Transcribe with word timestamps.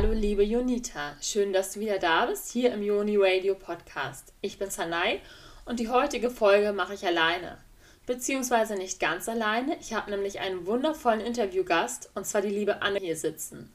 Hallo 0.00 0.12
liebe 0.12 0.44
Jonita, 0.44 1.16
schön, 1.20 1.52
dass 1.52 1.72
du 1.72 1.80
wieder 1.80 1.98
da 1.98 2.26
bist 2.26 2.52
hier 2.52 2.72
im 2.72 2.84
Joni 2.84 3.16
Radio 3.18 3.56
Podcast. 3.56 4.32
Ich 4.40 4.56
bin 4.56 4.70
Sanai 4.70 5.20
und 5.64 5.80
die 5.80 5.88
heutige 5.88 6.30
Folge 6.30 6.72
mache 6.72 6.94
ich 6.94 7.04
alleine. 7.04 7.58
Beziehungsweise 8.06 8.76
nicht 8.76 9.00
ganz 9.00 9.28
alleine, 9.28 9.76
ich 9.80 9.94
habe 9.94 10.12
nämlich 10.12 10.38
einen 10.38 10.66
wundervollen 10.66 11.20
Interviewgast 11.20 12.12
und 12.14 12.28
zwar 12.28 12.42
die 12.42 12.48
liebe 12.48 12.80
Anne 12.80 13.00
hier 13.00 13.16
sitzen. 13.16 13.74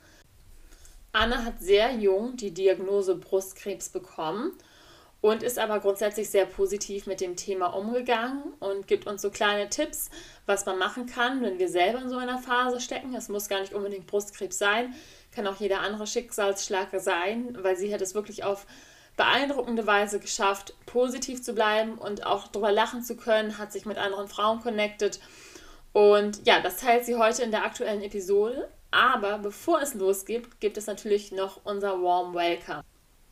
Anne 1.11 1.43
hat 1.43 1.59
sehr 1.59 1.91
jung 1.91 2.37
die 2.37 2.51
Diagnose 2.51 3.15
Brustkrebs 3.15 3.89
bekommen 3.89 4.53
und 5.19 5.43
ist 5.43 5.59
aber 5.59 5.81
grundsätzlich 5.81 6.29
sehr 6.29 6.45
positiv 6.45 7.05
mit 7.05 7.19
dem 7.19 7.35
Thema 7.35 7.67
umgegangen 7.67 8.43
und 8.59 8.87
gibt 8.87 9.07
uns 9.07 9.21
so 9.21 9.29
kleine 9.29 9.69
Tipps, 9.69 10.09
was 10.45 10.65
man 10.65 10.77
machen 10.77 11.05
kann, 11.05 11.41
wenn 11.41 11.59
wir 11.59 11.67
selber 11.67 11.99
in 12.01 12.09
so 12.09 12.17
einer 12.17 12.39
Phase 12.39 12.79
stecken. 12.79 13.13
Es 13.13 13.27
muss 13.27 13.49
gar 13.49 13.59
nicht 13.59 13.73
unbedingt 13.73 14.07
Brustkrebs 14.07 14.57
sein, 14.57 14.93
kann 15.33 15.47
auch 15.47 15.59
jeder 15.59 15.81
andere 15.81 16.07
Schicksalsschlag 16.07 16.89
sein, 16.99 17.57
weil 17.61 17.75
sie 17.75 17.93
hat 17.93 18.01
es 18.01 18.15
wirklich 18.15 18.43
auf 18.43 18.65
beeindruckende 19.17 19.85
Weise 19.85 20.19
geschafft, 20.19 20.73
positiv 20.85 21.43
zu 21.43 21.53
bleiben 21.53 21.97
und 21.97 22.25
auch 22.25 22.47
drüber 22.47 22.71
lachen 22.71 23.03
zu 23.03 23.15
können, 23.15 23.57
hat 23.57 23.71
sich 23.71 23.85
mit 23.85 23.97
anderen 23.97 24.27
Frauen 24.27 24.61
connected. 24.61 25.19
Und 25.91 26.45
ja, 26.45 26.59
das 26.59 26.77
teilt 26.77 27.05
sie 27.05 27.15
heute 27.15 27.43
in 27.43 27.51
der 27.51 27.63
aktuellen 27.63 28.01
Episode. 28.01 28.67
Aber 28.89 29.39
bevor 29.39 29.81
es 29.81 29.95
losgeht, 29.95 30.59
gibt 30.59 30.77
es 30.77 30.87
natürlich 30.87 31.31
noch 31.31 31.61
unser 31.63 32.01
Warm 32.03 32.33
Welcome. 32.33 32.83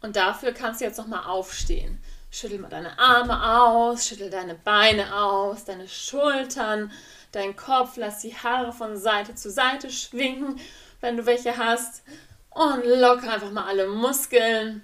Und 0.02 0.16
dafür 0.16 0.54
kannst 0.54 0.82
du 0.82 0.86
jetzt 0.86 0.98
nochmal 0.98 1.26
aufstehen. 1.26 2.02
Schüttel 2.32 2.60
mal 2.60 2.70
deine 2.70 2.98
Arme 2.98 3.60
aus, 3.62 4.08
schüttel 4.08 4.30
deine 4.30 4.56
Beine 4.56 5.16
aus, 5.16 5.66
deine 5.66 5.88
Schultern, 5.88 6.92
deinen 7.32 7.56
Kopf, 7.56 7.98
lass 7.98 8.22
die 8.22 8.36
Haare 8.36 8.72
von 8.72 8.98
Seite 8.98 9.36
zu 9.36 9.52
Seite 9.52 9.92
schwingen, 9.92 10.60
wenn 11.02 11.18
du 11.18 11.26
welche 11.26 11.58
hast. 11.58 12.04
Und 12.50 12.86
locker 12.86 13.34
einfach 13.34 13.52
mal 13.52 13.66
alle 13.66 13.88
Muskeln. 13.88 14.82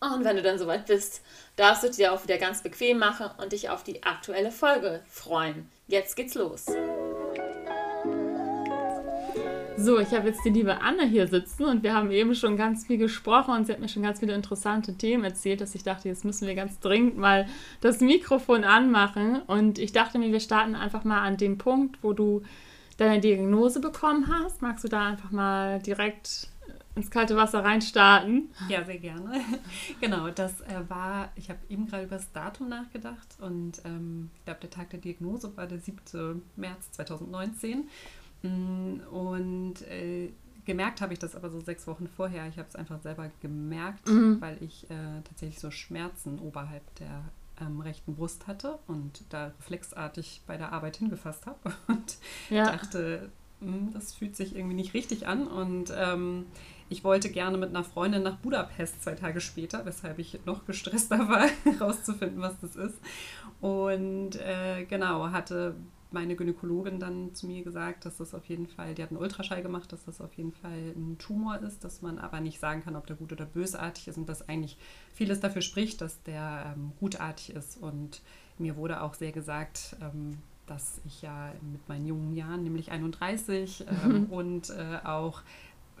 Und 0.00 0.24
wenn 0.24 0.36
du 0.36 0.42
dann 0.42 0.58
soweit 0.58 0.86
bist, 0.86 1.22
darfst 1.56 1.84
du 1.84 1.90
dir 1.90 2.12
auch 2.12 2.22
wieder 2.24 2.38
ganz 2.38 2.62
bequem 2.62 2.98
machen 2.98 3.30
und 3.38 3.52
dich 3.52 3.70
auf 3.70 3.84
die 3.84 4.02
aktuelle 4.02 4.50
Folge 4.50 5.00
freuen. 5.08 5.70
Jetzt 5.86 6.16
geht's 6.16 6.34
los. 6.34 6.66
So, 9.76 9.98
ich 9.98 10.12
habe 10.12 10.28
jetzt 10.28 10.44
die 10.44 10.50
liebe 10.50 10.80
Anne 10.80 11.04
hier 11.04 11.26
sitzen 11.26 11.64
und 11.64 11.82
wir 11.82 11.94
haben 11.94 12.10
eben 12.12 12.34
schon 12.34 12.56
ganz 12.56 12.86
viel 12.86 12.96
gesprochen 12.96 13.54
und 13.54 13.66
sie 13.66 13.72
hat 13.72 13.80
mir 13.80 13.88
schon 13.88 14.04
ganz 14.04 14.20
viele 14.20 14.34
interessante 14.34 14.94
Themen 14.94 15.24
erzählt, 15.24 15.60
dass 15.60 15.74
ich 15.74 15.82
dachte, 15.82 16.08
jetzt 16.08 16.24
müssen 16.24 16.46
wir 16.46 16.54
ganz 16.54 16.78
dringend 16.78 17.16
mal 17.16 17.46
das 17.80 18.00
Mikrofon 18.00 18.62
anmachen. 18.62 19.42
Und 19.46 19.78
ich 19.78 19.92
dachte 19.92 20.18
mir, 20.18 20.30
wir 20.30 20.40
starten 20.40 20.76
einfach 20.76 21.02
mal 21.02 21.22
an 21.22 21.36
dem 21.38 21.58
Punkt, 21.58 21.98
wo 22.02 22.12
du 22.12 22.42
deine 22.96 23.20
Diagnose 23.20 23.80
bekommen 23.80 24.28
hast. 24.28 24.62
Magst 24.62 24.84
du 24.84 24.88
da 24.88 25.06
einfach 25.06 25.30
mal 25.30 25.80
direkt 25.80 26.48
ins 26.94 27.10
kalte 27.10 27.36
Wasser 27.36 27.64
reinstarten? 27.64 28.50
Ja, 28.68 28.84
sehr 28.84 28.98
gerne. 28.98 29.40
genau, 30.00 30.30
das 30.30 30.60
äh, 30.62 30.80
war, 30.88 31.32
ich 31.34 31.50
habe 31.50 31.58
eben 31.68 31.86
gerade 31.86 32.04
über 32.04 32.16
das 32.16 32.30
Datum 32.32 32.68
nachgedacht 32.68 33.36
und 33.40 33.82
ähm, 33.84 34.30
ich 34.36 34.44
glaube, 34.44 34.60
der 34.60 34.70
Tag 34.70 34.90
der 34.90 35.00
Diagnose 35.00 35.56
war 35.56 35.66
der 35.66 35.78
7. 35.78 36.42
März 36.56 36.92
2019. 36.92 37.88
Mm, 38.42 39.00
und 39.10 39.82
äh, 39.82 40.32
gemerkt 40.64 41.00
habe 41.00 41.12
ich 41.12 41.18
das 41.18 41.34
aber 41.34 41.50
so 41.50 41.60
sechs 41.60 41.86
Wochen 41.86 42.06
vorher. 42.06 42.46
Ich 42.48 42.58
habe 42.58 42.68
es 42.68 42.76
einfach 42.76 43.00
selber 43.00 43.30
gemerkt, 43.40 44.08
mhm. 44.08 44.40
weil 44.40 44.62
ich 44.62 44.88
äh, 44.90 45.20
tatsächlich 45.24 45.60
so 45.60 45.70
Schmerzen 45.70 46.38
oberhalb 46.38 46.94
der 46.96 47.24
ähm, 47.60 47.80
rechten 47.80 48.14
Brust 48.14 48.46
hatte 48.46 48.78
und 48.86 49.24
da 49.30 49.52
reflexartig 49.58 50.42
bei 50.46 50.56
der 50.56 50.72
Arbeit 50.72 50.96
hingefasst 50.96 51.46
habe 51.46 51.72
und 51.88 52.16
ja. 52.50 52.64
dachte, 52.64 53.30
hm, 53.60 53.92
das 53.92 54.14
fühlt 54.14 54.36
sich 54.36 54.54
irgendwie 54.54 54.74
nicht 54.74 54.94
richtig 54.94 55.26
an. 55.26 55.46
Und 55.46 55.92
ähm, 55.96 56.46
ich 56.88 57.04
wollte 57.04 57.30
gerne 57.30 57.56
mit 57.56 57.70
einer 57.70 57.84
Freundin 57.84 58.22
nach 58.22 58.36
Budapest 58.36 59.02
zwei 59.02 59.14
Tage 59.14 59.40
später, 59.40 59.84
weshalb 59.86 60.18
ich 60.18 60.40
noch 60.44 60.66
gestresster 60.66 61.18
war, 61.28 61.48
herauszufinden, 61.64 62.40
was 62.40 62.58
das 62.60 62.76
ist. 62.76 62.98
Und 63.60 64.36
äh, 64.36 64.84
genau, 64.84 65.30
hatte 65.30 65.74
meine 66.14 66.36
Gynäkologin 66.36 66.98
dann 66.98 67.34
zu 67.34 67.46
mir 67.46 67.62
gesagt, 67.62 68.06
dass 68.06 68.16
das 68.16 68.34
auf 68.34 68.46
jeden 68.46 68.66
Fall, 68.66 68.94
die 68.94 69.02
hat 69.02 69.10
einen 69.10 69.20
Ultraschall 69.20 69.62
gemacht, 69.62 69.92
dass 69.92 70.04
das 70.04 70.22
auf 70.22 70.32
jeden 70.34 70.52
Fall 70.52 70.94
ein 70.96 71.18
Tumor 71.18 71.58
ist, 71.58 71.84
dass 71.84 72.00
man 72.00 72.18
aber 72.18 72.40
nicht 72.40 72.58
sagen 72.58 72.82
kann, 72.82 72.96
ob 72.96 73.06
der 73.06 73.16
gut 73.16 73.32
oder 73.32 73.44
bösartig 73.44 74.08
ist 74.08 74.16
und 74.16 74.28
dass 74.28 74.48
eigentlich 74.48 74.78
vieles 75.12 75.40
dafür 75.40 75.60
spricht, 75.60 76.00
dass 76.00 76.22
der 76.22 76.74
ähm, 76.74 76.92
gutartig 76.98 77.54
ist. 77.54 77.76
Und 77.76 78.22
mir 78.58 78.76
wurde 78.76 79.02
auch 79.02 79.12
sehr 79.12 79.32
gesagt, 79.32 79.96
ähm, 80.00 80.38
dass 80.66 81.02
ich 81.04 81.20
ja 81.20 81.52
mit 81.60 81.86
meinen 81.88 82.06
jungen 82.06 82.34
Jahren, 82.34 82.62
nämlich 82.62 82.90
31, 82.90 83.84
ähm, 84.04 84.12
mhm. 84.12 84.24
und 84.26 84.70
äh, 84.70 85.04
auch 85.04 85.42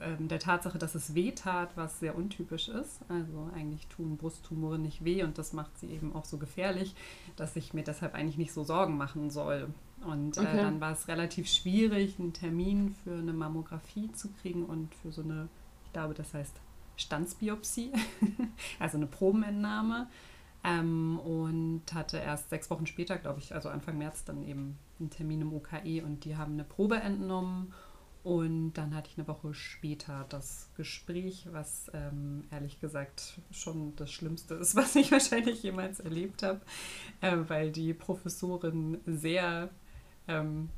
ähm, 0.00 0.28
der 0.28 0.38
Tatsache, 0.38 0.78
dass 0.78 0.94
es 0.94 1.14
weh 1.14 1.32
tat, 1.32 1.76
was 1.76 2.00
sehr 2.00 2.16
untypisch 2.16 2.68
ist. 2.68 3.00
Also 3.08 3.48
eigentlich 3.54 3.86
tun 3.88 4.16
Brusttumore 4.16 4.78
nicht 4.78 5.04
weh 5.04 5.22
und 5.22 5.38
das 5.38 5.52
macht 5.52 5.78
sie 5.78 5.86
eben 5.86 6.14
auch 6.14 6.24
so 6.24 6.38
gefährlich, 6.38 6.94
dass 7.36 7.56
ich 7.56 7.74
mir 7.74 7.84
deshalb 7.84 8.14
eigentlich 8.14 8.38
nicht 8.38 8.52
so 8.52 8.64
Sorgen 8.64 8.96
machen 8.96 9.30
soll. 9.30 9.68
Und 10.04 10.36
äh, 10.36 10.40
okay. 10.40 10.58
äh, 10.58 10.62
dann 10.62 10.80
war 10.80 10.92
es 10.92 11.08
relativ 11.08 11.48
schwierig, 11.48 12.18
einen 12.18 12.32
Termin 12.32 12.94
für 13.02 13.14
eine 13.14 13.32
Mammographie 13.32 14.12
zu 14.12 14.28
kriegen 14.40 14.64
und 14.64 14.94
für 14.94 15.12
so 15.12 15.22
eine, 15.22 15.48
ich 15.84 15.92
glaube, 15.92 16.14
das 16.14 16.34
heißt 16.34 16.54
Standsbiopsie, 16.96 17.92
also 18.78 18.96
eine 18.96 19.06
Probenentnahme. 19.06 20.08
Ähm, 20.66 21.18
und 21.18 21.82
hatte 21.92 22.16
erst 22.16 22.48
sechs 22.48 22.70
Wochen 22.70 22.86
später, 22.86 23.18
glaube 23.18 23.38
ich, 23.38 23.54
also 23.54 23.68
Anfang 23.68 23.98
März, 23.98 24.24
dann 24.24 24.42
eben 24.42 24.78
einen 24.98 25.10
Termin 25.10 25.42
im 25.42 25.52
UKE 25.52 26.02
und 26.02 26.24
die 26.24 26.36
haben 26.36 26.54
eine 26.54 26.64
Probe 26.64 26.96
entnommen. 26.96 27.74
Und 28.22 28.72
dann 28.72 28.94
hatte 28.94 29.10
ich 29.10 29.18
eine 29.18 29.28
Woche 29.28 29.52
später 29.52 30.24
das 30.30 30.70
Gespräch, 30.78 31.46
was 31.50 31.90
ähm, 31.92 32.44
ehrlich 32.50 32.80
gesagt 32.80 33.38
schon 33.50 33.94
das 33.96 34.10
Schlimmste 34.10 34.54
ist, 34.54 34.74
was 34.76 34.96
ich 34.96 35.12
wahrscheinlich 35.12 35.62
jemals 35.62 36.00
erlebt 36.00 36.42
habe, 36.42 36.62
äh, 37.20 37.36
weil 37.48 37.70
die 37.70 37.92
Professorin 37.92 38.98
sehr 39.04 39.68
ähm, 40.28 40.68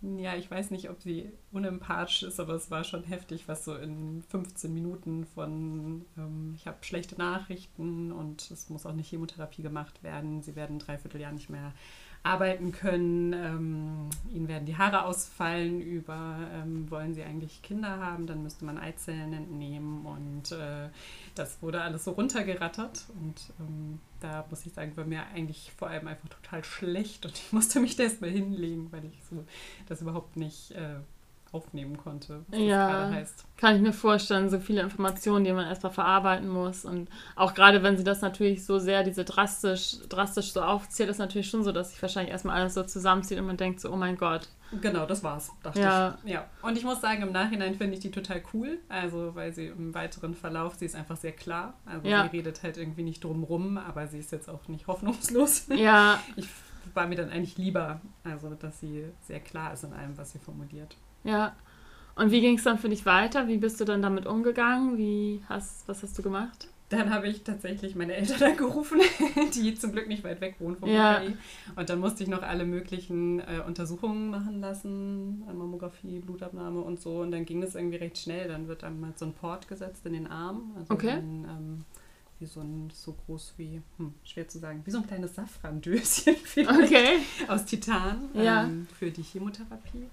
ja, 0.00 0.36
ich 0.36 0.48
weiß 0.48 0.70
nicht, 0.70 0.90
ob 0.90 1.02
sie 1.02 1.32
unempathisch 1.50 2.22
ist, 2.22 2.38
aber 2.38 2.54
es 2.54 2.70
war 2.70 2.84
schon 2.84 3.02
heftig, 3.02 3.48
was 3.48 3.64
so 3.64 3.74
in 3.74 4.22
15 4.22 4.72
Minuten 4.72 5.26
von, 5.26 6.04
ähm, 6.16 6.54
ich 6.56 6.68
habe 6.68 6.78
schlechte 6.82 7.16
Nachrichten 7.16 8.12
und 8.12 8.48
es 8.50 8.68
muss 8.68 8.86
auch 8.86 8.92
eine 8.92 9.02
Chemotherapie 9.02 9.62
gemacht 9.62 10.04
werden. 10.04 10.42
Sie 10.42 10.54
werden 10.54 10.76
ein 10.76 10.78
Dreivierteljahr 10.78 11.32
nicht 11.32 11.50
mehr 11.50 11.72
arbeiten 12.22 12.72
können. 12.72 13.32
Ähm, 13.32 14.10
ihnen 14.34 14.48
werden 14.48 14.66
die 14.66 14.76
Haare 14.76 15.04
ausfallen 15.04 15.80
über, 15.80 16.36
ähm, 16.54 16.90
wollen 16.90 17.14
sie 17.14 17.22
eigentlich 17.22 17.62
Kinder 17.62 17.98
haben, 17.98 18.26
dann 18.26 18.42
müsste 18.42 18.64
man 18.64 18.78
Eizellen 18.78 19.32
entnehmen 19.32 20.04
und 20.04 20.52
äh, 20.52 20.88
das 21.34 21.62
wurde 21.62 21.80
alles 21.82 22.04
so 22.04 22.12
runtergerattert 22.12 23.06
und 23.20 23.52
ähm, 23.60 24.00
da 24.20 24.44
muss 24.50 24.66
ich 24.66 24.72
sagen, 24.72 24.96
war 24.96 25.04
mir 25.04 25.26
eigentlich 25.34 25.72
vor 25.76 25.88
allem 25.88 26.08
einfach 26.08 26.28
total 26.28 26.64
schlecht 26.64 27.24
und 27.24 27.34
ich 27.34 27.52
musste 27.52 27.80
mich 27.80 27.96
da 27.96 28.04
erstmal 28.04 28.30
hinlegen, 28.30 28.90
weil 28.92 29.04
ich 29.04 29.24
so 29.30 29.44
das 29.88 30.02
überhaupt 30.02 30.36
nicht 30.36 30.72
äh, 30.72 30.96
aufnehmen 31.52 31.96
konnte. 31.96 32.44
ja, 32.52 33.10
kann 33.56 33.76
ich 33.76 33.82
mir 33.82 33.92
vorstellen, 33.92 34.50
so 34.50 34.60
viele 34.60 34.82
Informationen, 34.82 35.44
die 35.44 35.52
man 35.52 35.66
erstmal 35.66 35.92
verarbeiten 35.92 36.48
muss. 36.48 36.84
Und 36.84 37.08
auch 37.34 37.54
gerade 37.54 37.82
wenn 37.82 37.96
sie 37.96 38.04
das 38.04 38.20
natürlich 38.20 38.64
so 38.64 38.78
sehr, 38.78 39.02
diese 39.02 39.24
drastisch, 39.24 39.96
drastisch 40.08 40.52
so 40.52 40.62
aufzählt, 40.62 41.10
ist 41.10 41.18
natürlich 41.18 41.50
schon 41.50 41.64
so, 41.64 41.72
dass 41.72 41.90
sich 41.90 42.00
wahrscheinlich 42.00 42.32
erstmal 42.32 42.56
alles 42.56 42.74
so 42.74 42.82
zusammenzieht 42.84 43.38
und 43.38 43.46
man 43.46 43.56
denkt 43.56 43.80
so, 43.80 43.90
oh 43.92 43.96
mein 43.96 44.16
Gott. 44.16 44.48
Genau, 44.80 45.06
das 45.06 45.24
war's, 45.24 45.50
dachte 45.62 45.80
ja. 45.80 46.18
ich. 46.24 46.32
Ja. 46.32 46.46
Und 46.62 46.76
ich 46.76 46.84
muss 46.84 47.00
sagen, 47.00 47.22
im 47.22 47.32
Nachhinein 47.32 47.74
finde 47.74 47.94
ich 47.94 48.00
die 48.00 48.10
total 48.10 48.42
cool. 48.52 48.78
Also, 48.88 49.34
weil 49.34 49.52
sie 49.54 49.66
im 49.68 49.94
weiteren 49.94 50.34
Verlauf, 50.34 50.74
sie 50.74 50.84
ist 50.84 50.94
einfach 50.94 51.16
sehr 51.16 51.32
klar. 51.32 51.74
Also 51.86 52.06
ja. 52.06 52.24
sie 52.24 52.36
redet 52.36 52.62
halt 52.62 52.76
irgendwie 52.76 53.02
nicht 53.02 53.24
drum 53.24 53.44
rum, 53.44 53.78
aber 53.78 54.06
sie 54.06 54.18
ist 54.18 54.30
jetzt 54.30 54.48
auch 54.48 54.68
nicht 54.68 54.86
hoffnungslos. 54.86 55.66
Ja. 55.74 56.20
Ich 56.36 56.46
war 56.94 57.06
mir 57.06 57.16
dann 57.16 57.30
eigentlich 57.30 57.58
lieber, 57.58 58.00
also 58.24 58.50
dass 58.50 58.80
sie 58.80 59.04
sehr 59.22 59.40
klar 59.40 59.72
ist 59.72 59.84
in 59.84 59.92
allem, 59.92 60.16
was 60.16 60.32
sie 60.32 60.38
formuliert. 60.38 60.96
Ja. 61.24 61.54
Und 62.14 62.32
wie 62.32 62.40
ging 62.40 62.56
es 62.56 62.64
dann 62.64 62.78
für 62.78 62.88
dich 62.88 63.06
weiter? 63.06 63.46
Wie 63.46 63.58
bist 63.58 63.80
du 63.80 63.84
dann 63.84 64.02
damit 64.02 64.26
umgegangen? 64.26 64.98
Wie 64.98 65.42
hast, 65.48 65.86
was 65.86 66.02
hast 66.02 66.18
du 66.18 66.22
gemacht? 66.22 66.68
Dann 66.88 67.12
habe 67.12 67.28
ich 67.28 67.44
tatsächlich 67.44 67.94
meine 67.94 68.14
Eltern 68.14 68.42
angerufen, 68.52 69.00
die 69.54 69.74
zum 69.74 69.92
Glück 69.92 70.08
nicht 70.08 70.24
weit 70.24 70.40
weg 70.40 70.56
wohnen 70.58 70.76
vom 70.76 70.88
ja. 70.88 71.20
UKI. 71.20 71.36
Und 71.76 71.90
dann 71.90 72.00
musste 72.00 72.22
ich 72.22 72.30
noch 72.30 72.42
alle 72.42 72.64
möglichen 72.64 73.40
äh, 73.40 73.62
Untersuchungen 73.66 74.30
machen 74.30 74.60
lassen, 74.60 75.40
Mammographie, 75.46 76.20
Blutabnahme 76.20 76.80
und 76.80 77.00
so. 77.00 77.20
Und 77.20 77.30
dann 77.30 77.44
ging 77.44 77.60
das 77.60 77.74
irgendwie 77.74 77.98
recht 77.98 78.16
schnell. 78.16 78.48
Dann 78.48 78.68
wird 78.68 78.84
einmal 78.84 79.12
so 79.16 79.26
ein 79.26 79.34
Port 79.34 79.68
gesetzt 79.68 80.06
in 80.06 80.14
den 80.14 80.26
Arm. 80.26 80.72
Also 80.78 80.94
okay. 80.94 81.10
Ein, 81.10 81.44
ähm, 81.44 81.84
wie 82.40 82.46
so 82.46 82.60
ein, 82.60 82.90
so 82.92 83.12
groß 83.12 83.54
wie, 83.56 83.82
hm, 83.96 84.14
schwer 84.24 84.48
zu 84.48 84.58
sagen, 84.58 84.82
wie 84.84 84.90
so 84.90 84.98
ein 84.98 85.06
kleines 85.06 85.34
Safrandöschen 85.34 86.36
okay. 86.56 87.18
aus 87.48 87.64
Titan 87.64 88.28
ja. 88.34 88.64
ähm, 88.64 88.86
für 88.98 89.10
die 89.10 89.22
Chemotherapie. 89.22 90.08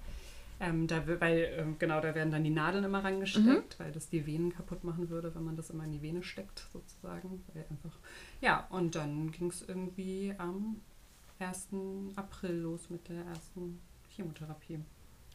Ähm, 0.58 0.86
da, 0.86 1.02
weil, 1.20 1.52
ähm, 1.58 1.76
genau, 1.78 2.00
da 2.00 2.14
werden 2.14 2.30
dann 2.30 2.42
die 2.42 2.50
Nadeln 2.50 2.84
immer 2.84 3.04
reingesteckt, 3.04 3.46
mhm. 3.78 3.84
weil 3.84 3.92
das 3.92 4.08
die 4.08 4.26
Venen 4.26 4.52
kaputt 4.54 4.84
machen 4.84 5.10
würde, 5.10 5.34
wenn 5.34 5.44
man 5.44 5.54
das 5.54 5.68
immer 5.68 5.84
in 5.84 5.92
die 5.92 6.00
Vene 6.00 6.22
steckt, 6.22 6.66
sozusagen. 6.72 7.44
Weil 7.52 7.66
einfach, 7.68 7.98
ja, 8.40 8.66
und 8.70 8.94
dann 8.94 9.32
ging 9.32 9.48
es 9.48 9.62
irgendwie 9.68 10.34
am 10.38 10.80
1. 11.38 11.68
April 12.16 12.54
los 12.60 12.88
mit 12.88 13.08
der 13.08 13.22
ersten 13.26 13.80
Chemotherapie. 14.08 14.80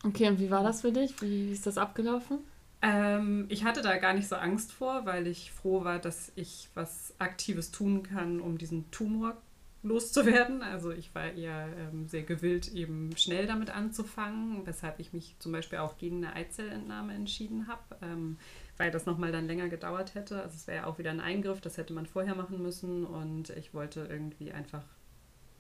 Okay, 0.03 0.27
und 0.29 0.39
wie 0.39 0.49
war 0.49 0.63
das 0.63 0.81
für 0.81 0.91
dich? 0.91 1.21
Wie 1.21 1.51
ist 1.51 1.67
das 1.67 1.77
abgelaufen? 1.77 2.39
Ähm, 2.81 3.45
ich 3.49 3.63
hatte 3.63 3.81
da 3.81 3.97
gar 3.97 4.13
nicht 4.13 4.27
so 4.27 4.35
Angst 4.35 4.71
vor, 4.71 5.05
weil 5.05 5.27
ich 5.27 5.51
froh 5.51 5.83
war, 5.83 5.99
dass 5.99 6.31
ich 6.35 6.69
was 6.73 7.13
Aktives 7.19 7.71
tun 7.71 8.03
kann, 8.03 8.39
um 8.39 8.57
diesen 8.57 8.89
Tumor 8.91 9.37
loszuwerden. 9.83 10.61
Also 10.63 10.91
ich 10.91 11.13
war 11.13 11.31
eher 11.31 11.67
ähm, 11.77 12.07
sehr 12.07 12.23
gewillt, 12.23 12.73
eben 12.73 13.15
schnell 13.17 13.47
damit 13.47 13.69
anzufangen, 13.69 14.65
weshalb 14.65 14.99
ich 14.99 15.13
mich 15.13 15.35
zum 15.39 15.51
Beispiel 15.51 15.79
auch 15.79 15.97
gegen 15.97 16.17
eine 16.17 16.35
Eizellentnahme 16.35 17.13
entschieden 17.13 17.67
habe, 17.67 17.81
ähm, 18.01 18.37
weil 18.77 18.91
das 18.91 19.05
nochmal 19.05 19.31
dann 19.31 19.47
länger 19.47 19.69
gedauert 19.69 20.15
hätte. 20.15 20.41
Also 20.41 20.55
es 20.55 20.67
wäre 20.67 20.83
ja 20.83 20.85
auch 20.85 20.97
wieder 20.97 21.11
ein 21.11 21.19
Eingriff, 21.19 21.61
das 21.61 21.77
hätte 21.77 21.93
man 21.93 22.05
vorher 22.05 22.35
machen 22.35 22.61
müssen 22.61 23.05
und 23.05 23.51
ich 23.51 23.73
wollte 23.73 24.07
irgendwie 24.09 24.51
einfach 24.51 24.83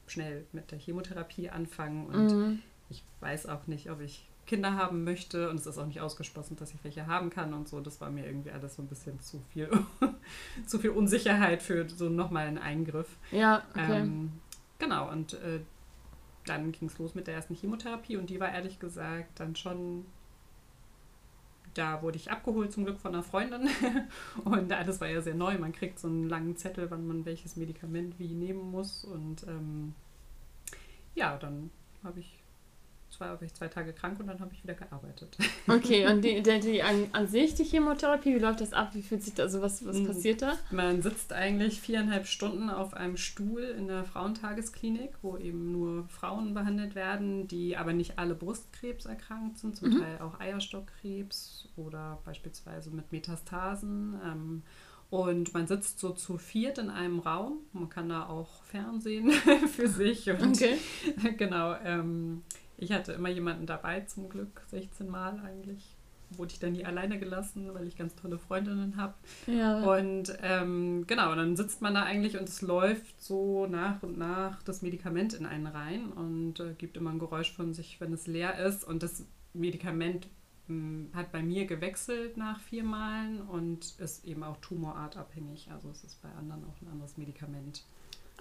schnell 0.07 0.45
mit 0.51 0.71
der 0.71 0.79
Chemotherapie 0.79 1.49
anfangen 1.49 2.07
und 2.07 2.31
mhm. 2.31 2.59
ich 2.89 3.03
weiß 3.21 3.45
auch 3.47 3.67
nicht, 3.67 3.89
ob 3.89 4.01
ich 4.01 4.27
Kinder 4.45 4.75
haben 4.75 5.03
möchte 5.03 5.49
und 5.49 5.59
es 5.59 5.65
ist 5.65 5.77
auch 5.77 5.85
nicht 5.85 6.01
ausgeschlossen, 6.01 6.57
dass 6.57 6.73
ich 6.73 6.83
welche 6.83 7.07
haben 7.07 7.29
kann 7.29 7.53
und 7.53 7.67
so. 7.67 7.79
Das 7.79 8.01
war 8.01 8.09
mir 8.09 8.25
irgendwie 8.25 8.51
alles 8.51 8.75
so 8.75 8.81
ein 8.81 8.87
bisschen 8.87 9.19
zu 9.19 9.41
viel, 9.53 9.69
zu 10.65 10.79
viel 10.79 10.89
Unsicherheit 10.91 11.61
für 11.61 11.87
so 11.89 12.09
nochmal 12.09 12.47
einen 12.47 12.57
Eingriff. 12.57 13.17
Ja, 13.31 13.63
okay. 13.71 14.01
Ähm, 14.01 14.31
genau, 14.79 15.09
und 15.09 15.33
äh, 15.35 15.61
dann 16.45 16.71
ging 16.71 16.87
es 16.87 16.97
los 16.97 17.15
mit 17.15 17.27
der 17.27 17.35
ersten 17.35 17.55
Chemotherapie 17.55 18.17
und 18.17 18.29
die 18.29 18.39
war 18.39 18.51
ehrlich 18.51 18.79
gesagt 18.79 19.39
dann 19.39 19.55
schon, 19.55 20.05
da 21.73 22.01
wurde 22.01 22.17
ich 22.17 22.31
abgeholt 22.31 22.73
zum 22.73 22.83
Glück 22.83 22.99
von 22.99 23.13
einer 23.13 23.23
Freundin 23.23 23.69
und 24.43 24.71
alles 24.73 24.99
war 24.99 25.07
ja 25.07 25.21
sehr 25.21 25.35
neu. 25.35 25.57
Man 25.57 25.71
kriegt 25.71 25.99
so 25.99 26.07
einen 26.07 26.27
langen 26.27 26.57
Zettel, 26.57 26.91
wann 26.91 27.07
man 27.07 27.25
welches 27.25 27.55
Medikament 27.55 28.19
wie 28.19 28.33
nehmen 28.33 28.71
muss 28.71 29.05
und 29.05 29.47
ähm, 29.47 29.93
ja, 31.15 31.37
dann 31.37 31.69
habe 32.03 32.19
ich 32.19 32.40
zwei, 33.11 33.27
war 33.27 33.41
ich 33.41 33.53
zwei 33.53 33.67
Tage 33.67 33.93
krank 33.93 34.19
und 34.19 34.27
dann 34.27 34.39
habe 34.39 34.53
ich 34.53 34.63
wieder 34.63 34.73
gearbeitet. 34.73 35.37
Okay, 35.67 36.07
und 36.07 36.23
die, 36.23 36.41
die, 36.43 36.59
die 36.59 36.83
an, 36.83 37.07
an, 37.11 37.27
sich 37.27 37.53
die 37.53 37.63
Chemotherapie, 37.63 38.35
wie 38.35 38.39
läuft 38.39 38.61
das 38.61 38.73
ab? 38.73 38.89
Wie 38.93 39.01
fühlt 39.01 39.23
sich 39.23 39.35
da, 39.35 39.43
also 39.43 39.61
was, 39.61 39.85
was 39.85 39.97
hm. 39.97 40.07
passiert 40.07 40.41
da? 40.41 40.57
Man 40.71 41.01
sitzt 41.01 41.31
eigentlich 41.31 41.79
viereinhalb 41.79 42.25
Stunden 42.25 42.69
auf 42.69 42.93
einem 42.93 43.17
Stuhl 43.17 43.61
in 43.61 43.87
der 43.87 44.03
Frauentagesklinik, 44.03 45.11
wo 45.21 45.37
eben 45.37 45.71
nur 45.71 46.07
Frauen 46.07 46.53
behandelt 46.53 46.95
werden, 46.95 47.47
die 47.47 47.77
aber 47.77 47.93
nicht 47.93 48.17
alle 48.17 48.33
Brustkrebs 48.33 49.05
erkrankt 49.05 49.59
sind, 49.59 49.75
zum 49.75 49.89
mhm. 49.89 49.99
Teil 50.01 50.19
auch 50.19 50.39
Eierstockkrebs 50.39 51.69
oder 51.75 52.19
beispielsweise 52.25 52.89
mit 52.89 53.11
Metastasen. 53.11 54.19
Ähm, 54.25 54.63
und 55.11 55.53
man 55.53 55.67
sitzt 55.67 55.99
so 55.99 56.11
zu 56.11 56.37
viert 56.37 56.77
in 56.77 56.89
einem 56.89 57.19
Raum. 57.19 57.57
Man 57.73 57.89
kann 57.89 58.07
da 58.07 58.27
auch 58.27 58.63
Fernsehen 58.63 59.31
für 59.75 59.89
sich. 59.89 60.29
Und 60.29 60.55
okay. 60.55 60.77
genau. 61.37 61.75
Ähm, 61.83 62.43
ich 62.81 62.91
hatte 62.91 63.13
immer 63.13 63.29
jemanden 63.29 63.67
dabei, 63.67 64.01
zum 64.01 64.27
Glück, 64.27 64.63
16 64.71 65.07
Mal 65.07 65.39
eigentlich. 65.39 65.95
Wurde 66.31 66.53
ich 66.53 66.59
dann 66.59 66.71
nie 66.71 66.85
alleine 66.85 67.19
gelassen, 67.19 67.73
weil 67.73 67.87
ich 67.87 67.97
ganz 67.97 68.15
tolle 68.15 68.39
Freundinnen 68.39 68.95
habe. 68.97 69.13
Ja. 69.45 69.83
Und 69.83 70.33
ähm, 70.41 71.05
genau, 71.05 71.35
dann 71.35 71.55
sitzt 71.55 71.81
man 71.81 71.93
da 71.93 72.03
eigentlich 72.03 72.39
und 72.39 72.49
es 72.49 72.61
läuft 72.61 73.21
so 73.21 73.67
nach 73.67 74.01
und 74.01 74.17
nach 74.17 74.63
das 74.63 74.81
Medikament 74.81 75.33
in 75.33 75.45
einen 75.45 75.67
rein 75.67 76.11
und 76.11 76.59
äh, 76.59 76.73
gibt 76.77 76.97
immer 76.97 77.11
ein 77.11 77.19
Geräusch 77.19 77.51
von 77.51 77.73
sich, 77.73 77.99
wenn 78.01 78.13
es 78.13 78.27
leer 78.27 78.57
ist. 78.65 78.83
Und 78.83 79.03
das 79.03 79.25
Medikament 79.53 80.27
mh, 80.67 80.75
hm, 80.75 81.09
hat 81.13 81.31
bei 81.31 81.43
mir 81.43 81.65
gewechselt 81.65 82.37
nach 82.37 82.61
vier 82.61 82.83
Malen 82.83 83.41
und 83.41 83.99
ist 83.99 84.25
eben 84.25 84.43
auch 84.43 84.57
tumorartabhängig. 84.57 85.69
Also 85.71 85.89
es 85.89 86.03
ist 86.03 86.21
bei 86.21 86.29
anderen 86.29 86.63
auch 86.63 86.81
ein 86.81 86.87
anderes 86.87 87.17
Medikament. 87.17 87.83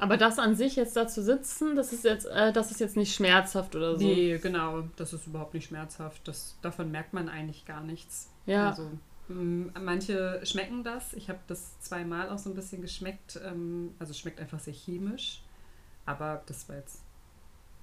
Aber 0.01 0.17
das 0.17 0.39
an 0.39 0.57
sich 0.57 0.77
jetzt 0.77 0.97
da 0.97 1.07
zu 1.07 1.23
sitzen, 1.23 1.77
das 1.77 1.93
ist 1.93 2.05
jetzt, 2.05 2.25
äh, 2.25 2.53
das 2.53 2.71
ist 2.71 2.81
jetzt 2.81 2.97
nicht 2.97 3.15
schmerzhaft 3.15 3.77
oder 3.77 3.99
so. 3.99 4.05
Nee, 4.05 4.39
genau, 4.39 4.85
das 4.97 5.13
ist 5.13 5.27
überhaupt 5.27 5.53
nicht 5.53 5.69
schmerzhaft. 5.69 6.27
Das, 6.27 6.57
davon 6.63 6.91
merkt 6.91 7.13
man 7.13 7.29
eigentlich 7.29 7.67
gar 7.67 7.83
nichts. 7.83 8.31
Ja. 8.47 8.71
Also, 8.71 8.91
manche 9.29 10.41
schmecken 10.45 10.85
das. 10.85 11.13
Ich 11.13 11.29
habe 11.29 11.39
das 11.49 11.79
zweimal 11.81 12.31
auch 12.31 12.39
so 12.39 12.49
ein 12.49 12.57
bisschen 12.57 12.81
geschmeckt. 12.81 13.39
Ähm, 13.45 13.95
also 13.99 14.15
schmeckt 14.15 14.41
einfach 14.41 14.59
sehr 14.59 14.73
chemisch. 14.73 15.43
Aber 16.07 16.43
das 16.47 16.67
war 16.71 16.77
jetzt 16.77 17.03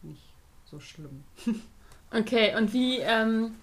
nicht 0.02 0.34
so 0.66 0.80
schlimm. 0.80 1.24
okay, 2.12 2.56
und 2.58 2.74
wie 2.74 2.98
ähm, 2.98 3.54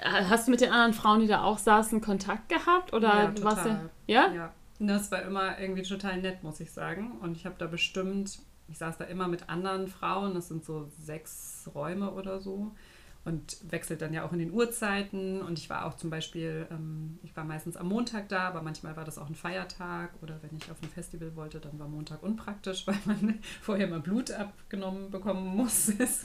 hast 0.00 0.46
du 0.46 0.52
mit 0.52 0.60
den 0.60 0.70
anderen 0.70 0.94
Frauen, 0.94 1.20
die 1.20 1.26
da 1.26 1.42
auch 1.42 1.58
saßen, 1.58 2.00
Kontakt 2.00 2.48
gehabt? 2.48 2.92
Oder 2.92 3.08
ja, 3.08 3.26
total. 3.32 3.44
warst 3.44 3.66
du. 3.66 3.90
Ja? 4.06 4.32
Ja, 4.32 4.52
das 4.86 5.10
war 5.10 5.22
immer 5.22 5.58
irgendwie 5.58 5.82
total 5.82 6.20
nett, 6.20 6.42
muss 6.42 6.60
ich 6.60 6.70
sagen. 6.70 7.18
Und 7.20 7.36
ich 7.36 7.46
habe 7.46 7.56
da 7.58 7.66
bestimmt, 7.66 8.38
ich 8.68 8.78
saß 8.78 8.98
da 8.98 9.04
immer 9.04 9.26
mit 9.26 9.48
anderen 9.48 9.88
Frauen, 9.88 10.34
das 10.34 10.48
sind 10.48 10.64
so 10.64 10.88
sechs 10.98 11.68
Räume 11.74 12.12
oder 12.12 12.40
so 12.40 12.72
und 13.28 13.58
wechselt 13.70 14.00
dann 14.00 14.14
ja 14.14 14.24
auch 14.24 14.32
in 14.32 14.38
den 14.38 14.50
Uhrzeiten. 14.50 15.42
Und 15.42 15.58
ich 15.58 15.68
war 15.68 15.84
auch 15.84 15.94
zum 15.94 16.08
Beispiel, 16.08 16.66
ähm, 16.70 17.18
ich 17.22 17.36
war 17.36 17.44
meistens 17.44 17.76
am 17.76 17.88
Montag 17.88 18.28
da, 18.30 18.48
aber 18.48 18.62
manchmal 18.62 18.96
war 18.96 19.04
das 19.04 19.18
auch 19.18 19.28
ein 19.28 19.34
Feiertag 19.34 20.10
oder 20.22 20.38
wenn 20.42 20.56
ich 20.56 20.70
auf 20.70 20.82
ein 20.82 20.88
Festival 20.88 21.36
wollte, 21.36 21.60
dann 21.60 21.78
war 21.78 21.88
Montag 21.88 22.22
unpraktisch, 22.22 22.86
weil 22.86 22.98
man 23.04 23.38
vorher 23.60 23.86
mal 23.86 24.00
Blut 24.00 24.30
abgenommen 24.30 25.10
bekommen 25.10 25.56
muss. 25.56 25.92
Es 25.98 26.24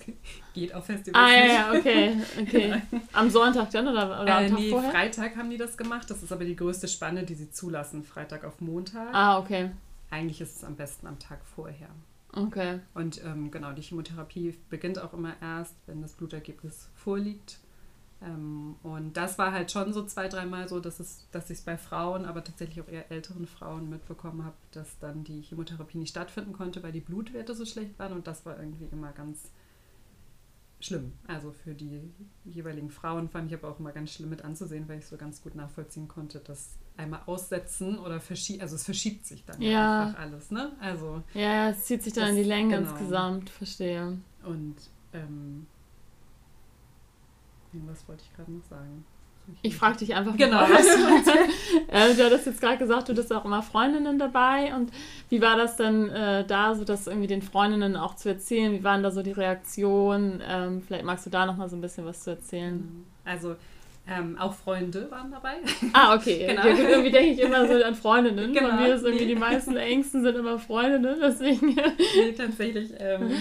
geht 0.54 0.74
auf 0.74 0.86
Festivals. 0.86 1.32
Ah, 1.32 1.36
ja, 1.36 1.46
ja, 1.46 1.74
okay. 1.74 2.16
okay. 2.40 2.82
Am 3.14 3.30
Sonntag 3.30 3.72
dann 3.72 3.88
oder, 3.88 4.22
oder 4.22 4.38
am 4.38 4.44
äh, 4.44 4.50
Tag 4.50 4.60
nee, 4.60 4.70
vorher? 4.70 4.92
Freitag 4.92 5.36
haben 5.36 5.50
die 5.50 5.58
das 5.58 5.76
gemacht. 5.76 6.10
Das 6.10 6.22
ist 6.22 6.32
aber 6.32 6.46
die 6.46 6.56
größte 6.56 6.88
Spanne, 6.88 7.24
die 7.24 7.34
sie 7.34 7.50
zulassen, 7.50 8.04
Freitag 8.04 8.46
auf 8.46 8.62
Montag. 8.62 9.14
Ah, 9.14 9.40
okay. 9.40 9.72
Eigentlich 10.10 10.40
ist 10.40 10.58
es 10.58 10.64
am 10.64 10.76
besten 10.76 11.08
am 11.08 11.20
Tag 11.20 11.40
vorher. 11.44 11.90
Okay. 12.36 12.80
Und 12.94 13.24
ähm, 13.24 13.52
genau, 13.52 13.74
die 13.74 13.82
Chemotherapie 13.82 14.58
beginnt 14.70 15.00
auch 15.00 15.14
immer 15.14 15.34
erst, 15.42 15.76
wenn 15.86 16.02
das 16.02 16.14
Blutergebnis 16.14 16.90
vorliegt. 16.96 17.60
Ähm, 18.22 18.76
und 18.82 19.18
das 19.18 19.38
war 19.38 19.52
halt 19.52 19.72
schon 19.72 19.94
so 19.94 20.04
zwei, 20.06 20.28
dreimal 20.28 20.68
so, 20.68 20.80
dass, 20.80 21.00
es, 21.00 21.28
dass 21.32 21.50
ich 21.50 21.60
es 21.60 21.64
bei 21.64 21.78
Frauen, 21.78 22.26
aber 22.26 22.44
tatsächlich 22.44 22.82
auch 22.82 22.88
eher 22.88 23.12
älteren 23.12 23.46
Frauen 23.46 23.90
mitbekommen 23.90 24.44
habe, 24.46 24.56
dass 24.72 24.98
dann 25.00 25.24
die 25.24 25.42
Chemotherapie 25.42 25.98
nicht 25.98 26.10
stattfinden 26.10 26.54
konnte, 26.54 26.82
weil 26.82 26.92
die 26.92 27.02
Blutwerte 27.02 27.54
so 27.54 27.66
schlecht 27.66 28.00
waren. 28.00 28.14
Und 28.14 28.26
das 28.26 28.46
war 28.46 28.58
irgendwie 28.58 28.88
immer 28.92 29.12
ganz 29.12 29.52
schlimm. 30.80 31.14
Also 31.28 31.52
für 31.52 31.76
die 31.76 32.02
jeweiligen 32.46 32.90
Frauen 32.90 33.30
fand 33.30 33.52
ich 33.52 33.58
aber 33.58 33.70
auch 33.70 33.80
immer 33.80 33.92
ganz 33.92 34.12
schlimm 34.12 34.30
mit 34.30 34.44
anzusehen, 34.44 34.88
weil 34.88 35.00
ich 35.00 35.06
so 35.06 35.18
ganz 35.18 35.42
gut 35.42 35.54
nachvollziehen 35.56 36.08
konnte, 36.08 36.40
dass 36.40 36.78
einmal 36.98 37.22
aussetzen 37.26 37.98
oder 37.98 38.20
verschiebt, 38.20 38.62
also 38.62 38.76
es 38.76 38.84
verschiebt 38.84 39.26
sich 39.26 39.44
dann 39.46 39.62
ja. 39.62 40.08
einfach 40.08 40.20
alles, 40.20 40.52
ne? 40.52 40.72
Also 40.80 41.24
ja, 41.34 41.70
es 41.70 41.86
zieht 41.86 42.04
sich 42.04 42.14
dann 42.14 42.30
in 42.30 42.36
die 42.36 42.44
Länge 42.44 42.78
genau. 42.78 42.90
insgesamt, 42.90 43.50
verstehe. 43.50 44.18
Und 44.44 44.76
ähm, 45.14 45.66
was 47.72 48.08
wollte 48.08 48.24
ich 48.24 48.36
gerade 48.36 48.52
noch 48.52 48.64
sagen? 48.66 49.06
Ich 49.62 49.76
frage 49.76 49.98
dich 49.98 50.16
einfach 50.16 50.38
genau. 50.38 50.62
was 50.62 50.86
du, 50.86 51.32
äh, 51.90 52.16
du 52.16 52.26
hattest 52.26 52.46
jetzt 52.46 52.62
gerade 52.62 52.78
gesagt, 52.78 53.10
du 53.10 53.18
hast 53.18 53.34
auch 53.34 53.44
immer 53.44 53.62
Freundinnen 53.62 54.18
dabei. 54.18 54.74
Und 54.74 54.92
wie 55.30 55.42
war 55.42 55.58
das 55.58 55.76
denn 55.76 56.10
äh, 56.10 56.46
da, 56.46 56.76
so 56.76 56.86
das 56.86 57.08
irgendwie 57.08 57.28
den 57.28 57.42
Freundinnen 57.42 57.98
auch 57.98 58.16
zu 58.16 58.30
erzählen? 58.30 58.72
Wie 58.72 58.84
waren 58.84 59.04
da 59.04 59.12
so 59.12 59.22
die 59.22 59.32
Reaktionen? 59.32 60.42
Ähm, 60.48 60.82
vielleicht 60.82 61.04
magst 61.04 61.26
du 61.26 61.30
da 61.30 61.46
noch 61.46 61.58
mal 61.58 61.68
so 61.68 61.76
ein 61.76 61.82
bisschen 61.82 62.06
was 62.06 62.24
zu 62.24 62.30
erzählen. 62.32 63.06
Also 63.26 63.56
ähm, 64.06 64.38
auch 64.38 64.54
Freunde 64.54 65.10
waren 65.12 65.32
dabei. 65.32 65.56
Ah, 65.94 66.14
okay. 66.14 66.46
genau. 66.48 66.68
Ja, 66.68 66.90
irgendwie 66.90 67.12
denke 67.12 67.32
ich 67.32 67.40
immer 67.40 67.66
so 67.66 67.82
an 67.82 67.96
Freundinnen. 67.96 68.52
Genau. 68.52 68.70
Von 68.70 68.80
mir 68.80 68.96
ist 68.96 69.06
irgendwie 69.06 69.28
die 69.28 69.36
meisten 69.36 69.78
Ängsten 69.78 70.24
sind 70.24 70.36
immer 70.36 70.60
Freundinnen, 70.60 71.18
deswegen. 71.22 71.68
nee, 71.68 72.34
tatsächlich. 72.36 72.92
Ähm, 73.00 73.32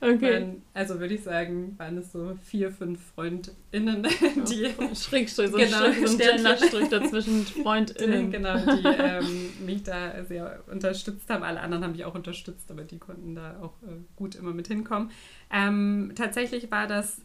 okay. 0.00 0.34
Waren, 0.34 0.62
also 0.74 1.00
würde 1.00 1.14
ich 1.14 1.24
sagen, 1.24 1.74
waren 1.76 1.98
es 1.98 2.12
so 2.12 2.38
vier, 2.40 2.70
fünf 2.70 3.00
FreundInnen, 3.14 4.06
die. 4.48 4.68
Oh, 4.78 4.94
Schrägstrich, 4.94 5.50
so 5.50 5.56
genau, 5.56 5.86
ein, 5.86 6.18
Genderstrich 6.18 6.88
dazwischen 6.88 7.44
FreundInnen. 7.44 8.30
genau, 8.30 8.58
die 8.58 8.86
ähm, 8.86 9.50
mich 9.66 9.82
da 9.82 10.24
sehr 10.24 10.62
unterstützt 10.70 11.28
haben. 11.30 11.42
Alle 11.42 11.60
anderen 11.60 11.82
haben 11.82 11.92
mich 11.92 12.04
auch 12.04 12.14
unterstützt, 12.14 12.70
aber 12.70 12.84
die 12.84 12.98
konnten 12.98 13.34
da 13.34 13.58
auch 13.60 13.74
äh, 13.82 13.96
gut 14.14 14.36
immer 14.36 14.52
mit 14.52 14.68
hinkommen. 14.68 15.10
Ähm, 15.52 16.12
tatsächlich 16.14 16.70
war 16.70 16.86
das 16.86 17.22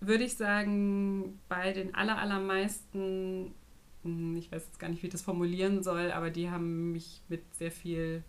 würde 0.00 0.24
ich 0.24 0.36
sagen, 0.36 1.38
bei 1.48 1.72
den 1.72 1.94
aller, 1.94 2.18
allermeisten, 2.18 3.54
hm, 4.02 4.36
ich 4.36 4.50
weiß 4.50 4.66
jetzt 4.66 4.80
gar 4.80 4.88
nicht, 4.88 5.02
wie 5.02 5.06
ich 5.06 5.12
das 5.12 5.22
formulieren 5.22 5.82
soll, 5.82 6.10
aber 6.12 6.30
die 6.30 6.50
haben 6.50 6.92
mich 6.92 7.22
mit 7.28 7.42
sehr 7.54 7.70
viel 7.70 8.22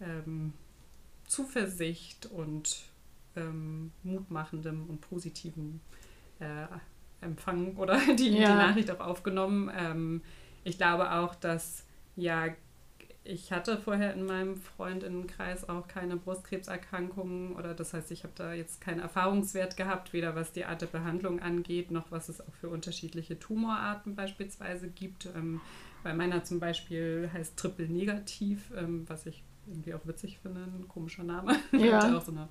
ähm, 0.00 0.52
Zuversicht 1.26 2.26
und 2.26 2.84
ähm, 3.34 3.92
mutmachendem 4.02 4.88
und 4.88 5.00
positivem 5.00 5.80
äh, 6.38 6.66
Empfang 7.20 7.76
oder 7.76 7.98
die, 8.16 8.30
ja. 8.30 8.48
die 8.48 8.54
Nachricht 8.54 8.90
auch 8.90 9.00
aufgenommen. 9.00 9.70
Ähm, 9.76 10.22
ich 10.64 10.76
glaube 10.76 11.12
auch, 11.12 11.34
dass 11.34 11.84
ja 12.14 12.48
ich 13.28 13.52
hatte 13.52 13.76
vorher 13.78 14.14
in 14.14 14.24
meinem 14.24 14.56
Freundinnenkreis 14.56 15.68
auch 15.68 15.88
keine 15.88 16.16
Brustkrebserkrankungen 16.16 17.54
oder 17.54 17.74
das 17.74 17.92
heißt, 17.92 18.10
ich 18.10 18.22
habe 18.22 18.32
da 18.36 18.52
jetzt 18.52 18.80
keinen 18.80 19.00
Erfahrungswert 19.00 19.76
gehabt, 19.76 20.12
weder 20.12 20.34
was 20.34 20.52
die 20.52 20.64
Art 20.64 20.82
der 20.82 20.86
Behandlung 20.86 21.40
angeht, 21.40 21.90
noch 21.90 22.10
was 22.10 22.28
es 22.28 22.40
auch 22.40 22.54
für 22.60 22.68
unterschiedliche 22.68 23.38
Tumorarten 23.38 24.14
beispielsweise 24.14 24.88
gibt. 24.88 25.26
Ähm, 25.34 25.60
bei 26.02 26.14
meiner 26.14 26.44
zum 26.44 26.60
Beispiel 26.60 27.28
heißt 27.32 27.56
Triple 27.56 27.88
Negativ, 27.88 28.70
ähm, 28.76 29.04
was 29.08 29.26
ich 29.26 29.42
irgendwie 29.66 29.94
auch 29.94 30.06
witzig 30.06 30.38
finde, 30.40 30.60
ein 30.60 30.86
komischer 30.88 31.24
Name. 31.24 31.56
Ja. 31.72 32.16
auch 32.16 32.24
so 32.24 32.32
eine 32.32 32.48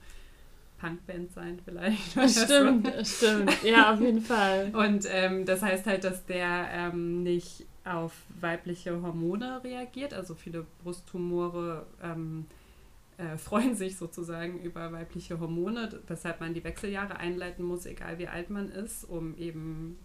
Punkband 0.77 1.31
sein 1.31 1.59
vielleicht. 1.63 2.11
Stimmt, 2.29 2.91
stimmt. 3.03 3.63
Ja, 3.63 3.93
auf 3.93 4.01
jeden 4.01 4.21
Fall. 4.21 4.71
Und 4.75 5.07
ähm, 5.09 5.45
das 5.45 5.61
heißt 5.61 5.85
halt, 5.87 6.03
dass 6.03 6.25
der 6.25 6.67
ähm, 6.71 7.23
nicht 7.23 7.65
auf 7.85 8.13
weibliche 8.39 9.01
Hormone 9.01 9.63
reagiert. 9.63 10.13
Also 10.13 10.35
viele 10.35 10.65
Brusttumore 10.83 11.85
ähm, 12.01 12.45
äh, 13.17 13.37
freuen 13.37 13.75
sich 13.75 13.97
sozusagen 13.97 14.59
über 14.59 14.91
weibliche 14.91 15.39
Hormone, 15.39 16.01
weshalb 16.07 16.41
man 16.41 16.53
die 16.53 16.63
Wechseljahre 16.63 17.17
einleiten 17.17 17.63
muss, 17.63 17.85
egal 17.85 18.17
wie 18.17 18.27
alt 18.27 18.49
man 18.49 18.69
ist, 18.69 19.03
um 19.05 19.37
eben 19.37 19.97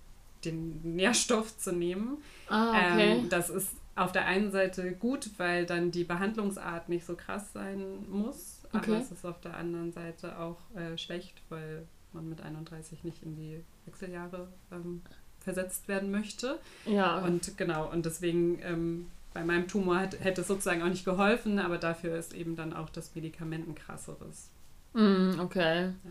den 0.45 0.95
Nährstoff 0.97 1.59
zu 1.59 1.73
nehmen. 1.73 2.19
Ah, 2.49 2.71
okay. 2.71 3.19
Ähm, 3.19 3.29
das 3.29 3.51
ist 3.51 3.71
auf 3.97 4.13
der 4.13 4.27
einen 4.27 4.51
Seite 4.51 4.93
gut, 4.93 5.31
weil 5.39 5.67
dann 5.67 5.91
die 5.91 6.05
Behandlungsart 6.05 6.89
nicht 6.89 7.05
so 7.05 7.17
krass 7.17 7.53
sein 7.53 8.09
muss. 8.09 8.63
Okay. 8.73 8.93
Aber 8.93 9.01
es 9.01 9.11
ist 9.11 9.25
auf 9.25 9.41
der 9.41 9.57
anderen 9.57 9.93
Seite 9.93 10.39
auch 10.39 10.59
äh, 10.75 10.97
schlecht, 10.97 11.43
weil 11.49 11.87
man 12.13 12.29
mit 12.29 12.41
31 12.41 13.05
nicht 13.05 13.23
in 13.23 13.37
die 13.37 13.63
Wechseljahre 13.85 14.49
ähm, 14.73 15.03
versetzt 15.41 15.89
werden 15.89 16.11
möchte. 16.11 16.59
Ja. 16.87 17.19
Und 17.19 17.57
genau, 17.57 17.91
und 17.91 18.07
deswegen 18.07 18.61
ähm, 18.63 19.07
bei 19.33 19.45
meinem 19.45 19.69
Tumor 19.69 19.99
hat, 19.99 20.19
hätte 20.21 20.43
es 20.43 20.49
sozusagen 20.49 20.83
auch 20.83 20.89
nicht 20.89 21.05
geholfen, 21.05 21.59
aber 21.59 21.79
dafür 21.79 22.17
ist 22.17 22.35
eben 22.35 22.57
dann 22.57 22.73
auch 22.73 22.91
das 22.91 23.15
Medikament 23.15 23.69
ein 23.69 23.75
krasseres. 23.75 24.51
Mm, 24.93 25.39
okay. 25.41 25.93
Ja. 26.05 26.11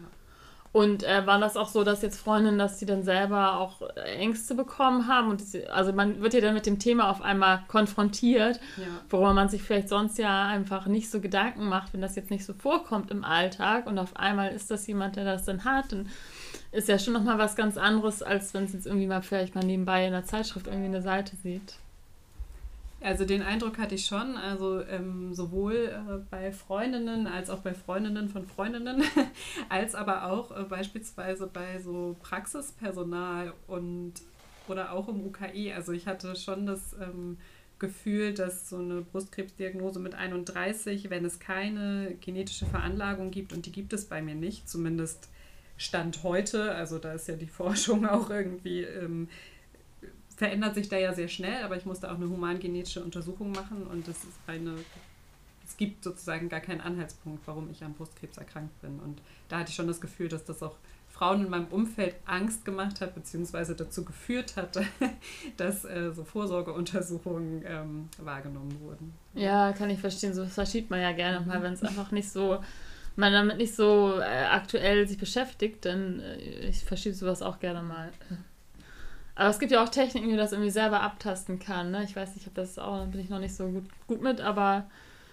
Und 0.71 1.03
äh, 1.03 1.25
war 1.25 1.39
das 1.39 1.57
auch 1.57 1.67
so, 1.67 1.83
dass 1.83 2.03
jetzt 2.03 2.19
Freundinnen, 2.21 2.59
dass 2.59 2.77
sie 2.77 2.86
dann 2.86 3.01
selber 3.01 3.57
auch 3.57 3.81
Ängste 3.95 4.53
bekommen 4.53 5.07
haben? 5.07 5.31
Und 5.31 5.41
sie, 5.41 5.67
also 5.67 5.93
man 5.93 6.21
wird 6.21 6.36
ja 6.36 6.41
dann 6.41 6.53
mit 6.53 6.67
dem 6.67 6.77
Thema 6.77 7.09
auf 7.09 7.24
einmal 7.24 7.63
konfrontiert, 7.67 8.59
ja. 8.77 8.83
worüber 9.09 9.33
man 9.33 9.50
sich 9.50 9.63
vielleicht 9.63 9.89
sonst 9.89 10.19
ja 10.19 10.45
einfach 10.48 10.86
nicht 10.86 11.09
so 11.09 11.21
Gedanken 11.21 11.67
macht, 11.67 11.93
wenn 11.93 12.01
das 12.01 12.15
jetzt 12.15 12.29
nicht 12.29 12.45
so 12.45 12.53
vorkommt 12.53 13.09
im 13.09 13.24
Alltag. 13.24 13.88
Und 13.88 13.98
auf 13.98 14.15
einmal 14.15 14.51
ist 14.51 14.69
das 14.69 14.86
jemand, 14.86 15.15
der 15.15 15.25
das 15.25 15.43
dann 15.43 15.65
hat. 15.65 15.91
Und 15.91 16.07
ist 16.71 16.88
ja 16.88 16.99
schon 16.99 17.13
nochmal 17.13 17.38
was 17.38 17.55
ganz 17.55 17.77
anderes, 17.77 18.21
als 18.21 18.53
wenn 18.53 18.65
es 18.65 18.73
jetzt 18.73 18.85
irgendwie 18.85 19.07
mal 19.07 19.21
vielleicht 19.21 19.55
mal 19.55 19.63
nebenbei 19.63 20.05
in 20.05 20.11
der 20.11 20.25
Zeitschrift 20.25 20.67
irgendwie 20.67 20.85
eine 20.85 21.01
Seite 21.01 21.35
sieht. 21.38 21.75
Also 23.01 23.23
den 23.23 23.41
Eindruck 23.41 23.77
hatte 23.77 23.95
ich 23.95 24.05
schon, 24.05 24.35
also 24.35 24.81
ähm, 24.81 25.33
sowohl 25.33 25.73
äh, 25.73 26.17
bei 26.29 26.51
Freundinnen 26.51 27.27
als 27.27 27.49
auch 27.49 27.59
bei 27.59 27.73
Freundinnen 27.73 28.27
von 28.27 28.45
Freundinnen, 28.45 29.03
als 29.69 29.95
aber 29.95 30.25
auch 30.25 30.51
äh, 30.51 30.63
beispielsweise 30.63 31.47
bei 31.47 31.79
so 31.79 32.17
Praxispersonal 32.21 33.53
und 33.67 34.13
oder 34.67 34.91
auch 34.91 35.07
im 35.07 35.25
UKE. 35.25 35.73
Also 35.73 35.93
ich 35.93 36.07
hatte 36.07 36.35
schon 36.35 36.65
das 36.65 36.93
ähm, 37.01 37.38
Gefühl, 37.79 38.33
dass 38.33 38.69
so 38.69 38.77
eine 38.77 39.01
Brustkrebsdiagnose 39.01 39.99
mit 39.99 40.13
31, 40.13 41.09
wenn 41.09 41.23
es 41.23 41.39
keine 41.39 42.15
genetische 42.19 42.65
Veranlagung 42.65 43.31
gibt, 43.31 43.53
und 43.53 43.65
die 43.65 43.71
gibt 43.71 43.93
es 43.93 44.05
bei 44.05 44.21
mir 44.21 44.35
nicht, 44.35 44.69
zumindest 44.69 45.29
Stand 45.79 46.24
heute, 46.24 46.75
also 46.75 47.00
da 47.00 47.13
ist 47.13 47.27
ja 47.27 47.36
die 47.36 47.48
Forschung 47.59 48.05
auch 48.05 48.29
irgendwie 48.29 48.83
ähm, 48.83 49.29
verändert 50.39 50.75
sich 50.75 50.88
da 50.88 50.98
ja 50.98 51.13
sehr 51.13 51.27
schnell, 51.27 51.63
aber 51.63 51.75
ich 51.75 51.86
musste 51.86 52.09
auch 52.12 52.15
eine 52.15 52.29
humangenetische 52.29 53.03
Untersuchung 53.03 53.51
machen 53.51 53.88
und 53.88 54.07
das 54.07 54.17
ist 54.17 54.38
eine, 54.48 54.75
es 55.65 55.75
gibt 55.75 56.03
sozusagen 56.03 56.48
gar 56.48 56.62
keinen 56.62 56.81
Anhaltspunkt, 56.81 57.45
warum 57.45 57.69
ich 57.71 57.83
an 57.83 57.93
Brustkrebs 57.93 58.38
erkrankt 58.38 58.79
bin. 58.81 59.00
Und 59.00 59.21
da 59.50 59.59
hatte 59.59 59.69
ich 59.69 59.75
schon 59.75 59.88
das 59.88 60.00
Gefühl, 60.00 60.29
dass 60.29 60.45
das 60.45 60.63
auch 60.63 60.75
Frauen 61.09 61.43
in 61.43 61.50
meinem 61.50 61.67
Umfeld 61.67 62.15
Angst 62.25 62.63
gemacht 62.63 63.01
hat, 63.01 63.15
beziehungsweise 63.15 63.75
dazu 63.75 64.05
geführt 64.05 64.55
hat, 64.55 64.79
dass 65.57 65.83
äh, 65.83 66.13
so 66.13 66.24
Vorsorgeuntersuchungen 66.24 67.63
ähm, 67.65 68.09
wahrgenommen 68.17 68.79
wurden. 68.79 69.13
Ja, 69.33 69.74
kann 69.74 69.89
ich 69.89 70.00
verstehen. 70.00 70.33
So 70.33 70.45
verschiebt 70.45 70.89
man 70.89 71.01
ja 71.01 71.12
gerne 71.12 71.45
mal, 71.45 71.62
wenn 71.62 71.74
es 71.74 71.83
einfach 71.83 72.12
nicht 72.12 72.29
so, 72.29 72.63
man 73.19 73.33
damit 73.33 73.57
nicht 73.57 73.75
so 73.75 74.19
äh, 74.19 74.45
aktuell 74.45 75.07
sich 75.07 75.17
beschäftigt, 75.17 75.85
dann 75.85 76.19
äh, 76.21 76.69
ich 76.69 76.83
verschiebe 76.83 77.15
sowas 77.15 77.41
auch 77.41 77.59
gerne 77.59 77.83
mal. 77.83 78.09
Aber 79.35 79.49
es 79.49 79.59
gibt 79.59 79.71
ja 79.71 79.83
auch 79.83 79.89
Techniken, 79.89 80.27
wie 80.27 80.31
man 80.31 80.39
das 80.39 80.51
irgendwie 80.51 80.71
selber 80.71 81.01
abtasten 81.01 81.59
kann. 81.59 81.91
Ne? 81.91 82.03
Ich 82.03 82.15
weiß 82.15 82.35
nicht, 82.35 82.47
ob 82.47 82.55
das 82.55 82.79
auch, 82.79 83.05
bin 83.07 83.21
ich 83.21 83.29
noch 83.29 83.39
nicht 83.39 83.55
so 83.55 83.67
gut, 83.67 83.85
gut 84.07 84.21
mit, 84.21 84.41
aber. 84.41 84.89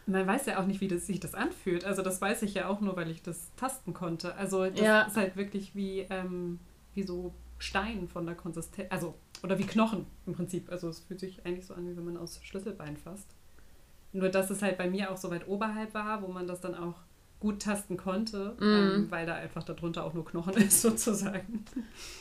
Man 0.06 0.26
weiß 0.26 0.46
ja 0.46 0.60
auch 0.60 0.66
nicht, 0.66 0.80
wie 0.80 0.86
das, 0.86 1.06
sich 1.06 1.18
das 1.18 1.34
anfühlt. 1.34 1.84
Also 1.84 2.02
das 2.02 2.20
weiß 2.20 2.42
ich 2.42 2.54
ja 2.54 2.68
auch 2.68 2.80
nur, 2.80 2.94
weil 2.96 3.10
ich 3.10 3.22
das 3.22 3.50
tasten 3.56 3.94
konnte. 3.94 4.34
Also 4.36 4.66
das 4.66 4.80
ja. 4.80 5.02
ist 5.02 5.16
halt 5.16 5.36
wirklich 5.36 5.74
wie, 5.74 6.06
ähm, 6.10 6.60
wie 6.94 7.02
so 7.02 7.34
Stein 7.58 8.06
von 8.06 8.26
der 8.26 8.36
Konsistenz. 8.36 8.86
Also, 8.92 9.14
oder 9.42 9.58
wie 9.58 9.66
Knochen 9.66 10.06
im 10.26 10.34
Prinzip. 10.34 10.70
Also 10.70 10.88
es 10.88 11.00
fühlt 11.00 11.18
sich 11.18 11.44
eigentlich 11.44 11.66
so 11.66 11.74
an, 11.74 11.88
wie 11.88 11.96
wenn 11.96 12.04
man 12.04 12.16
aus 12.16 12.40
Schlüsselbein 12.44 12.96
fasst. 12.96 13.34
Nur 14.12 14.28
dass 14.28 14.50
es 14.50 14.62
halt 14.62 14.78
bei 14.78 14.88
mir 14.88 15.10
auch 15.10 15.16
so 15.16 15.30
weit 15.30 15.48
oberhalb 15.48 15.94
war, 15.94 16.22
wo 16.22 16.28
man 16.28 16.46
das 16.46 16.60
dann 16.60 16.76
auch 16.76 16.94
gut 17.38 17.62
tasten 17.62 17.96
konnte, 17.96 18.56
mm. 18.58 18.62
ähm, 18.62 19.06
weil 19.10 19.26
da 19.26 19.34
einfach 19.34 19.62
darunter 19.62 20.04
auch 20.04 20.14
nur 20.14 20.24
Knochen 20.24 20.54
ist 20.56 20.80
sozusagen. 20.82 21.64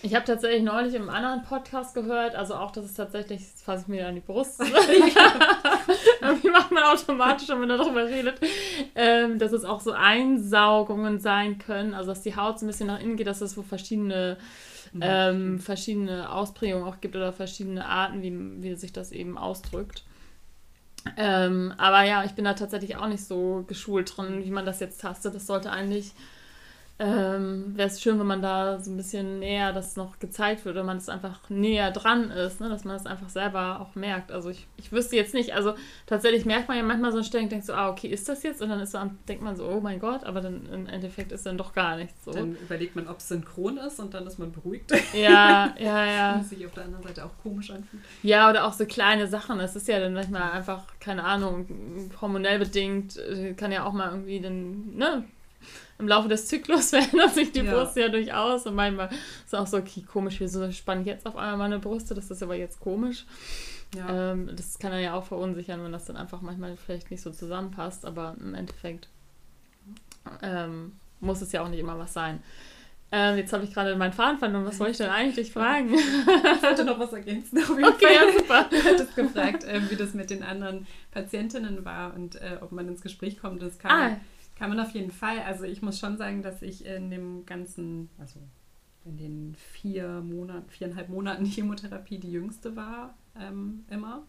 Ich 0.02 0.14
habe 0.14 0.26
tatsächlich 0.26 0.64
neulich 0.64 0.94
im 0.94 1.10
anderen 1.10 1.44
Podcast 1.44 1.96
gehört, 1.96 2.36
also 2.36 2.56
auch, 2.56 2.72
dass 2.72 2.86
es 2.86 2.94
tatsächlich, 2.94 3.40
das 3.40 3.62
fasse 3.62 3.84
ich 3.84 3.88
mir 3.88 4.08
an 4.08 4.16
die 4.16 4.22
Brust, 4.22 4.60
irgendwie 6.22 6.50
macht 6.50 6.72
man 6.72 6.84
automatisch, 6.84 7.48
wenn 7.48 7.60
man 7.60 7.70
darüber 7.70 8.06
redet, 8.06 8.40
ähm, 8.96 9.40
dass 9.40 9.52
es 9.52 9.64
auch 9.64 9.80
so 9.80 9.92
Einsaugungen 9.92 11.20
sein 11.20 11.60
können, 11.60 11.94
also 11.94 12.10
dass 12.10 12.22
die 12.22 12.36
Haut 12.36 12.60
so 12.60 12.66
ein 12.66 12.68
bisschen 12.68 12.88
nach 12.88 13.00
innen 13.00 13.16
geht, 13.16 13.28
dass 13.28 13.42
es 13.42 13.58
wo 13.58 13.62
verschiedene 13.62 14.38
ähm, 15.02 15.60
verschiedene 15.60 16.32
Ausprägungen 16.32 16.88
auch 16.88 17.02
gibt 17.02 17.16
oder 17.16 17.34
verschiedene 17.34 17.86
Arten, 17.86 18.22
wie, 18.22 18.64
wie 18.64 18.76
sich 18.76 18.94
das 18.94 19.12
eben 19.12 19.38
ausdrückt. 19.38 20.04
Ähm, 21.18 21.74
aber 21.78 22.04
ja, 22.04 22.24
ich 22.24 22.34
bin 22.34 22.46
da 22.46 22.54
tatsächlich 22.54 22.98
auch 22.98 23.08
nicht 23.08 23.24
so 23.24 23.64
geschult 23.68 24.18
drin, 24.18 24.44
wie 24.44 24.52
man 24.52 24.66
das 24.66 24.80
jetzt 24.80 25.02
tastet. 25.02 25.36
Das 25.36 25.48
sollte 25.48 25.72
eigentlich, 25.72 26.14
ähm, 26.98 27.74
wäre 27.76 27.90
es 27.90 28.02
schön, 28.02 28.18
wenn 28.20 28.26
man 28.26 28.42
da 28.42 28.80
so 28.80 28.90
ein 28.90 28.96
bisschen 28.96 29.40
näher 29.40 29.74
das 29.74 29.98
noch 29.98 30.18
gezeigt 30.18 30.64
wird, 30.64 30.76
wenn 30.78 30.86
man 30.86 30.96
es 30.96 31.10
einfach 31.10 31.50
näher 31.50 31.92
dran 31.92 32.32
ist, 32.32 32.62
ne? 32.62 32.70
dass 32.70 32.86
man 32.86 32.96
das 32.96 33.06
einfach 33.06 33.28
selber 33.28 33.82
auch 33.82 33.96
merkt. 33.96 34.32
Also 34.32 34.50
ich, 34.50 34.66
ich 34.78 34.94
wüsste 34.94 35.18
jetzt 35.18 35.34
nicht, 35.34 35.54
also 35.54 35.74
tatsächlich 36.06 36.46
merkt 36.46 36.70
man 36.70 36.78
ja 36.78 36.84
manchmal 36.84 37.12
so 37.12 37.18
ein 37.18 37.26
Stellen, 37.26 37.50
denkt 37.50 37.66
so, 37.66 37.74
ah, 37.74 37.90
okay, 37.90 38.08
ist 38.08 38.30
das 38.30 38.44
jetzt? 38.44 38.62
Und 38.62 38.70
dann 38.70 38.80
ist 38.80 38.94
so, 38.94 39.00
denkt 39.28 39.44
man 39.44 39.58
so, 39.58 39.68
oh 39.68 39.82
mein 39.82 40.00
Gott, 40.00 40.24
aber 40.24 40.40
dann 40.40 40.70
im 40.72 40.88
Endeffekt 40.88 41.34
ist 41.34 41.46
dann 41.46 41.58
doch 41.58 41.74
gar 41.74 41.98
nichts 41.98 42.24
so. 42.24 42.32
Dann 42.32 42.56
überlegt 42.56 42.96
man, 42.96 43.10
ob 43.10 43.18
es 43.18 43.28
synchron 43.28 43.78
ist 43.78 44.00
und 44.00 44.14
dann 44.14 44.26
ist 44.26 44.40
man 44.40 44.54
beruhigt. 44.54 44.94
Ja, 45.14 45.76
ja, 45.78 46.06
ja. 46.06 46.36
Was 46.40 46.50
sich 46.50 46.66
auf 46.66 46.74
der 46.74 46.86
anderen 46.86 47.04
Seite 47.04 47.26
auch 47.26 47.38
komisch 47.44 47.72
anfühlt. 47.72 48.04
Ja, 48.24 48.50
oder 48.50 48.66
auch 48.66 48.74
so 48.74 48.86
kleine 48.86 49.28
Sachen. 49.28 49.60
Es 49.60 49.76
ist 49.76 49.90
ja 49.90 50.00
dann 50.00 50.14
manchmal 50.14 50.52
einfach, 50.52 50.86
keine 51.02 51.26
Ahnung, 51.26 52.10
hormonell 52.22 52.60
bedingt, 52.60 53.18
äh, 53.18 53.54
kann 53.54 53.74
ja 53.74 53.86
auch 53.86 53.92
mal 53.92 54.12
irgendwie 54.12 54.40
dann, 54.40 54.96
ne, 54.96 55.26
im 55.98 56.08
Laufe 56.08 56.28
des 56.28 56.48
Zyklus 56.48 56.90
verändert 56.92 57.34
sich 57.34 57.52
die 57.52 57.62
ja. 57.62 57.74
Brust 57.74 57.96
ja 57.96 58.10
durchaus. 58.10 58.66
Und 58.66 58.76
manchmal 58.76 59.08
ist 59.10 59.48
es 59.48 59.54
auch 59.54 59.68
so, 59.68 59.78
okay, 59.78 60.02
komisch, 60.02 60.40
wieso 60.40 60.72
spannt 60.72 61.08
jetzt 61.08 61.26
auf 61.26 61.36
einmal 61.36 61.58
meine 61.58 61.80
Brüste? 61.80 62.14
Das 62.14 62.30
ist 62.30 62.44
aber 62.44 62.56
jetzt 62.56 62.80
komisch. 62.80 63.26
Ja. 63.96 64.32
Ähm, 64.32 64.50
das 64.56 64.78
kann 64.80 64.92
er 64.92 65.00
ja 65.00 65.14
auch 65.14 65.26
verunsichern, 65.26 65.84
wenn 65.84 65.92
das 65.92 66.06
dann 66.06 66.18
einfach 66.18 66.42
manchmal 66.42 66.76
vielleicht 66.76 67.12
nicht 67.12 67.22
so 67.22 67.32
zusammenpasst. 67.32 68.06
Aber 68.06 68.36
im 68.40 68.56
Endeffekt 68.56 69.08
ähm, 70.42 70.94
muss 71.20 71.42
es 71.42 71.52
ja 71.52 71.64
auch 71.64 71.70
nicht 71.70 71.80
immer 71.80 71.98
was 71.98 72.14
sein. 72.14 72.42
Ähm, 73.12 73.38
jetzt 73.38 73.54
habe 73.54 73.64
ich 73.64 73.74
gerade 73.74 73.96
meinen 73.96 74.12
Faden 74.12 74.40
verloren. 74.40 74.66
Was 74.66 74.80
wollte 74.80 74.92
ich 74.92 74.98
denn 74.98 75.10
eigentlich 75.10 75.54
fragen? 75.54 75.94
Ich 75.94 76.64
wollte 76.64 76.84
noch 76.84 77.00
was 77.00 77.14
ergänzen. 77.14 77.60
okay, 77.60 78.16
ja, 78.16 78.34
super. 78.38 78.66
Du 78.70 78.84
hattest 78.84 79.16
gefragt, 79.16 79.64
äh, 79.64 79.80
wie 79.90 79.96
das 79.96 80.14
mit 80.14 80.30
den 80.30 80.44
anderen 80.44 80.88
Patientinnen 81.12 81.86
war 81.86 82.14
und 82.16 82.36
äh, 82.36 82.58
ob 82.62 82.72
man 82.72 82.88
ins 82.88 83.02
Gespräch 83.02 83.40
kommt. 83.40 83.62
Das 83.62 83.78
kann 83.78 83.92
ah, 83.92 84.18
kann 84.56 84.70
man 84.70 84.80
auf 84.80 84.92
jeden 84.92 85.12
Fall. 85.12 85.40
Also 85.40 85.66
ich 85.66 85.82
muss 85.82 86.00
schon 86.00 86.18
sagen, 86.18 86.42
dass 86.42 86.62
ich 86.62 86.86
in 86.86 87.10
dem 87.10 87.46
ganzen, 87.46 88.10
also 88.18 88.40
in 89.06 89.18
den 89.18 89.56
vier 89.56 90.22
Monaten, 90.22 90.70
viereinhalb 90.70 91.10
Monaten 91.10 91.46
Chemotherapie 91.46 92.18
die 92.18 92.32
jüngste 92.32 92.76
war 92.76 93.16
ähm, 93.40 93.86
immer. 93.90 94.24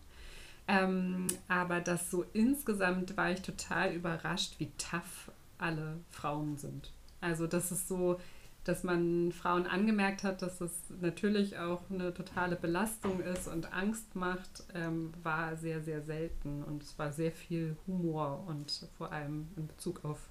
Ähm, 0.68 1.28
aber 1.48 1.80
das 1.80 2.10
so 2.10 2.24
insgesamt 2.32 3.16
war 3.16 3.30
ich 3.30 3.42
total 3.42 3.94
überrascht, 3.94 4.58
wie 4.58 4.70
tough 4.78 5.30
alle 5.58 5.98
Frauen 6.10 6.56
sind. 6.56 6.92
Also 7.20 7.46
das 7.46 7.70
ist 7.70 7.88
so, 7.88 8.20
dass 8.68 8.82
man 8.82 9.32
Frauen 9.32 9.66
angemerkt 9.66 10.24
hat, 10.24 10.42
dass 10.42 10.60
es 10.60 10.72
natürlich 11.00 11.58
auch 11.58 11.82
eine 11.90 12.12
totale 12.12 12.56
Belastung 12.56 13.20
ist 13.20 13.46
und 13.46 13.72
Angst 13.72 14.16
macht, 14.16 14.64
ähm, 14.74 15.12
war 15.22 15.56
sehr, 15.56 15.82
sehr 15.82 16.02
selten. 16.02 16.64
Und 16.64 16.82
es 16.82 16.98
war 16.98 17.12
sehr 17.12 17.32
viel 17.32 17.76
Humor 17.86 18.44
und 18.46 18.88
vor 18.98 19.12
allem 19.12 19.48
in 19.56 19.66
Bezug 19.66 20.04
auf 20.04 20.28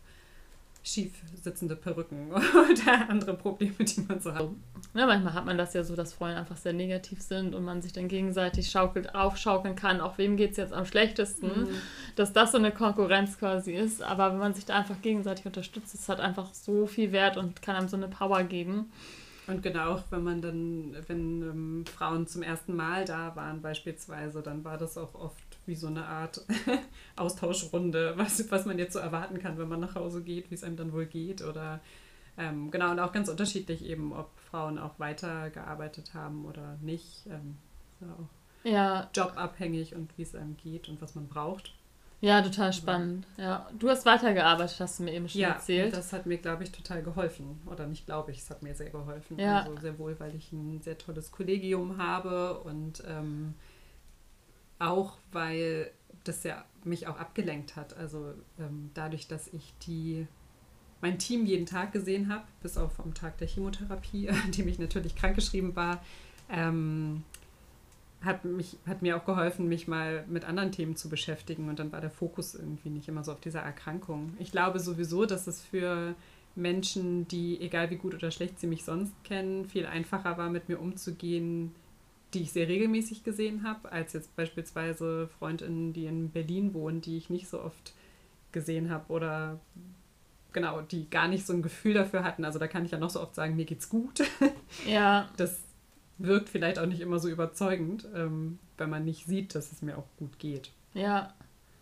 schief 0.86 1.12
sitzende 1.42 1.76
Perücken 1.76 2.32
oder 2.32 3.10
andere 3.10 3.34
Probleme, 3.34 3.74
die 3.80 4.02
man 4.08 4.20
so 4.20 4.34
hat. 4.34 4.48
Ja, 4.94 5.06
manchmal 5.06 5.34
hat 5.34 5.46
man 5.46 5.58
das 5.58 5.74
ja 5.74 5.84
so, 5.84 5.96
dass 5.96 6.14
Freunde 6.14 6.38
einfach 6.38 6.58
sehr 6.58 6.74
negativ 6.74 7.22
sind 7.22 7.56
und 7.56 7.66
man 7.66 7.82
sich 7.82 7.92
dann 7.92 8.08
gegenseitig 8.08 8.70
schaukelt, 8.70 9.16
aufschaukeln 9.16 9.76
kann, 9.76 10.00
auch 10.00 10.18
wem 10.18 10.38
geht 10.38 10.52
es 10.52 10.58
jetzt 10.58 10.74
am 10.74 10.86
schlechtesten, 10.86 11.48
mhm. 11.48 11.68
dass 12.16 12.34
das 12.34 12.52
so 12.52 12.60
eine 12.60 12.72
Konkurrenz 12.72 13.40
quasi 13.40 13.74
ist. 13.74 14.02
Aber 14.02 14.32
wenn 14.32 14.40
man 14.40 14.54
sich 14.54 14.66
da 14.66 14.76
einfach 14.76 15.02
gegenseitig 15.02 15.46
unterstützt, 15.46 15.96
es 15.96 16.08
hat 16.08 16.20
einfach 16.20 16.54
so 16.54 16.86
viel 16.86 17.12
Wert 17.12 17.38
und 17.38 17.62
kann 17.62 17.76
einem 17.76 17.90
so 17.90 17.98
eine 17.98 18.08
Power 18.08 18.44
geben. 18.44 18.92
Und 19.48 19.62
genau, 19.62 20.02
wenn 20.10 20.24
man 20.24 20.42
dann, 20.42 20.96
wenn 21.08 21.42
ähm, 21.42 21.86
Frauen 21.86 22.26
zum 22.26 22.42
ersten 22.42 22.76
Mal 22.76 23.06
da 23.06 23.36
waren 23.36 23.62
beispielsweise, 23.62 24.42
dann 24.42 24.64
war 24.64 24.78
das 24.78 24.98
auch 24.98 25.14
oft 25.14 25.45
wie 25.66 25.76
so 25.76 25.88
eine 25.88 26.06
Art 26.06 26.46
Austauschrunde, 27.16 28.14
was, 28.18 28.52
was 28.52 28.66
man 28.66 28.78
jetzt 28.78 28.94
so 28.94 29.00
erwarten 29.00 29.40
kann, 29.40 29.58
wenn 29.58 29.68
man 29.68 29.80
nach 29.80 29.96
Hause 29.96 30.22
geht, 30.22 30.52
wie 30.52 30.56
es 30.56 30.64
einem 30.64 30.78
dann 30.78 30.94
wohl 30.94 31.06
geht 31.06 31.42
oder 31.42 31.82
Ähm, 32.38 32.70
genau, 32.70 32.92
und 32.92 33.00
auch 33.00 33.14
ganz 33.14 33.30
unterschiedlich 33.30 33.86
eben, 33.86 34.12
ob 34.14 34.30
Frauen 34.40 34.78
auch 34.78 35.00
weitergearbeitet 35.00 36.14
haben 36.14 36.46
oder 36.46 36.78
nicht. 36.82 37.26
Ähm, 37.28 37.58
auch 38.02 38.70
ja. 38.70 39.10
jobabhängig 39.16 39.96
und 39.96 40.18
wie 40.18 40.24
es 40.24 40.36
einem 40.36 40.58
geht 40.58 40.90
und 40.90 41.02
was 41.02 41.16
man 41.16 41.28
braucht. 41.28 41.74
Ja, 42.22 42.42
total 42.42 42.74
spannend. 42.74 43.28
Ja, 43.38 43.70
du 43.78 43.90
hast 43.90 44.06
weitergearbeitet, 44.06 44.80
hast 44.80 45.00
du 45.00 45.04
mir 45.04 45.14
eben 45.14 45.30
schon 45.30 45.42
ja, 45.42 45.50
erzählt. 45.50 45.92
Ja, 45.92 45.98
das 45.98 46.12
hat 46.12 46.26
mir, 46.26 46.38
glaube 46.38 46.64
ich, 46.64 46.72
total 46.72 47.04
geholfen. 47.04 47.62
Oder 47.68 47.86
nicht 47.88 48.06
glaube 48.06 48.32
ich, 48.32 48.40
es 48.40 48.50
hat 48.50 48.64
mir 48.64 48.74
sehr 48.74 48.90
geholfen. 48.90 49.38
Ja. 49.38 49.62
Also 49.62 49.78
sehr 49.78 50.00
wohl, 50.00 50.20
weil 50.20 50.34
ich 50.36 50.52
ein 50.52 50.82
sehr 50.82 50.98
tolles 50.98 51.32
Kollegium 51.32 51.98
habe 51.98 52.60
und 52.62 53.04
ähm, 53.08 53.54
auch, 54.80 55.18
weil 55.32 55.92
das 56.24 56.44
ja 56.44 56.66
mich 56.84 57.08
auch 57.08 57.18
abgelenkt 57.18 57.76
hat. 57.76 57.96
Also 57.98 58.34
ähm, 58.60 58.92
dadurch, 58.94 59.28
dass 59.28 59.48
ich 59.48 59.74
die 59.86 60.28
mein 61.02 61.20
Team 61.20 61.46
jeden 61.46 61.66
Tag 61.66 61.92
gesehen 61.92 62.30
habe, 62.30 62.44
bis 62.62 62.78
auf 62.78 63.00
am 63.00 63.14
Tag 63.14 63.38
der 63.38 63.48
Chemotherapie, 63.48 64.30
an 64.46 64.52
dem 64.52 64.68
ich 64.68 64.80
natürlich 64.80 65.16
krankgeschrieben 65.16 65.76
war, 65.76 66.04
ähm, 66.50 67.24
hat, 68.22 68.44
mich, 68.44 68.78
hat 68.88 69.02
mir 69.02 69.18
auch 69.18 69.26
geholfen, 69.26 69.68
mich 69.68 69.88
mal 69.88 70.26
mit 70.28 70.46
anderen 70.46 70.72
Themen 70.72 70.96
zu 70.96 71.10
beschäftigen. 71.10 71.70
Und 71.70 71.80
dann 71.80 71.92
war 71.92 72.02
der 72.02 72.10
Fokus 72.10 72.56
irgendwie 72.56 72.90
nicht 72.90 73.08
immer 73.08 73.24
so 73.24 73.34
auf 73.34 73.40
dieser 73.40 73.62
Erkrankung. 73.62 74.34
Ich 74.40 74.52
glaube 74.52 74.80
sowieso, 74.80 75.26
dass 75.26 75.48
es 75.48 75.62
für 75.62 76.16
Menschen, 76.56 77.28
die, 77.28 77.60
egal 77.62 77.90
wie 77.90 77.98
gut 77.98 78.16
oder 78.16 78.32
schlecht 78.32 78.60
sie 78.60 78.68
mich 78.68 78.84
sonst 78.84 79.14
kennen, 79.24 79.66
viel 79.66 79.86
einfacher 79.86 80.38
war, 80.38 80.50
mit 80.50 80.70
mir 80.70 80.80
umzugehen, 80.80 81.76
die 82.36 82.42
ich 82.42 82.52
sehr 82.52 82.68
regelmäßig 82.68 83.24
gesehen 83.24 83.64
habe, 83.64 83.92
als 83.92 84.14
jetzt 84.14 84.36
beispielsweise 84.36 85.30
Freundinnen, 85.40 85.94
die 85.94 86.06
in 86.06 86.30
Berlin 86.30 86.74
wohnen, 86.74 87.02
die 87.02 87.18
ich 87.18 87.30
nicht 87.30 87.48
so 87.48 87.62
oft 87.62 87.94
gesehen 88.52 88.90
habe 88.90 89.12
oder 89.12 89.60
genau, 90.52 90.82
die 90.82 91.10
gar 91.10 91.28
nicht 91.28 91.46
so 91.46 91.54
ein 91.54 91.62
Gefühl 91.62 91.94
dafür 91.94 92.24
hatten. 92.24 92.46
Also 92.46 92.60
da 92.60 92.68
kann 92.68 92.86
ich 92.86 92.92
ja 92.92 92.98
noch 92.98 93.10
so 93.10 93.22
oft 93.22 93.36
sagen, 93.36 93.56
mir 93.56 93.66
geht's 93.66 93.90
gut. 93.90 94.24
Ja. 94.88 95.30
Das 95.38 95.60
wirkt 96.18 96.50
vielleicht 96.50 96.80
auch 96.80 96.86
nicht 96.86 97.02
immer 97.02 97.20
so 97.20 97.30
überzeugend, 97.30 98.08
ähm, 98.14 98.60
wenn 98.78 98.90
man 98.90 99.06
nicht 99.06 99.26
sieht, 99.26 99.56
dass 99.56 99.72
es 99.72 99.82
mir 99.82 99.98
auch 99.98 100.08
gut 100.18 100.38
geht. 100.38 100.72
Ja. 100.94 101.34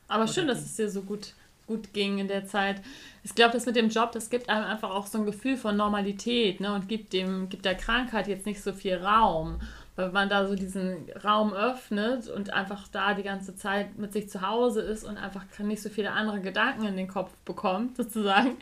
Aber 0.07 0.24
Oder 0.24 0.33
schön, 0.33 0.48
dass 0.48 0.63
es 0.63 0.75
dir 0.75 0.89
so 0.89 1.01
gut, 1.01 1.33
gut 1.65 1.93
ging 1.93 2.19
in 2.19 2.27
der 2.27 2.45
Zeit. 2.45 2.81
Ich 3.24 3.36
glaube, 3.36 3.53
das 3.53 3.65
mit 3.65 3.75
dem 3.75 3.89
Job, 3.89 4.12
das 4.12 4.29
gibt 4.29 4.50
einem 4.50 4.65
einfach 4.65 4.91
auch 4.91 5.07
so 5.07 5.17
ein 5.17 5.25
Gefühl 5.25 5.57
von 5.57 5.75
Normalität 5.75 6.60
ne? 6.60 6.74
und 6.74 6.88
gibt, 6.88 7.13
dem, 7.13 7.50
gibt 7.50 7.65
der 7.65 7.75
Krankheit 7.75 8.27
jetzt 8.27 8.45
nicht 8.45 8.62
so 8.62 8.74
viel 8.74 8.95
Raum 8.95 9.60
weil 9.96 10.12
man 10.12 10.30
da 10.30 10.48
so 10.48 10.56
diesen 10.56 11.10
Raum 11.24 11.54
öffnet 11.54 12.28
und 12.28 12.52
einfach 12.52 12.88
da 12.88 13.14
die 13.14 13.24
ganze 13.24 13.56
Zeit 13.56 13.98
mit 13.98 14.12
sich 14.14 14.30
zu 14.30 14.42
Hause 14.42 14.82
ist 14.82 15.04
und 15.04 15.18
einfach 15.18 15.46
nicht 15.60 15.82
so 15.82 15.90
viele 15.90 16.12
andere 16.12 16.42
Gedanken 16.42 16.86
in 16.86 16.98
den 16.98 17.08
Kopf 17.08 17.32
bekommt, 17.46 17.98
sozusagen, 17.98 18.58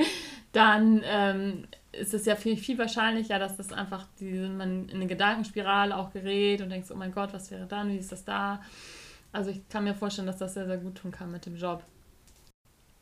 dann 0.52 1.02
ähm, 1.06 1.68
ist 1.94 2.14
es 2.14 2.26
ja 2.26 2.36
viel, 2.36 2.58
viel 2.58 2.78
wahrscheinlicher, 2.78 3.40
dass 3.40 3.58
das 3.58 3.72
einfach 3.72 4.06
diese, 4.20 4.50
man 4.50 4.90
in 4.90 4.96
eine 4.96 5.08
Gedankenspirale 5.08 5.96
auch 5.96 6.12
gerät 6.12 6.62
und 6.62 6.70
denkt, 6.70 6.90
oh 6.92 6.96
mein 6.96 7.14
Gott, 7.14 7.34
was 7.34 7.52
wäre 7.52 7.66
dann, 7.66 7.90
wie 7.90 7.98
ist 7.98 8.12
das 8.12 8.26
da? 8.26 8.62
Also 9.32 9.52
ich 9.52 9.68
kann 9.70 9.86
mir 9.86 9.96
vorstellen, 9.96 10.28
dass 10.28 10.38
das 10.38 10.54
sehr, 10.54 10.66
sehr 10.66 10.78
gut 10.78 10.96
tun 10.96 11.12
kann 11.12 11.32
mit 11.32 11.46
dem 11.46 11.56
Job. 11.56 11.84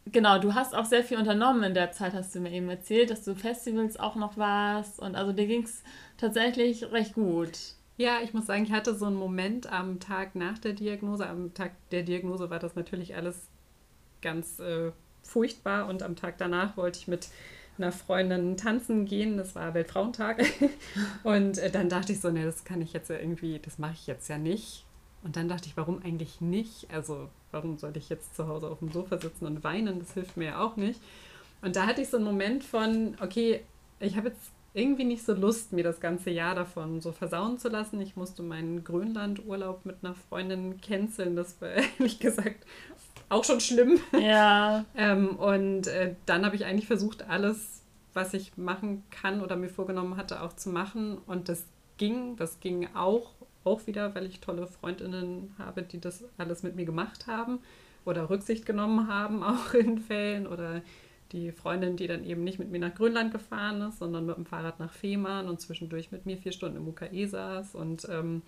Genau, 0.06 0.40
du 0.40 0.56
hast 0.56 0.74
auch 0.76 0.86
sehr 0.86 1.04
viel 1.04 1.18
unternommen 1.18 1.64
in 1.64 1.74
der 1.74 1.92
Zeit, 1.92 2.14
hast 2.14 2.34
du 2.34 2.40
mir 2.40 2.52
eben 2.52 2.70
erzählt, 2.70 3.12
dass 3.12 3.24
du 3.24 3.36
Festivals 3.36 4.00
auch 4.00 4.16
noch 4.16 4.38
warst 4.38 5.00
und 5.00 5.16
also 5.16 5.34
dir 5.34 5.46
ging 5.46 5.64
es 5.64 5.84
tatsächlich 6.18 6.92
recht 6.92 7.14
gut. 7.14 7.58
Ja, 8.00 8.22
ich 8.24 8.34
muss 8.34 8.46
sagen, 8.46 8.64
ich 8.64 8.72
hatte 8.72 8.96
so 8.96 9.08
einen 9.08 9.18
Moment 9.18 9.70
am 9.70 10.00
Tag 10.00 10.34
nach 10.34 10.58
der 10.58 10.72
Diagnose. 10.72 11.28
Am 11.28 11.54
Tag 11.54 11.74
der 11.92 12.04
Diagnose 12.04 12.50
war 12.50 12.58
das 12.58 12.78
natürlich 12.78 13.14
alles 13.14 13.50
ganz 14.22 14.58
äh, 14.60 14.94
furchtbar 15.22 15.86
und 15.90 16.02
am 16.02 16.16
Tag 16.16 16.38
danach 16.38 16.78
wollte 16.78 16.98
ich 16.98 17.10
mit 17.10 17.28
einer 17.78 17.92
Freundin 17.92 18.56
tanzen 18.56 19.04
gehen. 19.04 19.36
Das 19.36 19.54
war 19.54 19.74
Weltfrauentag. 19.74 20.46
und 21.24 21.58
äh, 21.58 21.70
dann 21.70 21.90
dachte 21.90 22.14
ich 22.14 22.22
so, 22.22 22.32
ne, 22.32 22.46
das 22.46 22.64
kann 22.64 22.82
ich 22.82 22.94
jetzt 22.94 23.10
ja 23.10 23.18
irgendwie, 23.18 23.60
das 23.60 23.80
mache 23.80 23.96
ich 23.96 24.08
jetzt 24.08 24.30
ja 24.30 24.38
nicht. 24.38 24.86
Und 25.22 25.36
dann 25.36 25.50
dachte 25.50 25.68
ich, 25.68 25.76
warum 25.76 26.02
eigentlich 26.02 26.40
nicht? 26.40 26.88
Also, 26.94 27.28
warum 27.52 27.78
sollte 27.78 28.00
ich 28.00 28.08
jetzt 28.08 28.34
zu 28.34 28.48
Hause 28.48 28.70
auf 28.70 28.80
dem 28.80 28.94
Sofa 28.94 29.20
sitzen 29.20 29.46
und 29.46 29.66
weinen? 29.66 30.00
Das 30.00 30.14
hilft 30.14 30.38
mir 30.38 30.46
ja 30.46 30.62
auch 30.62 30.78
nicht. 30.78 31.02
Und 31.62 31.76
da 31.76 31.86
hatte 31.86 32.00
ich 32.00 32.08
so 32.08 32.16
einen 32.16 32.26
Moment 32.26 32.64
von, 32.64 33.18
okay, 33.20 33.60
ich 34.00 34.16
habe 34.16 34.30
jetzt 34.30 34.54
irgendwie 34.74 35.04
nicht 35.04 35.26
so 35.26 35.34
Lust, 35.34 35.74
mir 35.74 35.84
das 35.84 36.00
ganze 36.00 36.30
Jahr 36.30 36.56
davon 36.56 37.02
so 37.02 37.12
versauen 37.12 37.58
zu 37.58 37.70
lassen. 37.70 38.00
Ich 38.02 38.16
musste 38.16 38.44
meinen 38.44 38.84
Grönland-Urlaub 38.84 39.86
mit 39.86 39.98
einer 40.04 40.14
Freundin 40.14 40.80
canceln. 40.82 41.36
Das 41.36 41.60
war 41.62 41.70
ehrlich 42.00 42.20
gesagt 42.20 42.66
auch 43.30 43.44
schon 43.44 43.60
schlimm. 43.60 44.00
Ja. 44.20 44.86
ähm, 44.96 45.36
und 45.38 45.88
äh, 45.88 46.16
dann 46.26 46.46
habe 46.46 46.56
ich 46.56 46.66
eigentlich 46.66 46.88
versucht, 46.88 47.30
alles, 47.30 47.84
was 48.14 48.34
ich 48.34 48.58
machen 48.58 49.04
kann 49.12 49.42
oder 49.42 49.56
mir 49.56 49.70
vorgenommen 49.70 50.18
hatte, 50.18 50.42
auch 50.42 50.54
zu 50.54 50.70
machen. 50.70 51.18
Und 51.26 51.50
das 51.50 51.66
ging. 51.98 52.36
Das 52.36 52.60
ging 52.60 52.90
auch, 52.96 53.34
auch 53.64 53.86
wieder, 53.86 54.16
weil 54.16 54.26
ich 54.26 54.40
tolle 54.40 54.68
Freundinnen 54.68 55.54
habe, 55.60 55.84
die 55.84 56.00
das 56.00 56.24
alles 56.38 56.64
mit 56.64 56.76
mir 56.76 56.86
gemacht 56.86 57.28
haben 57.28 57.60
oder 58.06 58.30
Rücksicht 58.30 58.66
genommen 58.66 59.08
haben, 59.08 59.44
auch 59.44 59.74
in 59.74 60.00
Fällen 60.00 60.48
oder 60.48 60.82
die 61.32 61.52
Freundin, 61.52 61.96
die 61.96 62.08
dann 62.08 62.26
eben 62.26 62.44
nicht 62.44 62.60
mit 62.60 62.72
mir 62.72 62.80
nach 62.80 62.96
Grönland 62.96 63.32
gefahren 63.32 63.82
ist, 63.82 64.00
sondern 64.00 64.26
mit 64.26 64.38
dem 64.38 64.46
Fahrrad 64.46 64.80
nach 64.80 64.94
Fehmarn 64.94 65.48
und 65.48 65.62
zwischendurch 65.62 66.12
mit 66.12 66.26
mir 66.26 66.38
vier 66.38 66.52
Stunden 66.52 66.78
im 66.78 66.88
UKE 66.88 67.28
saß. 67.28 67.76
Und 67.76 68.08
ähm, 68.10 68.42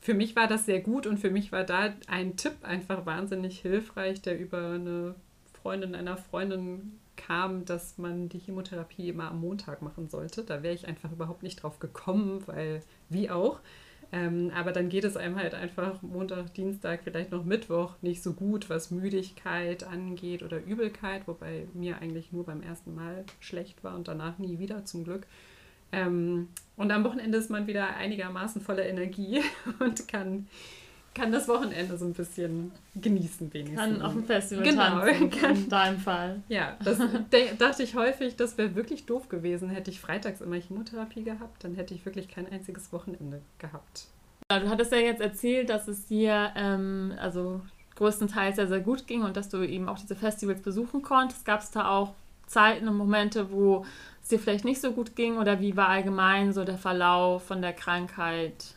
für 0.00 0.14
mich 0.14 0.34
war 0.34 0.48
das 0.48 0.66
sehr 0.66 0.80
gut 0.80 1.06
und 1.06 1.18
für 1.18 1.30
mich 1.30 1.52
war 1.52 1.64
da 1.64 1.94
ein 2.08 2.36
Tipp 2.36 2.54
einfach 2.62 3.06
wahnsinnig 3.06 3.60
hilfreich, 3.60 4.22
der 4.22 4.38
über 4.38 4.70
eine 4.70 5.14
Freundin 5.62 5.94
einer 5.94 6.16
Freundin 6.16 6.98
kam, 7.16 7.64
dass 7.66 7.98
man 7.98 8.28
die 8.28 8.38
Chemotherapie 8.38 9.10
immer 9.10 9.30
am 9.30 9.40
Montag 9.40 9.82
machen 9.82 10.08
sollte. 10.08 10.42
Da 10.42 10.62
wäre 10.62 10.74
ich 10.74 10.88
einfach 10.88 11.12
überhaupt 11.12 11.42
nicht 11.42 11.62
drauf 11.62 11.78
gekommen, 11.78 12.42
weil 12.46 12.82
wie 13.08 13.30
auch. 13.30 13.60
Ähm, 14.12 14.50
aber 14.54 14.72
dann 14.72 14.88
geht 14.88 15.04
es 15.04 15.16
einem 15.16 15.36
halt 15.36 15.54
einfach 15.54 16.02
Montag, 16.02 16.52
Dienstag, 16.54 17.00
vielleicht 17.04 17.30
noch 17.30 17.44
Mittwoch 17.44 17.94
nicht 18.02 18.22
so 18.22 18.32
gut, 18.32 18.68
was 18.68 18.90
Müdigkeit 18.90 19.84
angeht 19.84 20.42
oder 20.42 20.62
Übelkeit, 20.64 21.28
wobei 21.28 21.68
mir 21.74 21.98
eigentlich 21.98 22.32
nur 22.32 22.44
beim 22.44 22.62
ersten 22.62 22.94
Mal 22.94 23.24
schlecht 23.38 23.84
war 23.84 23.94
und 23.94 24.08
danach 24.08 24.38
nie 24.38 24.58
wieder 24.58 24.84
zum 24.84 25.04
Glück. 25.04 25.26
Ähm, 25.92 26.48
und 26.76 26.90
am 26.90 27.04
Wochenende 27.04 27.38
ist 27.38 27.50
man 27.50 27.68
wieder 27.68 27.96
einigermaßen 27.96 28.60
voller 28.62 28.86
Energie 28.86 29.42
und 29.78 30.08
kann, 30.08 30.48
kann 31.14 31.32
das 31.32 31.48
Wochenende 31.48 31.98
so 31.98 32.04
ein 32.04 32.12
bisschen 32.12 32.72
genießen 32.94 33.52
wenigstens. 33.52 33.80
Kann 33.80 34.02
auf 34.02 34.12
dem 34.12 34.24
Festival 34.24 34.64
genau, 34.64 35.00
tanzen, 35.00 35.30
kann, 35.40 35.56
in 35.56 35.68
deinem 35.68 35.98
Fall. 35.98 36.42
Ja, 36.48 36.76
das 36.84 36.98
dachte 37.58 37.82
ich 37.82 37.94
häufig, 37.94 38.36
das 38.36 38.56
wäre 38.56 38.74
wirklich 38.74 39.06
doof 39.06 39.28
gewesen. 39.28 39.70
Hätte 39.70 39.90
ich 39.90 40.00
freitags 40.00 40.40
immer 40.40 40.56
Chemotherapie 40.56 41.24
gehabt, 41.24 41.64
dann 41.64 41.74
hätte 41.74 41.94
ich 41.94 42.04
wirklich 42.04 42.28
kein 42.28 42.50
einziges 42.50 42.92
Wochenende 42.92 43.40
gehabt. 43.58 44.06
Ja, 44.50 44.60
du 44.60 44.68
hattest 44.68 44.92
ja 44.92 44.98
jetzt 44.98 45.20
erzählt, 45.20 45.68
dass 45.68 45.88
es 45.88 46.06
dir 46.06 46.52
ähm, 46.56 47.12
also 47.18 47.60
größtenteils 47.96 48.56
sehr, 48.56 48.68
sehr 48.68 48.80
gut 48.80 49.06
ging 49.06 49.22
und 49.22 49.36
dass 49.36 49.48
du 49.48 49.62
eben 49.62 49.88
auch 49.88 49.98
diese 49.98 50.16
Festivals 50.16 50.62
besuchen 50.62 51.02
konntest. 51.02 51.44
Gab 51.44 51.60
es 51.60 51.70
da 51.70 51.88
auch 51.88 52.14
Zeiten 52.46 52.88
und 52.88 52.96
Momente, 52.96 53.52
wo 53.52 53.84
es 54.22 54.28
dir 54.28 54.38
vielleicht 54.38 54.64
nicht 54.64 54.80
so 54.80 54.92
gut 54.92 55.14
ging 55.14 55.38
oder 55.38 55.60
wie 55.60 55.76
war 55.76 55.88
allgemein 55.88 56.52
so 56.52 56.64
der 56.64 56.78
Verlauf 56.78 57.44
von 57.44 57.62
der 57.62 57.72
Krankheit? 57.72 58.74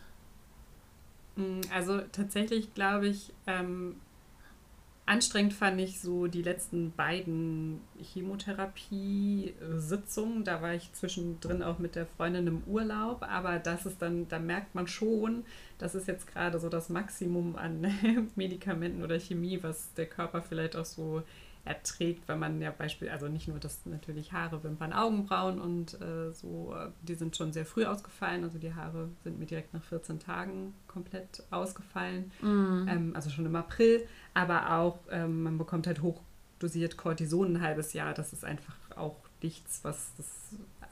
Mm, 1.35 1.61
also 1.73 2.01
tatsächlich 2.11 2.73
glaube 2.73 3.07
ich, 3.07 3.33
ähm, 3.47 3.95
anstrengend 5.05 5.53
fand 5.53 5.79
ich 5.81 5.99
so 5.99 6.27
die 6.27 6.41
letzten 6.41 6.93
beiden 6.93 7.81
Chemotherapie-Sitzungen. 8.01 10.45
Da 10.45 10.61
war 10.61 10.73
ich 10.73 10.93
zwischendrin 10.93 11.61
auch 11.61 11.77
mit 11.79 11.95
der 11.95 12.05
Freundin 12.05 12.47
im 12.47 12.63
Urlaub, 12.67 13.23
aber 13.23 13.59
das 13.59 13.85
ist 13.85 14.01
dann, 14.01 14.29
da 14.29 14.39
merkt 14.39 14.75
man 14.75 14.87
schon, 14.87 15.43
das 15.77 15.93
ist 15.95 16.07
jetzt 16.07 16.27
gerade 16.27 16.57
so 16.59 16.69
das 16.69 16.87
Maximum 16.89 17.57
an 17.57 17.85
Medikamenten 18.35 19.03
oder 19.03 19.19
Chemie, 19.19 19.59
was 19.61 19.93
der 19.93 20.05
Körper 20.05 20.41
vielleicht 20.41 20.77
auch 20.77 20.85
so 20.85 21.23
erträgt, 21.65 22.27
wenn 22.27 22.39
man 22.39 22.61
ja 22.61 22.71
Beispiel, 22.71 23.09
also 23.09 23.29
nicht 23.29 23.47
nur 23.47 23.57
das 23.57 23.85
natürlich 23.85 24.33
Haare, 24.33 24.63
Wimpern, 24.63 24.91
Augenbrauen 24.91 25.61
und 25.61 25.99
äh, 26.01 26.31
so, 26.33 26.75
die 27.01 27.15
sind 27.15 27.37
schon 27.37 27.53
sehr 27.53 27.65
früh 27.65 27.85
ausgefallen. 27.85 28.43
Also 28.43 28.59
die 28.59 28.73
Haare 28.73 29.09
sind 29.23 29.39
mir 29.39 29.45
direkt 29.45 29.73
nach 29.73 29.83
14 29.83 30.19
Tagen 30.19 30.73
komplett 30.87 31.43
ausgefallen, 31.51 32.31
mm. 32.41 32.87
ähm, 32.89 33.11
also 33.15 33.29
schon 33.29 33.45
im 33.45 33.55
April. 33.55 34.05
Aber 34.33 34.77
auch, 34.77 34.99
ähm, 35.09 35.43
man 35.43 35.57
bekommt 35.57 35.87
halt 35.87 36.01
hochdosiert 36.01 36.97
Cortison 36.97 37.55
ein 37.55 37.61
halbes 37.61 37.93
Jahr. 37.93 38.13
Das 38.13 38.33
ist 38.33 38.43
einfach 38.43 38.75
auch 38.97 39.17
nichts, 39.41 39.83
was 39.83 40.11
das 40.17 40.27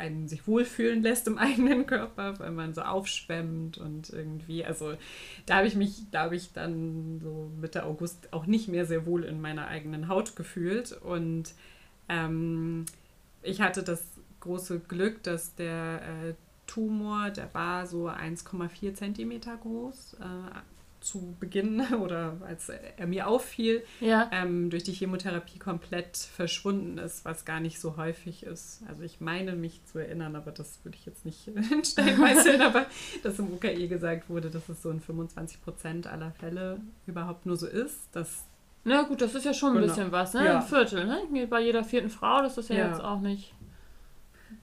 einen 0.02 0.28
sich 0.28 0.48
wohlfühlen 0.48 1.02
lässt 1.02 1.28
im 1.28 1.38
eigenen 1.38 1.86
Körper, 1.86 2.40
weil 2.40 2.52
man 2.52 2.74
so 2.74 2.82
aufschwemmt 2.82 3.78
und 3.78 4.10
irgendwie, 4.10 4.66
also 4.66 4.96
da 5.46 5.58
habe 5.58 5.68
ich 5.68 5.76
mich, 5.76 6.10
glaube 6.12 6.36
ich, 6.36 6.52
dann 6.52 7.20
so 7.22 7.50
Mitte 7.62 7.86
August 7.86 8.34
auch 8.34 8.46
nicht 8.46 8.68
mehr 8.68 8.86
sehr 8.86 9.06
wohl 9.06 9.24
in 9.24 9.40
meiner 9.40 9.68
eigenen 9.68 10.08
Haut 10.08 10.36
gefühlt. 10.36 10.92
Und 10.92 11.54
ähm, 12.10 12.86
ich 13.44 13.62
hatte 13.62 13.84
das 13.84 14.04
große 14.42 14.80
Glück, 14.80 15.24
dass 15.24 15.56
der 15.56 16.02
äh, 16.02 16.34
Tumor, 16.68 17.30
der 17.30 17.54
war 17.54 17.86
so 17.86 18.10
1,4 18.10 18.94
Zentimeter 18.96 19.56
groß. 19.58 20.16
Äh, 20.20 20.60
zu 21.02 21.36
Beginn 21.40 21.82
oder 22.02 22.38
als 22.48 22.70
er 22.70 23.08
mir 23.08 23.28
auffiel, 23.28 23.84
ja. 24.00 24.30
ähm, 24.32 24.70
durch 24.70 24.84
die 24.84 24.94
Chemotherapie 24.94 25.60
komplett 25.60 26.18
verschwunden 26.18 26.98
ist, 26.98 27.26
was 27.26 27.46
gar 27.46 27.60
nicht 27.60 27.80
so 27.80 27.98
häufig 27.98 28.44
ist. 28.44 28.82
Also 28.88 29.04
ich 29.04 29.20
meine 29.20 29.54
mich 29.54 29.84
zu 29.86 30.00
erinnern, 30.00 30.36
aber 30.36 30.52
das 30.52 30.80
würde 30.84 30.98
ich 30.98 31.06
jetzt 31.06 31.26
nicht 31.26 31.48
in 31.72 31.84
Stein 31.84 32.18
meißeln, 32.18 32.62
aber 32.62 32.86
dass 33.24 33.40
im 33.40 33.52
UKE 33.52 33.88
gesagt 33.88 34.30
wurde, 34.30 34.50
dass 34.50 34.70
es 34.70 34.82
so 34.82 34.90
in 34.90 35.02
25 35.02 35.62
Prozent 35.62 36.08
aller 36.08 36.32
Fälle 36.32 36.80
überhaupt 37.08 37.46
nur 37.46 37.58
so 37.58 37.68
ist, 37.68 38.00
dass 38.14 38.46
na 38.84 39.04
gut, 39.04 39.22
das 39.22 39.36
ist 39.36 39.46
ja 39.46 39.54
schon 39.54 39.70
ein 39.70 39.82
genau. 39.82 39.88
bisschen 39.94 40.12
was, 40.12 40.34
ne? 40.34 40.44
Ja. 40.44 40.60
Ein 40.60 40.64
Viertel, 40.64 41.06
ne? 41.06 41.48
Bei 41.48 41.62
jeder 41.62 41.84
vierten 41.84 42.10
Frau, 42.10 42.42
das 42.42 42.58
ist 42.58 42.70
ja, 42.70 42.78
ja. 42.78 42.88
jetzt 42.88 43.00
auch 43.00 43.20
nicht. 43.20 43.54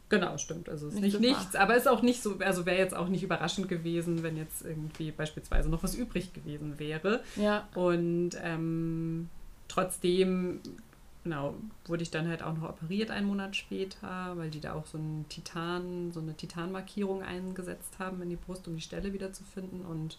Genau, 0.09 0.39
stimmt. 0.39 0.69
Also 0.69 0.89
es 0.89 0.95
ist 0.95 1.01
nicht, 1.01 1.21
nicht 1.21 1.37
nichts, 1.37 1.55
aber 1.55 1.77
ist 1.77 1.87
auch 1.87 2.03
nicht 2.03 2.23
so, 2.23 2.39
also 2.39 2.65
wäre 2.65 2.79
jetzt 2.79 2.97
auch 2.97 3.09
nicht 3.09 3.23
überraschend 3.23 3.69
gewesen, 3.69 4.23
wenn 4.23 4.37
jetzt 4.37 4.65
irgendwie 4.65 5.11
beispielsweise 5.11 5.69
noch 5.69 5.83
was 5.83 5.95
übrig 5.95 6.33
gewesen 6.33 6.79
wäre. 6.79 7.23
Ja. 7.37 7.69
Und 7.75 8.31
ähm, 8.43 9.29
trotzdem, 9.69 10.61
genau, 11.25 11.55
wurde 11.87 12.03
ich 12.03 12.11
dann 12.11 12.27
halt 12.27 12.43
auch 12.43 12.57
noch 12.57 12.71
operiert 12.71 13.11
einen 13.11 13.27
Monat 13.27 13.55
später, 13.55 14.33
weil 14.37 14.49
die 14.49 14.61
da 14.61 14.73
auch 14.73 14.87
so 14.87 14.97
ein 14.97 15.27
Titan, 15.29 16.11
so 16.13 16.21
eine 16.21 16.35
Titanmarkierung 16.35 17.23
eingesetzt 17.23 17.99
haben 17.99 18.23
in 18.23 18.31
die 18.31 18.37
Brust, 18.37 18.67
um 18.67 18.77
die 18.77 18.83
Stelle 18.83 19.13
wiederzufinden 19.13 19.83
und 19.83 20.19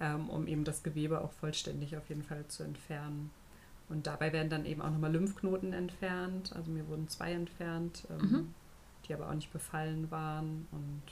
ähm, 0.00 0.28
um 0.28 0.46
eben 0.48 0.64
das 0.64 0.82
Gewebe 0.82 1.22
auch 1.22 1.32
vollständig 1.32 1.96
auf 1.96 2.08
jeden 2.10 2.22
Fall 2.22 2.44
zu 2.48 2.62
entfernen. 2.62 3.30
Und 3.88 4.06
dabei 4.06 4.34
werden 4.34 4.50
dann 4.50 4.66
eben 4.66 4.82
auch 4.82 4.90
nochmal 4.90 5.12
Lymphknoten 5.12 5.72
entfernt. 5.72 6.52
Also 6.54 6.70
mir 6.70 6.86
wurden 6.88 7.08
zwei 7.08 7.32
entfernt. 7.32 8.06
Ähm, 8.10 8.30
mhm 8.30 8.54
die 9.10 9.14
aber 9.14 9.28
auch 9.28 9.34
nicht 9.34 9.52
befallen 9.52 10.10
waren. 10.10 10.66
Und 10.70 11.02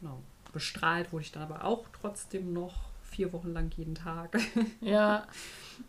genau, 0.00 0.20
bestrahlt 0.52 1.12
wurde 1.12 1.24
ich 1.24 1.32
dann 1.32 1.44
aber 1.44 1.64
auch 1.64 1.86
trotzdem 1.92 2.52
noch 2.52 2.90
vier 3.02 3.32
Wochen 3.32 3.52
lang 3.52 3.70
jeden 3.76 3.94
Tag. 3.94 4.36
Ja. 4.80 5.26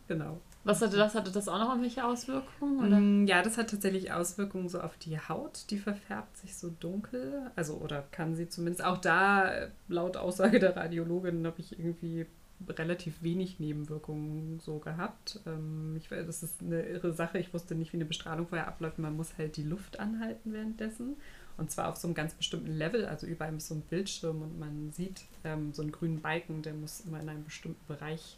genau. 0.08 0.40
Was 0.66 0.82
hatte 0.82 0.96
das? 0.96 1.16
Hatte 1.16 1.32
das 1.32 1.50
auch 1.50 1.58
noch 1.58 1.70
irgendwelche 1.70 2.06
Auswirkungen? 2.06 2.80
Oder? 2.80 2.98
Mm, 2.98 3.28
ja, 3.28 3.42
das 3.42 3.58
hat 3.58 3.70
tatsächlich 3.70 4.14
Auswirkungen 4.14 4.70
so 4.70 4.80
auf 4.80 4.96
die 4.98 5.18
Haut. 5.20 5.70
Die 5.72 5.78
verfärbt 5.78 6.38
sich 6.38 6.56
so 6.56 6.70
dunkel. 6.80 7.52
Also, 7.56 7.74
oder 7.76 8.04
kann 8.12 8.36
sie 8.36 8.48
zumindest. 8.48 8.86
Auch 8.86 9.00
da, 9.00 9.68
laut 9.90 10.16
Aussage 10.16 10.60
der 10.60 10.78
Radiologin, 10.78 11.46
habe 11.46 11.60
ich 11.60 11.78
irgendwie 11.78 12.28
relativ 12.70 13.22
wenig 13.22 13.60
Nebenwirkungen 13.60 14.60
so 14.60 14.80
gehabt. 14.80 15.40
Ähm, 15.46 15.96
ich, 15.98 16.10
das 16.10 16.44
ist 16.44 16.62
eine 16.62 16.84
irre 16.84 17.14
Sache. 17.14 17.40
Ich 17.40 17.54
wusste 17.54 17.76
nicht, 17.76 17.94
wie 17.94 17.98
eine 17.98 18.06
Bestrahlung 18.06 18.48
vorher 18.48 18.68
abläuft. 18.68 19.00
Man 19.00 19.16
muss 19.16 19.38
halt 19.38 19.58
die 19.58 19.64
Luft 19.64 20.00
anhalten 20.00 20.54
währenddessen. 20.54 21.18
Und 21.58 21.72
zwar 21.72 21.90
auf 21.90 21.98
so 21.98 22.08
einem 22.08 22.16
ganz 22.16 22.34
bestimmten 22.34 22.72
Level. 22.72 23.06
Also 23.06 23.28
überall 23.28 23.56
ist 23.56 23.68
so 23.68 23.76
ein 23.76 23.82
Bildschirm 23.82 24.42
und 24.42 24.60
man 24.60 24.92
sieht 24.92 25.24
ähm, 25.44 25.74
so 25.74 25.82
einen 25.82 25.92
grünen 25.92 26.22
Balken, 26.22 26.62
der 26.62 26.74
muss 26.74 27.02
immer 27.02 27.20
in 27.20 27.30
einem 27.30 27.44
bestimmten 27.44 27.86
Bereich 27.88 28.38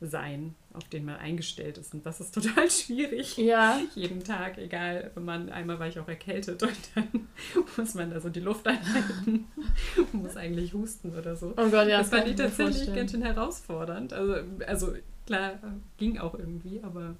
sein, 0.00 0.54
auf 0.72 0.84
den 0.84 1.04
man 1.04 1.16
eingestellt 1.16 1.76
ist. 1.76 1.92
Und 1.92 2.06
das 2.06 2.20
ist 2.20 2.34
total 2.34 2.70
schwierig. 2.70 3.36
Ja. 3.36 3.80
Jeden 3.94 4.24
Tag, 4.24 4.56
egal, 4.58 5.10
wenn 5.14 5.24
man 5.24 5.50
einmal 5.50 5.78
war 5.78 5.88
ich 5.88 5.98
auch 5.98 6.08
erkältet 6.08 6.62
und 6.62 6.78
dann 6.94 7.28
muss 7.76 7.94
man 7.94 8.10
da 8.10 8.20
so 8.20 8.30
die 8.30 8.40
Luft 8.40 8.66
einhalten, 8.66 9.46
muss 10.12 10.36
eigentlich 10.36 10.72
husten 10.72 11.14
oder 11.16 11.36
so. 11.36 11.48
Oh 11.56 11.68
Gott, 11.68 11.88
ja. 11.88 11.98
Das, 11.98 12.10
das 12.10 12.18
fand 12.18 12.28
ich 12.28 12.36
tatsächlich 12.36 12.94
ganz 12.94 13.10
schön 13.10 13.22
herausfordernd. 13.22 14.12
Also, 14.12 14.34
also 14.66 14.94
klar, 15.26 15.58
ging 15.98 16.18
auch 16.18 16.34
irgendwie, 16.34 16.80
aber 16.82 17.16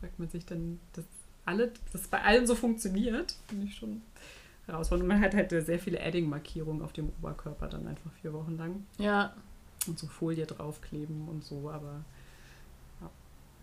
fragt 0.00 0.18
man 0.18 0.28
sich 0.28 0.46
dann, 0.46 0.80
dass 0.94 1.04
alle, 1.44 1.72
dass 1.92 2.06
bei 2.08 2.22
allen 2.22 2.46
so 2.46 2.54
funktioniert, 2.54 3.34
finde 3.48 3.66
ich 3.66 3.74
schon 3.74 4.00
herausfordernd. 4.66 5.10
Und 5.10 5.16
man 5.16 5.20
hat 5.20 5.34
halt 5.34 5.50
sehr 5.50 5.78
viele 5.78 6.02
Adding-Markierungen 6.02 6.82
auf 6.82 6.92
dem 6.92 7.10
Oberkörper 7.20 7.68
dann 7.68 7.86
einfach 7.86 8.10
vier 8.22 8.32
Wochen 8.32 8.56
lang. 8.56 8.86
Ja. 8.98 9.34
Und 9.86 9.98
so 9.98 10.06
Folie 10.06 10.46
draufkleben 10.46 11.28
und 11.28 11.44
so, 11.44 11.68
aber 11.68 12.04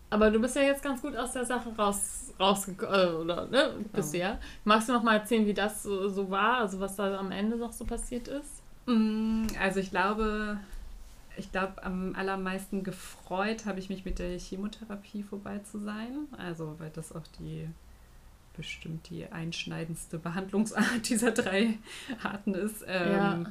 aber 0.09 0.31
du 0.31 0.39
bist 0.39 0.55
ja 0.55 0.63
jetzt 0.63 0.83
ganz 0.83 1.01
gut 1.01 1.15
aus 1.15 1.33
der 1.33 1.45
Sache 1.45 1.69
raus, 1.77 2.33
rausgekommen, 2.39 2.93
äh, 2.93 3.13
oder, 3.13 3.47
ne, 3.47 3.73
bisher. 3.93 4.29
Ja. 4.29 4.39
Magst 4.63 4.89
du 4.89 4.93
noch 4.93 5.03
mal 5.03 5.17
erzählen, 5.17 5.45
wie 5.45 5.53
das 5.53 5.83
so, 5.83 6.09
so, 6.09 6.29
war, 6.31 6.57
also 6.57 6.79
was 6.79 6.95
da 6.95 7.17
am 7.17 7.31
Ende 7.31 7.57
noch 7.57 7.73
so 7.73 7.85
passiert 7.85 8.27
ist? 8.27 8.61
Mm, 8.85 9.45
also 9.59 9.79
ich 9.79 9.91
glaube, 9.91 10.57
ich 11.37 11.51
glaube, 11.51 11.83
am 11.83 12.15
allermeisten 12.15 12.83
gefreut 12.83 13.65
habe 13.65 13.79
ich 13.79 13.89
mich 13.89 14.03
mit 14.05 14.19
der 14.19 14.37
Chemotherapie 14.39 15.23
vorbei 15.23 15.59
zu 15.59 15.79
sein. 15.79 16.27
Also, 16.37 16.75
weil 16.79 16.89
das 16.89 17.15
auch 17.15 17.27
die 17.39 17.67
bestimmt 18.57 19.09
die 19.09 19.25
einschneidendste 19.25 20.17
Behandlungsart 20.17 21.07
dieser 21.09 21.31
drei 21.31 21.77
Arten 22.21 22.55
ist. 22.55 22.83
Ähm, 22.87 23.11
ja. 23.11 23.45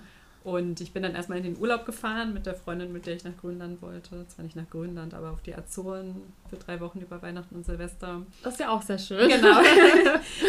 Und 0.44 0.80
ich 0.80 0.92
bin 0.92 1.02
dann 1.02 1.14
erstmal 1.14 1.38
in 1.38 1.44
den 1.44 1.58
Urlaub 1.58 1.84
gefahren 1.84 2.32
mit 2.32 2.46
der 2.46 2.54
Freundin, 2.54 2.92
mit 2.92 3.06
der 3.06 3.14
ich 3.16 3.24
nach 3.24 3.36
Grönland 3.36 3.82
wollte. 3.82 4.26
Zwar 4.28 4.44
nicht 4.44 4.56
nach 4.56 4.68
Grönland, 4.70 5.14
aber 5.14 5.30
auf 5.30 5.42
die 5.42 5.54
Azoren 5.54 6.22
für 6.48 6.56
drei 6.56 6.80
Wochen 6.80 7.00
über 7.00 7.20
Weihnachten 7.20 7.56
und 7.56 7.66
Silvester. 7.66 8.22
Das 8.42 8.54
ist 8.54 8.60
ja 8.60 8.70
auch 8.70 8.82
sehr 8.82 8.98
schön. 8.98 9.28
Genau. 9.28 9.60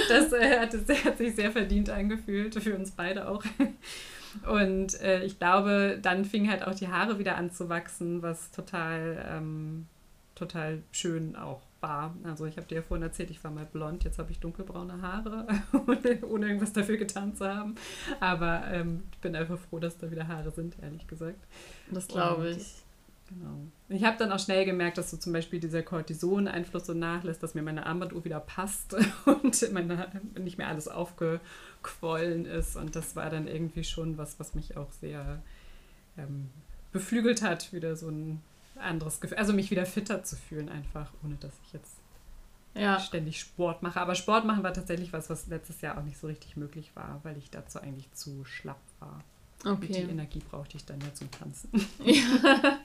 Das 0.07 0.33
äh, 0.33 0.59
hat, 0.59 0.73
hat, 0.73 1.17
sich 1.17 1.35
sehr 1.35 1.51
verdient 1.51 1.89
angefühlt, 1.89 2.55
für 2.55 2.75
uns 2.75 2.91
beide 2.91 3.27
auch. 3.27 3.43
Und 4.49 4.99
äh, 5.01 5.23
ich 5.23 5.39
glaube, 5.39 5.99
dann 6.01 6.25
fingen 6.25 6.49
halt 6.49 6.65
auch 6.65 6.75
die 6.75 6.87
Haare 6.87 7.19
wieder 7.19 7.35
an 7.35 7.51
zu 7.51 7.69
wachsen, 7.69 8.21
was 8.21 8.51
total, 8.51 9.25
ähm, 9.29 9.87
total 10.35 10.81
schön 10.91 11.35
auch 11.35 11.61
war. 11.81 12.15
Also 12.23 12.45
ich 12.45 12.57
habe 12.57 12.67
dir 12.67 12.75
ja 12.75 12.81
vorhin 12.81 13.03
erzählt, 13.03 13.31
ich 13.31 13.43
war 13.43 13.51
mal 13.51 13.65
blond, 13.65 14.03
jetzt 14.03 14.19
habe 14.19 14.31
ich 14.31 14.39
dunkelbraune 14.39 15.01
Haare, 15.01 15.47
ohne, 15.87 16.25
ohne, 16.25 16.47
irgendwas 16.47 16.73
dafür 16.73 16.97
getan 16.97 17.35
zu 17.35 17.47
haben. 17.47 17.75
Aber 18.19 18.63
ähm, 18.71 19.03
ich 19.11 19.19
bin 19.19 19.35
einfach 19.35 19.57
froh, 19.57 19.79
dass 19.79 19.97
da 19.97 20.11
wieder 20.11 20.27
Haare 20.27 20.51
sind, 20.51 20.75
ehrlich 20.81 21.07
gesagt. 21.07 21.39
Das 21.91 22.07
glaube 22.07 22.49
ich. 22.51 22.83
Genau. 23.29 23.59
Ich 23.89 24.03
habe 24.03 24.17
dann 24.17 24.31
auch 24.31 24.39
schnell 24.39 24.65
gemerkt, 24.65 24.97
dass 24.97 25.11
so 25.11 25.17
zum 25.17 25.33
Beispiel 25.33 25.59
dieser 25.59 25.83
Cortison-Einfluss 25.83 26.87
so 26.87 26.93
nachlässt, 26.93 27.43
dass 27.43 27.53
mir 27.53 27.61
meine 27.61 27.85
Armbanduhr 27.85 28.25
wieder 28.25 28.39
passt 28.39 28.95
und 29.25 29.71
meine, 29.71 30.07
nicht 30.39 30.57
mehr 30.57 30.67
alles 30.67 30.87
aufgequollen 30.87 32.45
ist. 32.45 32.75
Und 32.75 32.95
das 32.95 33.15
war 33.15 33.29
dann 33.29 33.47
irgendwie 33.47 33.83
schon 33.83 34.17
was, 34.17 34.39
was 34.39 34.55
mich 34.55 34.77
auch 34.77 34.91
sehr 34.93 35.43
ähm, 36.17 36.49
beflügelt 36.91 37.43
hat, 37.43 37.71
wieder 37.71 37.95
so 37.95 38.09
ein 38.09 38.41
anderes 38.79 39.21
Gefühl, 39.21 39.37
also 39.37 39.53
mich 39.53 39.71
wieder 39.71 39.85
fitter 39.85 40.23
zu 40.23 40.35
fühlen 40.35 40.69
einfach, 40.69 41.11
ohne 41.23 41.35
dass 41.35 41.53
ich 41.65 41.73
jetzt 41.73 41.95
ja. 42.75 42.99
ständig 42.99 43.39
Sport 43.39 43.83
mache. 43.83 43.99
Aber 43.99 44.15
Sport 44.15 44.45
machen 44.45 44.63
war 44.63 44.73
tatsächlich 44.73 45.13
was, 45.13 45.29
was 45.29 45.47
letztes 45.47 45.81
Jahr 45.81 45.97
auch 45.97 46.03
nicht 46.03 46.17
so 46.17 46.27
richtig 46.27 46.57
möglich 46.57 46.91
war, 46.95 47.19
weil 47.23 47.37
ich 47.37 47.49
dazu 47.49 47.79
eigentlich 47.79 48.11
zu 48.13 48.45
schlapp 48.45 48.79
war. 48.99 49.23
Okay. 49.61 49.71
Und 49.71 49.95
die 49.95 50.11
Energie 50.11 50.41
brauchte 50.49 50.77
ich 50.77 50.85
dann 50.85 50.99
ja 51.01 51.13
zum 51.13 51.29
Tanzen. 51.31 51.69
Ja. 52.03 52.79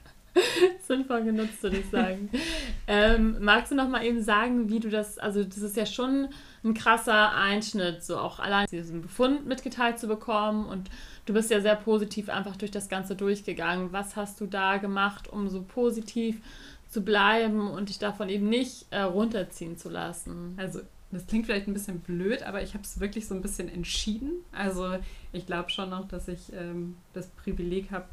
Sinnvoll 0.81 1.23
genutzt, 1.23 1.63
würde 1.63 1.77
ich 1.77 1.89
sagen. 1.89 2.29
ähm, 2.87 3.37
magst 3.39 3.71
du 3.71 3.75
noch 3.75 3.87
mal 3.87 4.03
eben 4.03 4.21
sagen, 4.21 4.69
wie 4.69 4.81
du 4.81 4.89
das, 4.89 5.17
also 5.17 5.41
das 5.43 5.59
ist 5.59 5.77
ja 5.77 5.85
schon 5.85 6.27
ein 6.63 6.73
krasser 6.73 7.33
Einschnitt, 7.33 8.03
so 8.03 8.17
auch 8.17 8.39
allein 8.39 8.67
diesen 8.69 9.01
Befund 9.01 9.45
mitgeteilt 9.45 9.97
zu 9.97 10.07
bekommen 10.07 10.65
und 10.65 10.89
du 11.25 11.33
bist 11.33 11.51
ja 11.51 11.61
sehr 11.61 11.75
positiv 11.75 12.29
einfach 12.29 12.55
durch 12.55 12.71
das 12.71 12.89
Ganze 12.89 13.15
durchgegangen. 13.15 13.91
Was 13.91 14.15
hast 14.15 14.39
du 14.41 14.45
da 14.45 14.77
gemacht, 14.77 15.27
um 15.27 15.49
so 15.49 15.63
positiv 15.63 16.41
zu 16.89 17.03
bleiben 17.03 17.69
und 17.69 17.89
dich 17.89 17.99
davon 17.99 18.29
eben 18.29 18.47
nicht 18.47 18.85
äh, 18.91 19.01
runterziehen 19.01 19.77
zu 19.77 19.89
lassen? 19.89 20.53
Also 20.57 20.81
das 21.11 21.27
klingt 21.27 21.45
vielleicht 21.45 21.67
ein 21.67 21.73
bisschen 21.73 21.99
blöd, 21.99 22.43
aber 22.43 22.61
ich 22.61 22.73
habe 22.73 22.83
es 22.83 22.99
wirklich 22.99 23.27
so 23.27 23.35
ein 23.35 23.41
bisschen 23.41 23.69
entschieden. 23.69 24.31
Also 24.51 24.97
ich 25.31 25.45
glaube 25.45 25.69
schon 25.69 25.89
noch, 25.89 26.07
dass 26.07 26.27
ich 26.27 26.51
ähm, 26.53 26.97
das 27.13 27.27
Privileg 27.27 27.91
habe, 27.91 28.05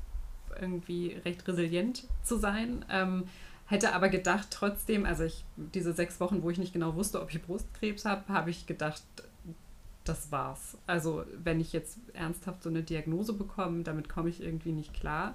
irgendwie 0.60 1.16
recht 1.24 1.46
resilient 1.48 2.04
zu 2.22 2.36
sein. 2.36 2.84
Ähm, 2.90 3.24
hätte 3.66 3.94
aber 3.94 4.08
gedacht, 4.08 4.48
trotzdem, 4.50 5.06
also 5.06 5.24
ich, 5.24 5.44
diese 5.56 5.92
sechs 5.94 6.20
Wochen, 6.20 6.42
wo 6.42 6.50
ich 6.50 6.58
nicht 6.58 6.74
genau 6.74 6.94
wusste, 6.94 7.20
ob 7.22 7.30
ich 7.30 7.42
Brustkrebs 7.42 8.04
habe, 8.04 8.32
habe 8.32 8.50
ich 8.50 8.66
gedacht, 8.66 9.02
das 10.04 10.32
war's. 10.32 10.76
Also 10.86 11.24
wenn 11.42 11.60
ich 11.60 11.72
jetzt 11.72 11.98
ernsthaft 12.12 12.62
so 12.62 12.70
eine 12.70 12.82
Diagnose 12.82 13.32
bekomme, 13.32 13.82
damit 13.82 14.08
komme 14.08 14.28
ich 14.28 14.42
irgendwie 14.42 14.72
nicht 14.72 14.94
klar. 14.94 15.34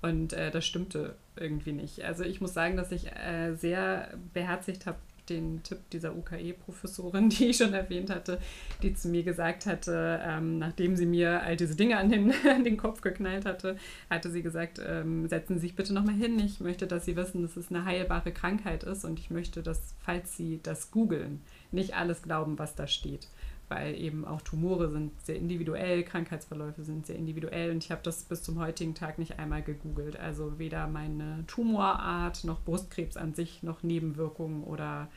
Und 0.00 0.32
äh, 0.32 0.50
das 0.50 0.64
stimmte 0.64 1.16
irgendwie 1.36 1.72
nicht. 1.72 2.04
Also 2.04 2.22
ich 2.22 2.40
muss 2.40 2.54
sagen, 2.54 2.76
dass 2.76 2.92
ich 2.92 3.10
äh, 3.12 3.54
sehr 3.54 4.14
beherzigt 4.32 4.86
habe, 4.86 4.98
den 5.28 5.62
Tipp 5.62 5.78
dieser 5.92 6.16
UKE-Professorin, 6.16 7.28
die 7.30 7.46
ich 7.46 7.58
schon 7.58 7.74
erwähnt 7.74 8.10
hatte, 8.10 8.40
die 8.82 8.94
zu 8.94 9.08
mir 9.08 9.22
gesagt 9.22 9.66
hatte, 9.66 10.20
ähm, 10.22 10.58
nachdem 10.58 10.96
sie 10.96 11.06
mir 11.06 11.42
all 11.42 11.56
diese 11.56 11.76
Dinge 11.76 11.98
an 11.98 12.08
den, 12.08 12.32
an 12.48 12.64
den 12.64 12.76
Kopf 12.76 13.00
geknallt 13.00 13.44
hatte, 13.44 13.76
hatte 14.08 14.30
sie 14.30 14.42
gesagt, 14.42 14.80
ähm, 14.84 15.28
setzen 15.28 15.56
Sie 15.56 15.66
sich 15.66 15.76
bitte 15.76 15.92
nochmal 15.92 16.14
hin. 16.14 16.38
Ich 16.38 16.60
möchte, 16.60 16.86
dass 16.86 17.04
Sie 17.04 17.16
wissen, 17.16 17.42
dass 17.42 17.56
es 17.56 17.70
eine 17.70 17.84
heilbare 17.84 18.32
Krankheit 18.32 18.84
ist 18.84 19.04
und 19.04 19.18
ich 19.18 19.30
möchte, 19.30 19.62
dass, 19.62 19.94
falls 20.00 20.36
Sie 20.36 20.60
das 20.62 20.90
googeln, 20.90 21.42
nicht 21.72 21.94
alles 21.94 22.22
glauben, 22.22 22.58
was 22.58 22.74
da 22.74 22.86
steht 22.86 23.28
weil 23.68 23.94
eben 23.94 24.24
auch 24.24 24.40
Tumore 24.40 24.90
sind 24.90 25.12
sehr 25.24 25.36
individuell, 25.36 26.02
Krankheitsverläufe 26.02 26.84
sind 26.84 27.06
sehr 27.06 27.16
individuell 27.16 27.70
und 27.70 27.84
ich 27.84 27.90
habe 27.90 28.00
das 28.02 28.24
bis 28.24 28.42
zum 28.42 28.58
heutigen 28.58 28.94
Tag 28.94 29.18
nicht 29.18 29.38
einmal 29.38 29.62
gegoogelt. 29.62 30.18
Also 30.18 30.58
weder 30.58 30.86
meine 30.86 31.44
Tumorart 31.46 32.44
noch 32.44 32.62
Brustkrebs 32.62 33.16
an 33.16 33.34
sich 33.34 33.62
noch 33.62 33.82
Nebenwirkungen 33.82 34.64
oder 34.64 35.08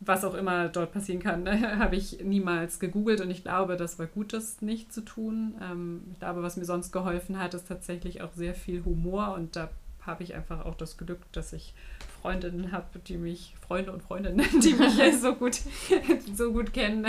was 0.00 0.24
auch 0.24 0.34
immer 0.34 0.68
dort 0.68 0.92
passieren 0.92 1.20
kann, 1.20 1.46
habe 1.78 1.96
ich 1.96 2.24
niemals 2.24 2.80
gegoogelt 2.80 3.20
und 3.20 3.30
ich 3.30 3.42
glaube, 3.42 3.76
das 3.76 3.98
war 3.98 4.06
gut, 4.06 4.32
das 4.32 4.62
nicht 4.62 4.92
zu 4.92 5.02
tun. 5.02 5.54
Ähm, 5.62 6.02
ich 6.12 6.18
glaube, 6.18 6.42
was 6.42 6.56
mir 6.56 6.64
sonst 6.64 6.90
geholfen 6.90 7.38
hat, 7.38 7.54
ist 7.54 7.68
tatsächlich 7.68 8.22
auch 8.22 8.32
sehr 8.32 8.54
viel 8.54 8.84
Humor 8.84 9.34
und 9.34 9.56
da 9.56 9.70
habe 10.06 10.22
ich 10.22 10.34
einfach 10.34 10.64
auch 10.64 10.74
das 10.74 10.96
Glück, 10.96 11.20
dass 11.32 11.52
ich 11.52 11.74
Freundinnen 12.20 12.72
habe, 12.72 12.98
die 13.06 13.16
mich, 13.16 13.54
Freunde 13.60 13.92
und 13.92 14.02
Freundinnen, 14.02 14.46
die 14.62 14.74
mich 14.74 14.98
so 15.20 15.34
gut, 15.34 15.60
so 16.34 16.52
gut 16.52 16.72
kennen, 16.72 17.06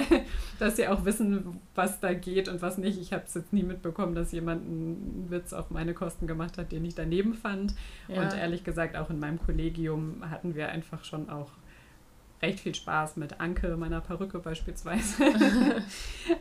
dass 0.59 0.75
sie 0.75 0.87
auch 0.87 1.05
wissen, 1.05 1.59
was 1.75 1.99
da 1.99 2.13
geht 2.13 2.47
und 2.47 2.61
was 2.61 2.77
nicht. 2.77 2.99
Ich 2.99 3.13
habe 3.13 3.23
es 3.25 3.33
jetzt 3.33 3.53
nie 3.53 3.63
mitbekommen, 3.63 4.15
dass 4.15 4.31
jemand 4.31 4.65
einen 4.65 5.27
Witz 5.29 5.53
auf 5.53 5.69
meine 5.69 5.93
Kosten 5.93 6.27
gemacht 6.27 6.57
hat, 6.57 6.71
den 6.71 6.85
ich 6.85 6.95
daneben 6.95 7.33
fand. 7.33 7.75
Ja. 8.07 8.21
Und 8.21 8.33
ehrlich 8.33 8.63
gesagt, 8.63 8.95
auch 8.95 9.09
in 9.09 9.19
meinem 9.19 9.39
Kollegium 9.39 10.29
hatten 10.29 10.55
wir 10.55 10.69
einfach 10.69 11.03
schon 11.03 11.29
auch 11.29 11.49
recht 12.41 12.59
viel 12.59 12.73
Spaß 12.73 13.17
mit 13.17 13.39
Anke, 13.39 13.77
meiner 13.77 14.01
Perücke 14.01 14.39
beispielsweise. 14.39 15.23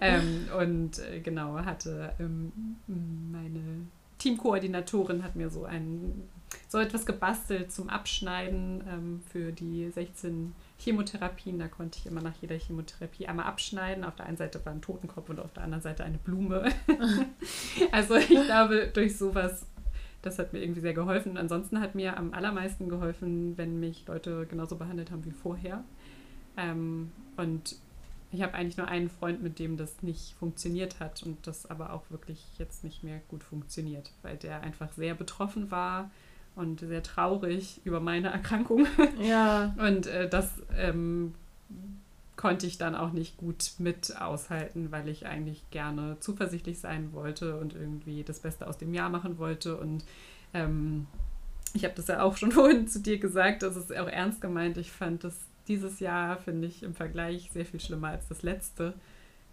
ähm, 0.00 0.48
und 0.58 0.98
äh, 0.98 1.20
genau, 1.20 1.58
hatte 1.58 2.14
ähm, 2.18 2.52
meine 2.86 3.86
Teamkoordinatorin 4.20 5.24
hat 5.24 5.34
mir 5.34 5.50
so 5.50 5.64
ein 5.64 6.28
so 6.68 6.78
etwas 6.78 7.06
gebastelt 7.06 7.72
zum 7.72 7.88
Abschneiden 7.88 8.82
ähm, 8.88 9.20
für 9.30 9.52
die 9.52 9.90
16 9.90 10.54
Chemotherapien. 10.78 11.58
Da 11.58 11.68
konnte 11.68 11.98
ich 11.98 12.06
immer 12.06 12.22
nach 12.22 12.34
jeder 12.40 12.56
Chemotherapie 12.56 13.26
einmal 13.26 13.46
abschneiden. 13.46 14.04
Auf 14.04 14.16
der 14.16 14.26
einen 14.26 14.36
Seite 14.36 14.64
war 14.64 14.72
ein 14.72 14.82
Totenkopf 14.82 15.28
und 15.28 15.40
auf 15.40 15.52
der 15.52 15.64
anderen 15.64 15.82
Seite 15.82 16.04
eine 16.04 16.18
Blume. 16.18 16.70
also 17.92 18.16
ich 18.16 18.28
glaube, 18.28 18.90
durch 18.92 19.16
sowas, 19.16 19.66
das 20.22 20.38
hat 20.38 20.52
mir 20.52 20.60
irgendwie 20.60 20.80
sehr 20.80 20.94
geholfen. 20.94 21.36
ansonsten 21.36 21.80
hat 21.80 21.94
mir 21.94 22.16
am 22.16 22.32
allermeisten 22.34 22.88
geholfen, 22.88 23.56
wenn 23.56 23.80
mich 23.80 24.06
Leute 24.06 24.46
genauso 24.46 24.76
behandelt 24.76 25.10
haben 25.10 25.24
wie 25.24 25.32
vorher. 25.32 25.84
Ähm, 26.56 27.10
und 27.36 27.76
ich 28.32 28.42
habe 28.42 28.54
eigentlich 28.54 28.76
nur 28.76 28.88
einen 28.88 29.10
Freund, 29.10 29.42
mit 29.42 29.58
dem 29.58 29.76
das 29.76 30.02
nicht 30.02 30.34
funktioniert 30.38 31.00
hat 31.00 31.22
und 31.22 31.46
das 31.46 31.66
aber 31.66 31.92
auch 31.92 32.02
wirklich 32.10 32.44
jetzt 32.58 32.84
nicht 32.84 33.02
mehr 33.02 33.20
gut 33.28 33.42
funktioniert, 33.42 34.12
weil 34.22 34.36
der 34.36 34.60
einfach 34.60 34.92
sehr 34.92 35.14
betroffen 35.14 35.70
war 35.70 36.10
und 36.54 36.80
sehr 36.80 37.02
traurig 37.02 37.80
über 37.84 38.00
meine 38.00 38.28
Erkrankung. 38.28 38.86
Ja. 39.20 39.74
und 39.78 40.06
äh, 40.06 40.28
das 40.28 40.50
ähm, 40.76 41.34
konnte 42.40 42.66
ich 42.66 42.78
dann 42.78 42.94
auch 42.94 43.12
nicht 43.12 43.36
gut 43.36 43.72
mit 43.78 44.18
aushalten, 44.18 44.90
weil 44.90 45.08
ich 45.08 45.26
eigentlich 45.26 45.62
gerne 45.70 46.16
zuversichtlich 46.20 46.78
sein 46.78 47.12
wollte 47.12 47.58
und 47.58 47.74
irgendwie 47.74 48.22
das 48.22 48.40
Beste 48.40 48.66
aus 48.66 48.78
dem 48.78 48.94
Jahr 48.94 49.10
machen 49.10 49.36
wollte. 49.36 49.76
Und 49.76 50.04
ähm, 50.54 51.06
ich 51.74 51.84
habe 51.84 51.94
das 51.94 52.06
ja 52.06 52.22
auch 52.22 52.38
schon 52.38 52.52
vorhin 52.52 52.88
zu 52.88 53.00
dir 53.00 53.18
gesagt, 53.18 53.62
das 53.62 53.76
ist 53.76 53.94
auch 53.94 54.08
ernst 54.08 54.40
gemeint. 54.40 54.78
Ich 54.78 54.90
fand 54.90 55.22
das 55.22 55.36
dieses 55.68 56.00
Jahr, 56.00 56.38
finde 56.38 56.68
ich, 56.68 56.82
im 56.82 56.94
Vergleich 56.94 57.50
sehr 57.52 57.66
viel 57.66 57.80
schlimmer 57.80 58.08
als 58.08 58.28
das 58.28 58.42
letzte. 58.42 58.94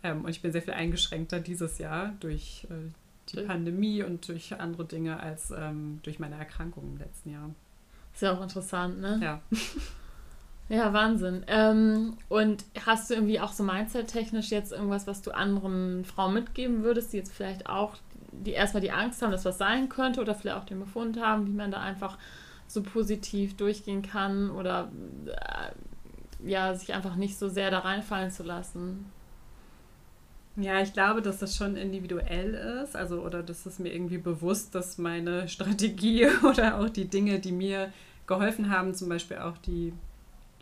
Ähm, 0.04 0.24
und 0.24 0.30
ich 0.30 0.42
bin 0.42 0.52
sehr 0.52 0.62
viel 0.62 0.74
eingeschränkter 0.74 1.40
dieses 1.40 1.78
Jahr 1.78 2.14
durch 2.20 2.68
äh, 2.70 2.92
die 3.30 3.42
Pandemie 3.42 4.04
und 4.04 4.28
durch 4.28 4.60
andere 4.60 4.86
Dinge 4.86 5.20
als 5.20 5.52
ähm, 5.52 6.00
durch 6.04 6.20
meine 6.20 6.36
Erkrankung 6.36 6.84
im 6.94 6.98
letzten 6.98 7.32
Jahr. 7.32 7.50
Ist 8.14 8.22
ja 8.22 8.34
auch 8.34 8.42
interessant, 8.42 9.00
ne? 9.00 9.20
Ja. 9.22 9.42
Ja, 10.70 10.92
Wahnsinn. 10.92 11.46
Ähm, 11.48 12.18
und 12.28 12.66
hast 12.86 13.10
du 13.10 13.14
irgendwie 13.14 13.40
auch 13.40 13.54
so 13.54 13.64
mindset-technisch 13.64 14.50
jetzt 14.50 14.74
irgendwas, 14.74 15.08
was 15.08 15.22
du 15.22 15.32
anderen 15.32 16.04
Frauen 16.04 16.34
mitgeben 16.34 16.84
würdest, 16.84 17.14
die 17.14 17.18
jetzt 17.18 17.32
vielleicht 17.32 17.70
auch, 17.70 17.96
die 18.34 18.52
erstmal 18.52 18.82
die 18.82 18.92
Angst 18.92 19.22
haben, 19.22 19.32
dass 19.32 19.46
was 19.46 19.58
sein 19.58 19.88
könnte 19.88 20.20
oder 20.20 20.36
vielleicht 20.36 20.58
auch 20.58 20.66
den 20.66 20.80
Befund 20.80 21.22
haben, 21.22 21.48
wie 21.48 21.54
man 21.54 21.72
da 21.72 21.80
einfach 21.80 22.18
so 22.68 22.84
positiv 22.84 23.56
durchgehen 23.56 24.02
kann 24.02 24.52
oder 24.52 24.92
äh, 25.26 25.72
ja, 26.44 26.74
sich 26.76 26.94
einfach 26.94 27.16
nicht 27.16 27.38
so 27.38 27.50
sehr 27.50 27.72
da 27.72 27.80
reinfallen 27.80 28.32
zu 28.32 28.44
lassen? 28.44 29.06
Ja, 30.56 30.82
ich 30.82 30.92
glaube, 30.94 31.22
dass 31.22 31.38
das 31.38 31.56
schon 31.56 31.76
individuell 31.76 32.56
ist, 32.84 32.96
also 32.96 33.22
oder 33.22 33.44
dass 33.44 33.68
es 33.68 33.78
mir 33.78 33.94
irgendwie 33.94 34.18
bewusst, 34.18 34.74
dass 34.74 34.98
meine 34.98 35.48
Strategie 35.48 36.28
oder 36.44 36.80
auch 36.80 36.90
die 36.90 37.08
Dinge, 37.08 37.40
die 37.40 37.52
mir 37.52 37.94
geholfen 38.26 38.70
haben, 38.70 38.94
zum 38.94 39.08
Beispiel 39.08 39.38
auch 39.38 39.58
die 39.60 39.94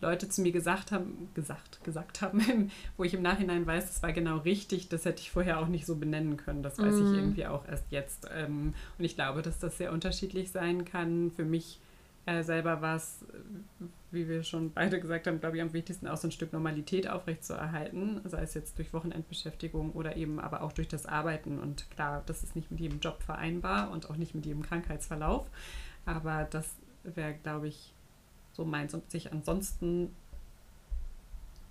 Leute 0.02 0.28
zu 0.28 0.42
mir 0.42 0.52
gesagt 0.52 0.92
haben, 0.92 1.30
gesagt, 1.34 1.84
gesagt 1.84 2.22
haben, 2.22 2.70
wo 2.98 3.06
ich 3.06 3.14
im 3.14 3.22
Nachhinein 3.22 3.66
weiß, 3.66 3.88
das 3.88 4.04
war 4.04 4.12
genau 4.12 4.38
richtig, 4.40 4.90
das 4.90 5.06
hätte 5.06 5.22
ich 5.22 5.32
vorher 5.32 5.60
auch 5.60 5.68
nicht 5.68 5.86
so 5.86 5.96
benennen 5.96 6.36
können. 6.36 6.62
Das 6.62 6.78
weiß 6.78 6.94
mm. 6.94 6.98
ich 6.98 7.10
mhm. 7.10 7.16
irgendwie 7.16 7.46
auch 7.46 7.66
erst 7.66 7.86
jetzt. 7.92 8.28
Ähm, 8.36 8.74
und 9.00 9.06
ich 9.06 9.16
glaube, 9.16 9.42
dass 9.42 9.60
das 9.60 9.78
sehr 9.78 9.94
unterschiedlich 9.94 10.52
sein 10.52 10.84
kann. 10.84 11.32
Für 11.32 11.46
mich 11.46 11.80
äh, 12.26 12.44
selber 12.44 12.82
war 12.82 12.96
es, 12.96 13.24
wie 14.12 14.28
wir 14.28 14.44
schon 14.44 14.72
beide 14.72 15.00
gesagt 15.00 15.28
haben, 15.28 15.40
glaube 15.40 15.58
ich, 15.58 15.62
am 15.62 15.74
wichtigsten 15.74 16.08
auch 16.08 16.18
so 16.18 16.28
ein 16.28 16.32
Stück 16.32 16.54
Normalität 16.54 17.08
aufrechtzuerhalten, 17.08 18.22
sei 18.26 18.42
es 18.42 18.54
jetzt 18.54 18.78
durch 18.78 18.94
Wochenendbeschäftigung 18.94 19.92
oder 19.92 20.16
eben 20.16 20.40
aber 20.40 20.62
auch 20.62 20.72
durch 20.72 20.88
das 20.88 21.06
Arbeiten. 21.06 21.60
Und 21.60 21.90
klar, 21.92 22.24
das 22.26 22.44
ist 22.44 22.56
nicht 22.56 22.72
mit 22.72 22.80
jedem 22.80 23.00
Job 23.00 23.22
vereinbar 23.22 23.92
und 23.92 24.10
auch 24.10 24.18
nicht 24.18 24.34
mit 24.34 24.46
jedem 24.46 24.64
Krankheitsverlauf, 24.64 25.48
aber 26.06 26.46
das 26.46 26.76
wäre, 27.04 27.34
glaube 27.36 27.68
ich, 27.68 27.94
so 28.54 28.66
meins 28.66 28.94
und 28.94 29.12
sich 29.12 29.32
ansonsten 29.32 30.16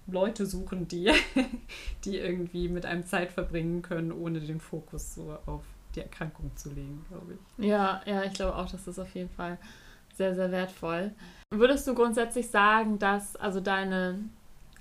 Leute 0.07 0.47
suchen, 0.47 0.87
die, 0.87 1.11
die 2.05 2.19
irgendwie 2.19 2.69
mit 2.69 2.87
einem 2.87 3.07
Zeit 3.07 3.33
verbringen 3.33 3.83
können, 3.83 4.13
ohne 4.13 4.41
den 4.41 4.61
Fokus 4.61 5.15
so 5.15 5.37
auf 5.47 5.65
die 5.95 6.01
Erkrankung 6.01 6.55
zu 6.57 6.71
legen, 6.71 7.05
glaube 7.09 7.35
ich. 7.35 7.65
Ja, 7.65 8.03
ja, 8.05 8.25
ich 8.25 8.35
glaube 8.35 8.57
auch, 8.57 8.71
dass 8.71 8.85
das 8.85 8.99
auf 8.99 9.15
jeden 9.15 9.31
Fall 9.31 9.59
sehr, 10.17 10.35
sehr 10.35 10.51
wertvoll. 10.51 11.13
Würdest 11.51 11.87
du 11.87 11.95
grundsätzlich 11.95 12.49
sagen, 12.49 12.99
dass 12.99 13.37
also 13.37 13.61
deine, 13.61 14.19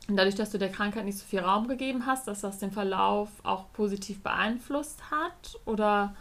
dadurch, 0.07 0.35
dass 0.35 0.51
du 0.51 0.57
der 0.57 0.69
Krankheit 0.69 1.05
nicht 1.05 1.17
so 1.17 1.25
viel 1.25 1.39
Raum 1.39 1.67
gegeben 1.67 2.05
hast, 2.05 2.27
dass 2.27 2.41
das 2.41 2.59
den 2.59 2.71
Verlauf 2.71 3.29
auch 3.43 3.71
positiv 3.73 4.21
beeinflusst 4.21 5.11
hat? 5.11 5.59
Oder 5.65 6.15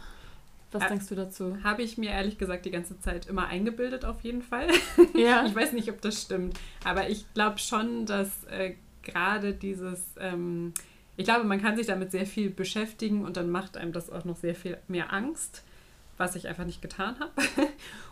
was 0.71 0.83
äh, 0.83 0.87
denkst 0.89 1.07
du 1.07 1.15
dazu? 1.15 1.57
Habe 1.63 1.81
ich 1.81 1.97
mir 1.97 2.11
ehrlich 2.11 2.37
gesagt 2.37 2.65
die 2.65 2.71
ganze 2.71 2.99
Zeit 2.99 3.27
immer 3.27 3.47
eingebildet, 3.47 4.05
auf 4.05 4.21
jeden 4.21 4.41
Fall. 4.41 4.67
Ja. 5.15 5.45
ich 5.45 5.55
weiß 5.55 5.73
nicht, 5.73 5.89
ob 5.89 6.01
das 6.01 6.21
stimmt, 6.21 6.59
aber 6.83 7.09
ich 7.09 7.31
glaube 7.33 7.59
schon, 7.59 8.05
dass 8.05 8.43
äh, 8.45 8.75
gerade 9.03 9.53
dieses. 9.53 10.01
Ähm, 10.19 10.73
ich 11.15 11.25
glaube, 11.25 11.43
man 11.43 11.61
kann 11.61 11.77
sich 11.77 11.85
damit 11.85 12.11
sehr 12.11 12.25
viel 12.25 12.49
beschäftigen 12.49 13.23
und 13.23 13.37
dann 13.37 13.51
macht 13.51 13.77
einem 13.77 13.91
das 13.91 14.09
auch 14.09 14.25
noch 14.25 14.35
sehr 14.35 14.55
viel 14.55 14.77
mehr 14.87 15.13
Angst 15.13 15.63
was 16.17 16.35
ich 16.35 16.47
einfach 16.47 16.65
nicht 16.65 16.81
getan 16.81 17.15
habe. 17.19 17.33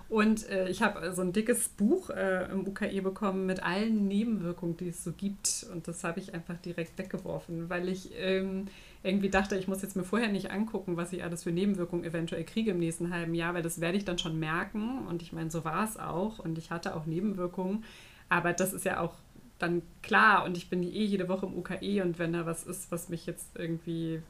Und 0.10 0.50
äh, 0.50 0.68
ich 0.68 0.82
habe 0.82 1.14
so 1.14 1.22
ein 1.22 1.32
dickes 1.32 1.70
Buch 1.70 2.10
äh, 2.10 2.52
im 2.52 2.68
UKE 2.68 3.02
bekommen 3.02 3.46
mit 3.46 3.64
allen 3.64 4.10
Nebenwirkungen, 4.10 4.76
die 4.76 4.90
es 4.90 5.06
so 5.06 5.14
gibt. 5.14 5.66
Und 5.72 5.88
das 5.88 6.04
habe 6.04 6.20
ich 6.20 6.34
einfach 6.34 6.58
direkt 6.58 6.98
weggeworfen, 6.98 7.70
weil 7.70 7.88
ich 7.88 8.12
ähm, 8.18 8.68
irgendwie 9.04 9.30
dachte, 9.30 9.56
ich 9.56 9.70
muss 9.70 9.82
jetzt 9.82 9.96
mir 9.96 10.04
vorher 10.04 10.28
nicht 10.28 10.52
angucken, 10.52 10.98
was 10.98 11.14
ich 11.14 11.24
alles 11.24 11.44
für 11.44 11.52
Nebenwirkungen 11.52 12.04
eventuell 12.04 12.44
kriege 12.44 12.72
im 12.72 12.80
nächsten 12.80 13.14
halben 13.14 13.34
Jahr, 13.34 13.54
weil 13.54 13.64
das 13.64 13.80
werde 13.80 13.98
ich 13.98 14.04
dann 14.04 14.20
schon 14.20 14.38
merken. 14.38 15.08
Und 15.08 15.22
ich 15.22 15.32
meine, 15.32 15.50
so 15.50 15.64
war 15.64 15.86
es 15.86 15.96
auch. 15.96 16.40
Und 16.40 16.58
ich 16.58 16.72
hatte 16.72 16.94
auch 16.96 17.06
Nebenwirkungen. 17.06 17.86
Aber 18.28 18.52
das 18.52 18.74
ist 18.74 18.84
ja 18.84 19.00
auch 19.00 19.14
dann 19.60 19.82
klar. 20.02 20.44
Und 20.44 20.58
ich 20.58 20.70
bin 20.70 20.84
eh 20.84 21.06
jede 21.06 21.30
Woche 21.30 21.46
im 21.46 21.58
UKE. 21.58 22.02
Und 22.04 22.20
wenn 22.20 22.34
da 22.34 22.46
was 22.46 22.66
ist, 22.66 22.92
was 22.92 23.08
mich 23.08 23.26
jetzt 23.26 23.48
irgendwie 23.56 24.22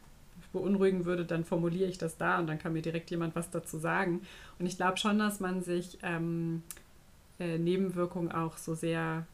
beunruhigen 0.53 1.05
würde, 1.05 1.25
dann 1.25 1.45
formuliere 1.45 1.89
ich 1.89 1.97
das 1.97 2.17
da 2.17 2.39
und 2.39 2.47
dann 2.47 2.59
kann 2.59 2.73
mir 2.73 2.81
direkt 2.81 3.09
jemand 3.11 3.35
was 3.35 3.49
dazu 3.49 3.77
sagen. 3.77 4.21
Und 4.59 4.65
ich 4.65 4.77
glaube 4.77 4.97
schon, 4.97 5.19
dass 5.19 5.39
man 5.39 5.61
sich 5.61 5.97
ähm, 6.03 6.63
äh, 7.39 7.57
Nebenwirkungen 7.57 8.31
auch 8.31 8.57
so 8.57 8.75
sehr 8.75 9.25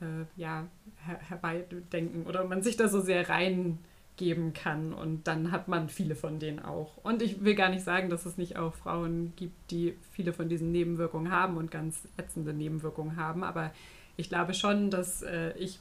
äh, 0.00 0.24
ja, 0.40 0.66
her 1.06 1.18
herbeidenken 1.28 2.26
oder 2.26 2.44
man 2.44 2.62
sich 2.62 2.76
da 2.76 2.88
so 2.88 3.00
sehr 3.00 3.28
reingeben 3.28 4.52
kann 4.54 4.92
und 4.92 5.26
dann 5.26 5.52
hat 5.52 5.68
man 5.68 5.88
viele 5.88 6.14
von 6.14 6.38
denen 6.38 6.60
auch. 6.60 6.96
Und 7.02 7.22
ich 7.22 7.44
will 7.44 7.54
gar 7.54 7.68
nicht 7.68 7.84
sagen, 7.84 8.10
dass 8.10 8.26
es 8.26 8.36
nicht 8.36 8.56
auch 8.56 8.74
Frauen 8.74 9.32
gibt, 9.36 9.70
die 9.70 9.94
viele 10.12 10.32
von 10.32 10.48
diesen 10.48 10.72
Nebenwirkungen 10.72 11.30
haben 11.30 11.56
und 11.56 11.70
ganz 11.70 12.08
ätzende 12.16 12.52
Nebenwirkungen 12.52 13.16
haben, 13.16 13.44
aber 13.44 13.72
ich 14.16 14.28
glaube 14.28 14.54
schon, 14.54 14.90
dass 14.90 15.22
äh, 15.22 15.52
ich 15.56 15.80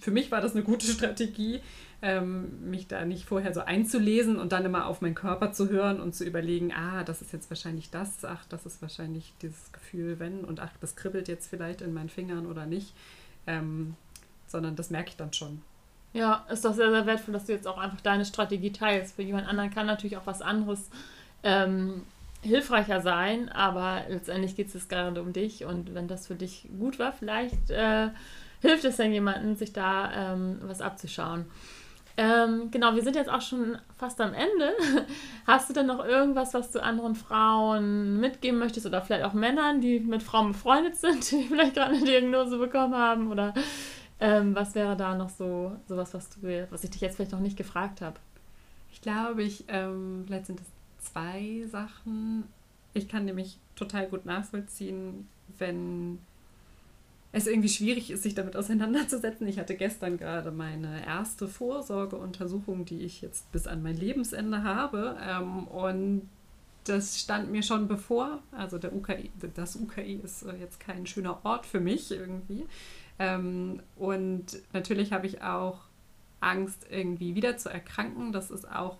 für 0.00 0.10
mich 0.10 0.30
war 0.30 0.40
das 0.40 0.54
eine 0.54 0.64
gute 0.64 0.86
Strategie, 0.86 1.60
ähm, 2.00 2.70
mich 2.70 2.86
da 2.86 3.04
nicht 3.04 3.24
vorher 3.24 3.52
so 3.52 3.60
einzulesen 3.60 4.38
und 4.38 4.52
dann 4.52 4.64
immer 4.64 4.86
auf 4.86 5.00
meinen 5.00 5.14
Körper 5.14 5.52
zu 5.52 5.68
hören 5.68 6.00
und 6.00 6.14
zu 6.14 6.24
überlegen, 6.24 6.72
ah, 6.72 7.02
das 7.02 7.22
ist 7.22 7.32
jetzt 7.32 7.50
wahrscheinlich 7.50 7.90
das, 7.90 8.24
ach, 8.24 8.44
das 8.48 8.66
ist 8.66 8.80
wahrscheinlich 8.82 9.32
dieses 9.42 9.72
Gefühl, 9.72 10.18
wenn 10.20 10.44
und 10.44 10.60
ach, 10.60 10.70
das 10.80 10.94
kribbelt 10.94 11.26
jetzt 11.28 11.48
vielleicht 11.48 11.80
in 11.80 11.92
meinen 11.92 12.08
Fingern 12.08 12.46
oder 12.46 12.66
nicht, 12.66 12.94
ähm, 13.46 13.94
sondern 14.46 14.76
das 14.76 14.90
merke 14.90 15.10
ich 15.10 15.16
dann 15.16 15.32
schon. 15.32 15.62
Ja, 16.12 16.46
ist 16.50 16.64
doch 16.64 16.74
sehr, 16.74 16.90
sehr 16.90 17.04
wertvoll, 17.04 17.34
dass 17.34 17.46
du 17.46 17.52
jetzt 17.52 17.66
auch 17.66 17.78
einfach 17.78 18.00
deine 18.00 18.24
Strategie 18.24 18.72
teilst. 18.72 19.16
Für 19.16 19.22
jemand 19.22 19.46
anderen 19.46 19.70
kann 19.70 19.86
natürlich 19.86 20.16
auch 20.16 20.26
was 20.26 20.40
anderes 20.40 20.88
ähm, 21.42 22.02
hilfreicher 22.42 23.00
sein, 23.00 23.48
aber 23.48 24.02
letztendlich 24.08 24.54
geht 24.54 24.72
es 24.72 24.88
gerade 24.88 25.20
um 25.20 25.32
dich 25.32 25.64
und 25.64 25.94
wenn 25.94 26.06
das 26.06 26.28
für 26.28 26.36
dich 26.36 26.68
gut 26.78 26.98
war, 26.98 27.12
vielleicht 27.12 27.70
äh, 27.70 28.08
hilft 28.60 28.84
es 28.84 28.96
dann 28.96 29.12
jemandem, 29.12 29.54
sich 29.54 29.72
da 29.72 30.32
ähm, 30.32 30.58
was 30.62 30.80
abzuschauen. 30.80 31.46
Ähm, 32.16 32.72
genau, 32.72 32.96
wir 32.96 33.02
sind 33.04 33.14
jetzt 33.14 33.30
auch 33.30 33.40
schon 33.40 33.78
fast 33.96 34.20
am 34.20 34.34
Ende. 34.34 34.72
Hast 35.46 35.70
du 35.70 35.72
denn 35.72 35.86
noch 35.86 36.04
irgendwas, 36.04 36.52
was 36.52 36.72
du 36.72 36.82
anderen 36.82 37.14
Frauen 37.14 38.18
mitgeben 38.18 38.58
möchtest 38.58 38.86
oder 38.86 39.00
vielleicht 39.02 39.24
auch 39.24 39.34
Männern, 39.34 39.80
die 39.80 40.00
mit 40.00 40.24
Frauen 40.24 40.48
befreundet 40.48 40.96
sind, 40.96 41.30
die 41.30 41.44
vielleicht 41.44 41.74
gerade 41.74 41.94
eine 41.94 42.04
Diagnose 42.04 42.58
bekommen 42.58 42.96
haben? 42.96 43.30
Oder 43.30 43.54
ähm, 44.18 44.52
was 44.56 44.74
wäre 44.74 44.96
da 44.96 45.14
noch 45.14 45.30
so 45.30 45.76
sowas, 45.86 46.12
was 46.12 46.28
du, 46.30 46.66
was 46.70 46.82
ich 46.82 46.90
dich 46.90 47.00
jetzt 47.00 47.14
vielleicht 47.14 47.30
noch 47.30 47.38
nicht 47.38 47.56
gefragt 47.56 48.00
habe? 48.00 48.16
Ich 48.92 49.00
glaube, 49.00 49.44
ich, 49.44 49.64
ähm, 49.68 50.24
vielleicht 50.26 50.46
sind 50.46 50.60
es 50.60 50.66
zwei 51.12 51.64
Sachen. 51.70 52.48
Ich 52.94 53.08
kann 53.08 53.26
nämlich 53.26 53.60
total 53.76 54.08
gut 54.08 54.26
nachvollziehen, 54.26 55.28
wenn 55.58 56.18
es 57.32 57.46
irgendwie 57.46 57.68
schwierig 57.68 58.10
ist, 58.10 58.22
sich 58.22 58.34
damit 58.34 58.56
auseinanderzusetzen. 58.56 59.46
Ich 59.48 59.58
hatte 59.58 59.74
gestern 59.74 60.16
gerade 60.16 60.50
meine 60.50 61.06
erste 61.06 61.46
Vorsorgeuntersuchung, 61.46 62.84
die 62.84 63.02
ich 63.02 63.20
jetzt 63.20 63.50
bis 63.52 63.66
an 63.66 63.82
mein 63.82 63.96
Lebensende 63.96 64.62
habe. 64.62 65.16
Ähm, 65.22 65.66
und 65.68 66.28
das 66.84 67.20
stand 67.20 67.50
mir 67.50 67.62
schon 67.62 67.86
bevor. 67.86 68.42
Also 68.50 68.78
der 68.78 68.94
UKI, 68.94 69.30
das 69.54 69.76
UKI 69.76 70.20
ist 70.24 70.42
äh, 70.42 70.54
jetzt 70.56 70.80
kein 70.80 71.06
schöner 71.06 71.44
Ort 71.44 71.66
für 71.66 71.80
mich 71.80 72.10
irgendwie. 72.10 72.66
Ähm, 73.18 73.82
und 73.96 74.46
natürlich 74.72 75.12
habe 75.12 75.26
ich 75.26 75.42
auch 75.42 75.80
Angst, 76.40 76.86
irgendwie 76.88 77.34
wieder 77.34 77.58
zu 77.58 77.68
erkranken. 77.68 78.32
Das 78.32 78.50
ist 78.50 78.70
auch 78.70 78.96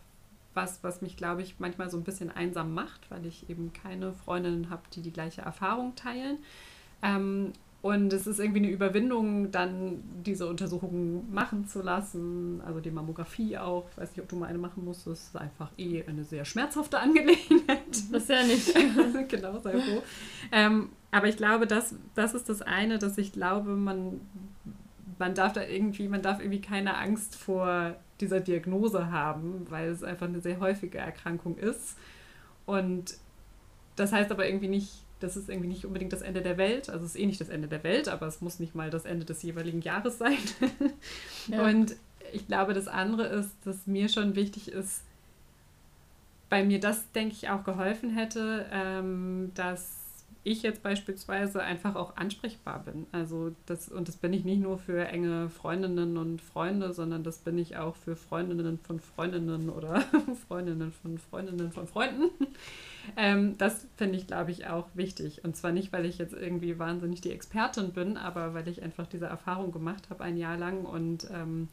was, 0.55 0.83
was 0.83 1.01
mich, 1.01 1.17
glaube 1.17 1.43
ich, 1.43 1.61
manchmal 1.61 1.89
so 1.89 1.97
ein 1.97 2.05
bisschen 2.05 2.31
einsam 2.31 2.75
macht, 2.75 3.11
weil 3.11 3.25
ich 3.25 3.49
eben 3.49 3.73
keine 3.73 4.13
Freundinnen 4.13 4.71
habe, 4.71 4.83
die 4.93 5.03
die 5.03 5.13
gleiche 5.13 5.43
Erfahrung 5.43 5.95
teilen. 5.95 6.39
Ähm, 7.03 7.53
und 7.81 8.13
es 8.13 8.27
ist 8.27 8.41
irgendwie 8.41 8.59
eine 8.59 8.71
Überwindung, 8.71 9.53
dann 9.53 10.03
diese 10.27 10.49
Untersuchungen 10.49 11.33
machen 11.33 11.69
zu 11.69 11.81
lassen, 11.81 12.61
also 12.67 12.81
die 12.81 12.91
Mammographie 12.91 13.57
auch. 13.57 13.87
Ich 13.93 13.99
weiß 13.99 14.11
nicht, 14.11 14.21
ob 14.21 14.29
du 14.29 14.35
mal 14.35 14.47
eine 14.47 14.59
machen 14.59 14.85
musst. 14.85 15.07
Das 15.07 15.29
ist 15.29 15.37
einfach 15.37 15.71
eh 15.79 16.03
eine 16.05 16.25
sehr 16.25 16.45
schmerzhafte 16.45 16.99
Angelegenheit. 17.01 17.87
Das 18.11 18.23
ist 18.23 18.31
ja 18.31 18.43
nicht. 18.43 18.75
genau, 19.29 19.61
sei 19.61 19.81
froh. 19.81 20.03
Ähm, 20.51 20.91
aber 21.13 21.29
ich 21.29 21.37
glaube, 21.37 21.69
das, 21.69 21.95
das 22.17 22.35
ist 22.35 22.49
das 22.49 22.63
eine, 22.63 22.99
dass 22.99 23.17
ich 23.17 23.33
glaube, 23.33 23.71
man, 23.71 24.21
man 25.21 25.35
darf 25.35 25.53
da 25.53 25.63
irgendwie, 25.63 26.09
man 26.09 26.21
darf 26.21 26.41
irgendwie 26.41 26.61
keine 26.61 26.97
Angst 26.97 27.37
vor 27.37 27.95
dieser 28.21 28.41
Diagnose 28.41 29.13
haben, 29.13 29.67
weil 29.71 29.91
es 29.91 30.03
einfach 30.03 30.27
eine 30.27 30.41
sehr 30.41 30.59
häufige 30.59 30.99
Erkrankung 30.99 31.57
ist. 31.57 31.97
Und 32.67 33.19
das 33.95 34.13
heißt 34.13 34.33
aber 34.33 34.49
irgendwie 34.49 34.69
nicht, 34.69 35.05
das 35.21 35.37
ist 35.37 35.49
irgendwie 35.49 35.69
nicht 35.69 35.85
unbedingt 35.85 36.13
das 36.13 36.23
Ende 36.23 36.43
der 36.43 36.59
Welt. 36.59 36.89
Also 36.89 37.05
es 37.05 37.15
ist 37.15 37.21
eh 37.21 37.27
nicht 37.27 37.41
das 37.41 37.49
Ende 37.49 37.69
der 37.69 37.83
Welt, 37.85 38.09
aber 38.09 38.27
es 38.27 38.41
muss 38.41 38.61
nicht 38.61 38.75
mal 38.75 38.91
das 38.91 39.05
Ende 39.05 39.25
des 39.25 39.43
jeweiligen 39.43 39.81
Jahres 39.81 40.19
sein. 40.19 40.39
Ja. 41.49 41.65
Und 41.65 41.97
ich 42.35 42.47
glaube, 42.47 42.75
das 42.75 42.89
andere 42.89 43.25
ist, 43.27 43.51
dass 43.65 43.87
mir 43.87 44.11
schon 44.11 44.37
wichtig 44.37 44.71
ist, 44.71 45.03
bei 46.51 46.63
mir 46.63 46.79
das, 46.79 47.11
denke 47.13 47.35
ich, 47.35 47.49
auch 47.49 47.65
geholfen 47.65 48.11
hätte, 48.11 48.67
ähm, 48.71 49.51
dass 49.55 49.98
ich 50.49 50.63
jetzt 50.63 50.83
beispielsweise 50.83 51.63
einfach 51.63 51.95
auch 51.95 52.17
ansprechbar 52.17 52.83
bin. 52.85 53.07
Also 53.13 53.55
das, 53.67 53.89
und 53.89 54.09
das 54.09 54.17
bin 54.17 54.33
ich 54.33 54.45
nicht 54.45 54.61
nur 54.61 54.79
für 54.79 55.07
enge 55.07 55.51
Freundinnen 55.51 56.17
und 56.17 56.41
Freunde, 56.41 56.93
sondern 56.93 57.23
das 57.23 57.39
bin 57.39 57.59
ich 57.59 57.77
auch 57.77 57.97
für 57.97 58.17
Freundinnen 58.17 58.79
von 58.79 59.01
Freundinnen 59.01 59.69
oder 59.69 60.01
Freundinnen 60.49 60.93
von 60.93 61.19
Freundinnen 61.19 61.73
von 61.73 61.87
Freunden. 61.87 62.31
Ähm, 63.17 63.57
das 63.59 63.87
finde 63.97 64.19
ich, 64.19 64.27
glaube 64.27 64.51
ich, 64.51 64.67
auch 64.67 64.87
wichtig. 64.95 65.45
Und 65.45 65.57
zwar 65.57 65.73
nicht, 65.73 65.93
weil 65.93 66.05
ich 66.05 66.19
jetzt 66.19 66.35
irgendwie 66.35 66.79
wahnsinnig 66.79 67.21
die 67.21 67.33
Expertin 67.33 67.93
bin, 67.93 68.17
aber 68.17 68.55
weil 68.55 68.69
ich 68.69 68.83
einfach 68.83 69.07
diese 69.07 69.27
Erfahrung 69.27 69.73
gemacht 69.73 70.11
habe 70.11 70.25
ein 70.25 70.37
Jahr 70.37 70.57
lang 70.57 70.85
und 70.85 71.29
ähm, 71.33 71.69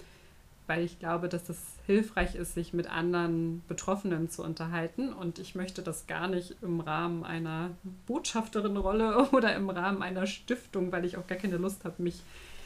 weil 0.67 0.83
ich 0.83 0.99
glaube, 0.99 1.29
dass 1.29 1.43
das 1.43 1.57
hilfreich 1.85 2.35
ist, 2.35 2.55
sich 2.55 2.73
mit 2.73 2.89
anderen 2.89 3.63
Betroffenen 3.67 4.29
zu 4.29 4.43
unterhalten. 4.43 5.13
Und 5.13 5.39
ich 5.39 5.55
möchte 5.55 5.81
das 5.81 6.07
gar 6.07 6.27
nicht 6.27 6.55
im 6.61 6.79
Rahmen 6.79 7.23
einer 7.23 7.71
Botschafterin-Rolle 8.07 9.29
oder 9.31 9.55
im 9.55 9.69
Rahmen 9.69 10.01
einer 10.01 10.25
Stiftung, 10.25 10.91
weil 10.91 11.05
ich 11.05 11.17
auch 11.17 11.27
gar 11.27 11.37
keine 11.37 11.57
Lust 11.57 11.85
habe, 11.85 12.01
mich 12.01 12.21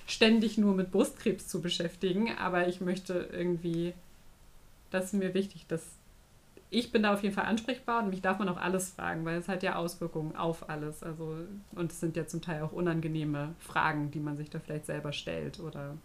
ständig 0.08 0.58
nur 0.58 0.74
mit 0.74 0.92
Brustkrebs 0.92 1.48
zu 1.48 1.62
beschäftigen. 1.62 2.36
Aber 2.38 2.68
ich 2.68 2.82
möchte 2.82 3.30
irgendwie, 3.32 3.94
das 4.92 5.06
ist 5.06 5.14
mir 5.14 5.34
wichtig, 5.34 5.66
dass 5.68 5.84
ich 6.72 6.92
bin 6.92 7.04
da 7.04 7.14
auf 7.14 7.24
jeden 7.24 7.34
Fall 7.34 7.46
ansprechbar 7.46 8.04
und 8.04 8.12
mich 8.12 8.22
darf 8.22 8.38
man 8.38 8.48
auch 8.48 8.58
alles 8.58 8.92
fragen, 8.92 9.26
weil 9.26 9.40
es 9.40 9.48
hat 9.48 9.64
ja 9.64 9.76
Auswirkungen 9.76 10.36
auf 10.36 10.70
alles. 10.70 11.02
Also, 11.02 11.36
und 11.72 11.92
es 11.92 12.00
sind 12.00 12.16
ja 12.16 12.28
zum 12.28 12.42
Teil 12.42 12.62
auch 12.62 12.72
unangenehme 12.72 13.56
Fragen, 13.60 14.12
die 14.12 14.20
man 14.20 14.38
sich 14.38 14.50
da 14.50 14.60
vielleicht 14.60 14.86
selber 14.86 15.12
stellt. 15.12 15.60
Oder 15.60 15.98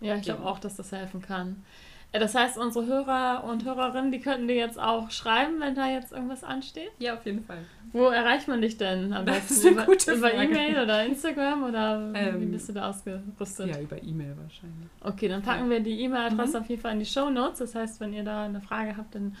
ja, 0.00 0.16
ich 0.16 0.22
glaube 0.22 0.44
auch, 0.44 0.58
dass 0.58 0.76
das 0.76 0.92
helfen 0.92 1.22
kann. 1.22 1.64
Äh, 2.12 2.20
das 2.20 2.34
heißt, 2.34 2.58
unsere 2.58 2.86
Hörer 2.86 3.44
und 3.44 3.64
Hörerinnen, 3.64 4.12
die 4.12 4.20
könnten 4.20 4.48
dir 4.48 4.56
jetzt 4.56 4.78
auch 4.78 5.10
schreiben, 5.10 5.60
wenn 5.60 5.74
da 5.74 5.88
jetzt 5.88 6.12
irgendwas 6.12 6.44
ansteht? 6.44 6.90
Ja, 6.98 7.14
auf 7.14 7.26
jeden 7.26 7.44
Fall. 7.44 7.64
Wo 7.92 8.06
erreicht 8.08 8.48
man 8.48 8.60
dich 8.60 8.76
denn 8.76 9.12
am 9.12 9.24
besten? 9.24 9.48
Das 9.48 9.50
ist 9.50 9.66
eine 9.66 9.84
gute 9.86 10.12
über 10.12 10.34
E-Mail 10.34 10.82
oder 10.82 11.04
Instagram 11.06 11.64
oder 11.64 12.12
ähm, 12.14 12.40
wie 12.40 12.46
bist 12.46 12.68
du 12.68 12.74
da 12.74 12.90
ausgerüstet? 12.90 13.68
Ja, 13.68 13.80
über 13.80 14.02
E-Mail 14.02 14.36
wahrscheinlich. 14.36 14.88
Okay, 15.00 15.28
dann 15.28 15.42
packen 15.42 15.64
ja. 15.64 15.70
wir 15.70 15.80
die 15.80 16.00
E-Mail-Adresse 16.02 16.58
mhm. 16.58 16.62
auf 16.62 16.68
jeden 16.68 16.82
Fall 16.82 16.92
in 16.92 16.98
die 16.98 17.06
Show 17.06 17.30
Notes. 17.30 17.60
Das 17.60 17.74
heißt, 17.74 18.00
wenn 18.00 18.12
ihr 18.12 18.24
da 18.24 18.44
eine 18.44 18.60
Frage 18.60 18.96
habt, 18.96 19.14
dann 19.14 19.36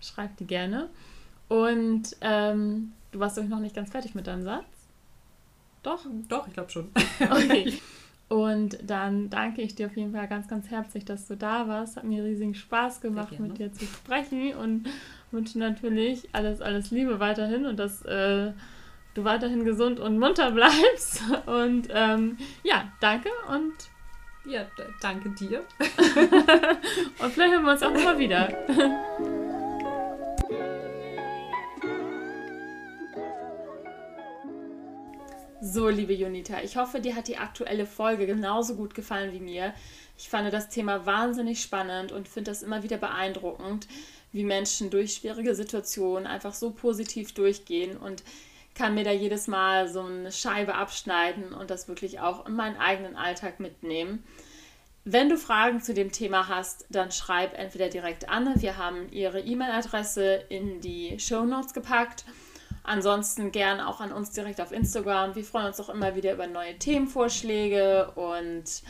schreib 0.00 0.36
die 0.38 0.46
gerne. 0.46 0.88
Und 1.48 2.16
ähm, 2.22 2.92
du 3.12 3.20
warst 3.20 3.36
doch 3.36 3.44
noch 3.44 3.60
nicht 3.60 3.74
ganz 3.74 3.90
fertig 3.90 4.14
mit 4.14 4.26
deinem 4.26 4.44
Satz? 4.44 4.64
Doch? 5.82 6.06
Doch, 6.28 6.46
ich 6.46 6.54
glaube 6.54 6.70
schon. 6.70 6.90
Okay. 7.20 7.74
Und 8.30 8.78
dann 8.88 9.28
danke 9.28 9.60
ich 9.60 9.74
dir 9.74 9.86
auf 9.86 9.96
jeden 9.96 10.12
Fall 10.12 10.28
ganz, 10.28 10.46
ganz 10.46 10.70
herzlich, 10.70 11.04
dass 11.04 11.26
du 11.26 11.36
da 11.36 11.66
warst. 11.66 11.96
Hat 11.96 12.04
mir 12.04 12.22
riesigen 12.22 12.54
Spaß 12.54 13.00
gemacht, 13.00 13.40
mit 13.40 13.58
dir 13.58 13.72
zu 13.72 13.84
sprechen 13.84 14.54
und 14.54 14.88
wünsche 15.32 15.58
natürlich 15.58 16.28
alles, 16.30 16.62
alles 16.62 16.92
Liebe 16.92 17.18
weiterhin 17.18 17.66
und 17.66 17.76
dass 17.76 18.02
äh, 18.02 18.52
du 19.14 19.24
weiterhin 19.24 19.64
gesund 19.64 19.98
und 19.98 20.20
munter 20.20 20.50
bleibst. 20.52 21.22
Und 21.46 21.88
ähm, 21.92 22.38
ja, 22.62 22.92
danke 23.00 23.30
und 23.48 23.74
ja, 24.44 24.64
danke 25.00 25.30
dir. 25.30 25.64
und 27.18 27.32
vielleicht 27.32 27.52
hören 27.52 27.64
wir 27.64 27.72
uns 27.72 27.82
auch 27.82 27.92
mal 27.92 28.16
wieder. 28.16 28.48
So, 35.62 35.90
liebe 35.90 36.14
Junita, 36.14 36.62
ich 36.62 36.78
hoffe, 36.78 37.00
dir 37.00 37.14
hat 37.14 37.28
die 37.28 37.36
aktuelle 37.36 37.84
Folge 37.84 38.26
genauso 38.26 38.76
gut 38.76 38.94
gefallen 38.94 39.34
wie 39.34 39.40
mir. 39.40 39.74
Ich 40.16 40.30
fand 40.30 40.50
das 40.50 40.70
Thema 40.70 41.04
wahnsinnig 41.04 41.60
spannend 41.60 42.12
und 42.12 42.28
finde 42.28 42.50
das 42.50 42.62
immer 42.62 42.82
wieder 42.82 42.96
beeindruckend, 42.96 43.86
wie 44.32 44.44
Menschen 44.44 44.88
durch 44.88 45.12
schwierige 45.12 45.54
Situationen 45.54 46.26
einfach 46.26 46.54
so 46.54 46.70
positiv 46.70 47.34
durchgehen 47.34 47.98
und 47.98 48.22
kann 48.74 48.94
mir 48.94 49.04
da 49.04 49.10
jedes 49.10 49.48
Mal 49.48 49.86
so 49.86 50.00
eine 50.00 50.32
Scheibe 50.32 50.76
abschneiden 50.76 51.52
und 51.52 51.68
das 51.68 51.88
wirklich 51.88 52.20
auch 52.20 52.46
in 52.46 52.56
meinen 52.56 52.78
eigenen 52.78 53.14
Alltag 53.14 53.60
mitnehmen. 53.60 54.24
Wenn 55.04 55.28
du 55.28 55.36
Fragen 55.36 55.82
zu 55.82 55.92
dem 55.92 56.10
Thema 56.10 56.48
hast, 56.48 56.86
dann 56.88 57.12
schreib 57.12 57.58
entweder 57.58 57.90
direkt 57.90 58.30
an. 58.30 58.54
Wir 58.62 58.78
haben 58.78 59.12
ihre 59.12 59.40
E-Mail-Adresse 59.40 60.42
in 60.48 60.80
die 60.80 61.18
Show 61.18 61.44
Notes 61.44 61.74
gepackt 61.74 62.24
Ansonsten 62.82 63.52
gern 63.52 63.80
auch 63.80 64.00
an 64.00 64.12
uns 64.12 64.30
direkt 64.30 64.60
auf 64.60 64.72
Instagram. 64.72 65.34
Wir 65.34 65.44
freuen 65.44 65.66
uns 65.66 65.80
auch 65.80 65.88
immer 65.88 66.16
wieder 66.16 66.32
über 66.32 66.46
neue 66.46 66.78
Themenvorschläge 66.78 68.10
und 68.14 68.82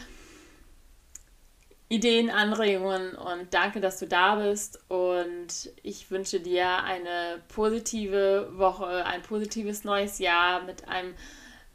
Ideen, 1.92 2.31
Anregungen 2.31 3.16
und 3.16 3.53
danke, 3.53 3.81
dass 3.81 3.98
du 3.98 4.07
da 4.07 4.37
bist 4.37 4.79
und 4.88 5.48
ich 5.83 6.09
wünsche 6.12 6.38
dir 6.38 6.85
eine 6.85 7.42
positive 7.48 8.48
Woche, 8.53 9.05
ein 9.05 9.22
positives 9.22 9.83
neues 9.83 10.20
Jahr 10.20 10.62
mit 10.62 10.87
einem 10.87 11.14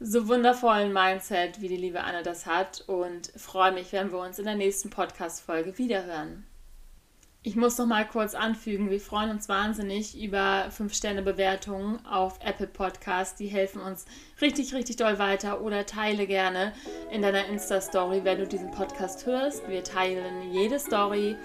so 0.00 0.26
wundervollen 0.26 0.90
Mindset, 0.90 1.60
wie 1.60 1.68
die 1.68 1.76
liebe 1.76 2.02
Anne 2.02 2.22
das 2.22 2.46
hat 2.46 2.82
und 2.86 3.30
freue 3.36 3.72
mich, 3.72 3.92
wenn 3.92 4.10
wir 4.10 4.18
uns 4.18 4.38
in 4.38 4.46
der 4.46 4.54
nächsten 4.54 4.88
Podcast-Folge 4.88 5.76
wiederhören. 5.76 6.46
Ich 7.46 7.54
muss 7.54 7.78
noch 7.78 7.86
mal 7.86 8.04
kurz 8.04 8.34
anfügen, 8.34 8.90
wir 8.90 8.98
freuen 9.00 9.30
uns 9.30 9.48
wahnsinnig 9.48 10.20
über 10.20 10.66
5-Sterne-Bewertungen 10.76 12.04
auf 12.04 12.40
Apple 12.44 12.66
Podcast. 12.66 13.38
Die 13.38 13.46
helfen 13.46 13.80
uns 13.80 14.04
richtig, 14.40 14.74
richtig 14.74 14.96
doll 14.96 15.20
weiter. 15.20 15.60
Oder 15.60 15.86
teile 15.86 16.26
gerne 16.26 16.72
in 17.12 17.22
deiner 17.22 17.46
Insta-Story, 17.46 18.24
wenn 18.24 18.38
du 18.38 18.48
diesen 18.48 18.72
Podcast 18.72 19.26
hörst. 19.26 19.68
Wir 19.68 19.84
teilen 19.84 20.52
jede 20.52 20.80
Story 20.80 21.36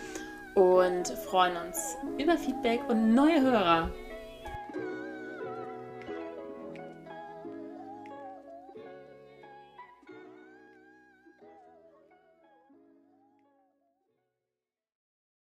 und 0.56 1.08
freuen 1.08 1.56
uns 1.68 1.98
über 2.18 2.36
Feedback 2.36 2.82
und 2.90 3.14
neue 3.14 3.40
Hörer. 3.40 3.92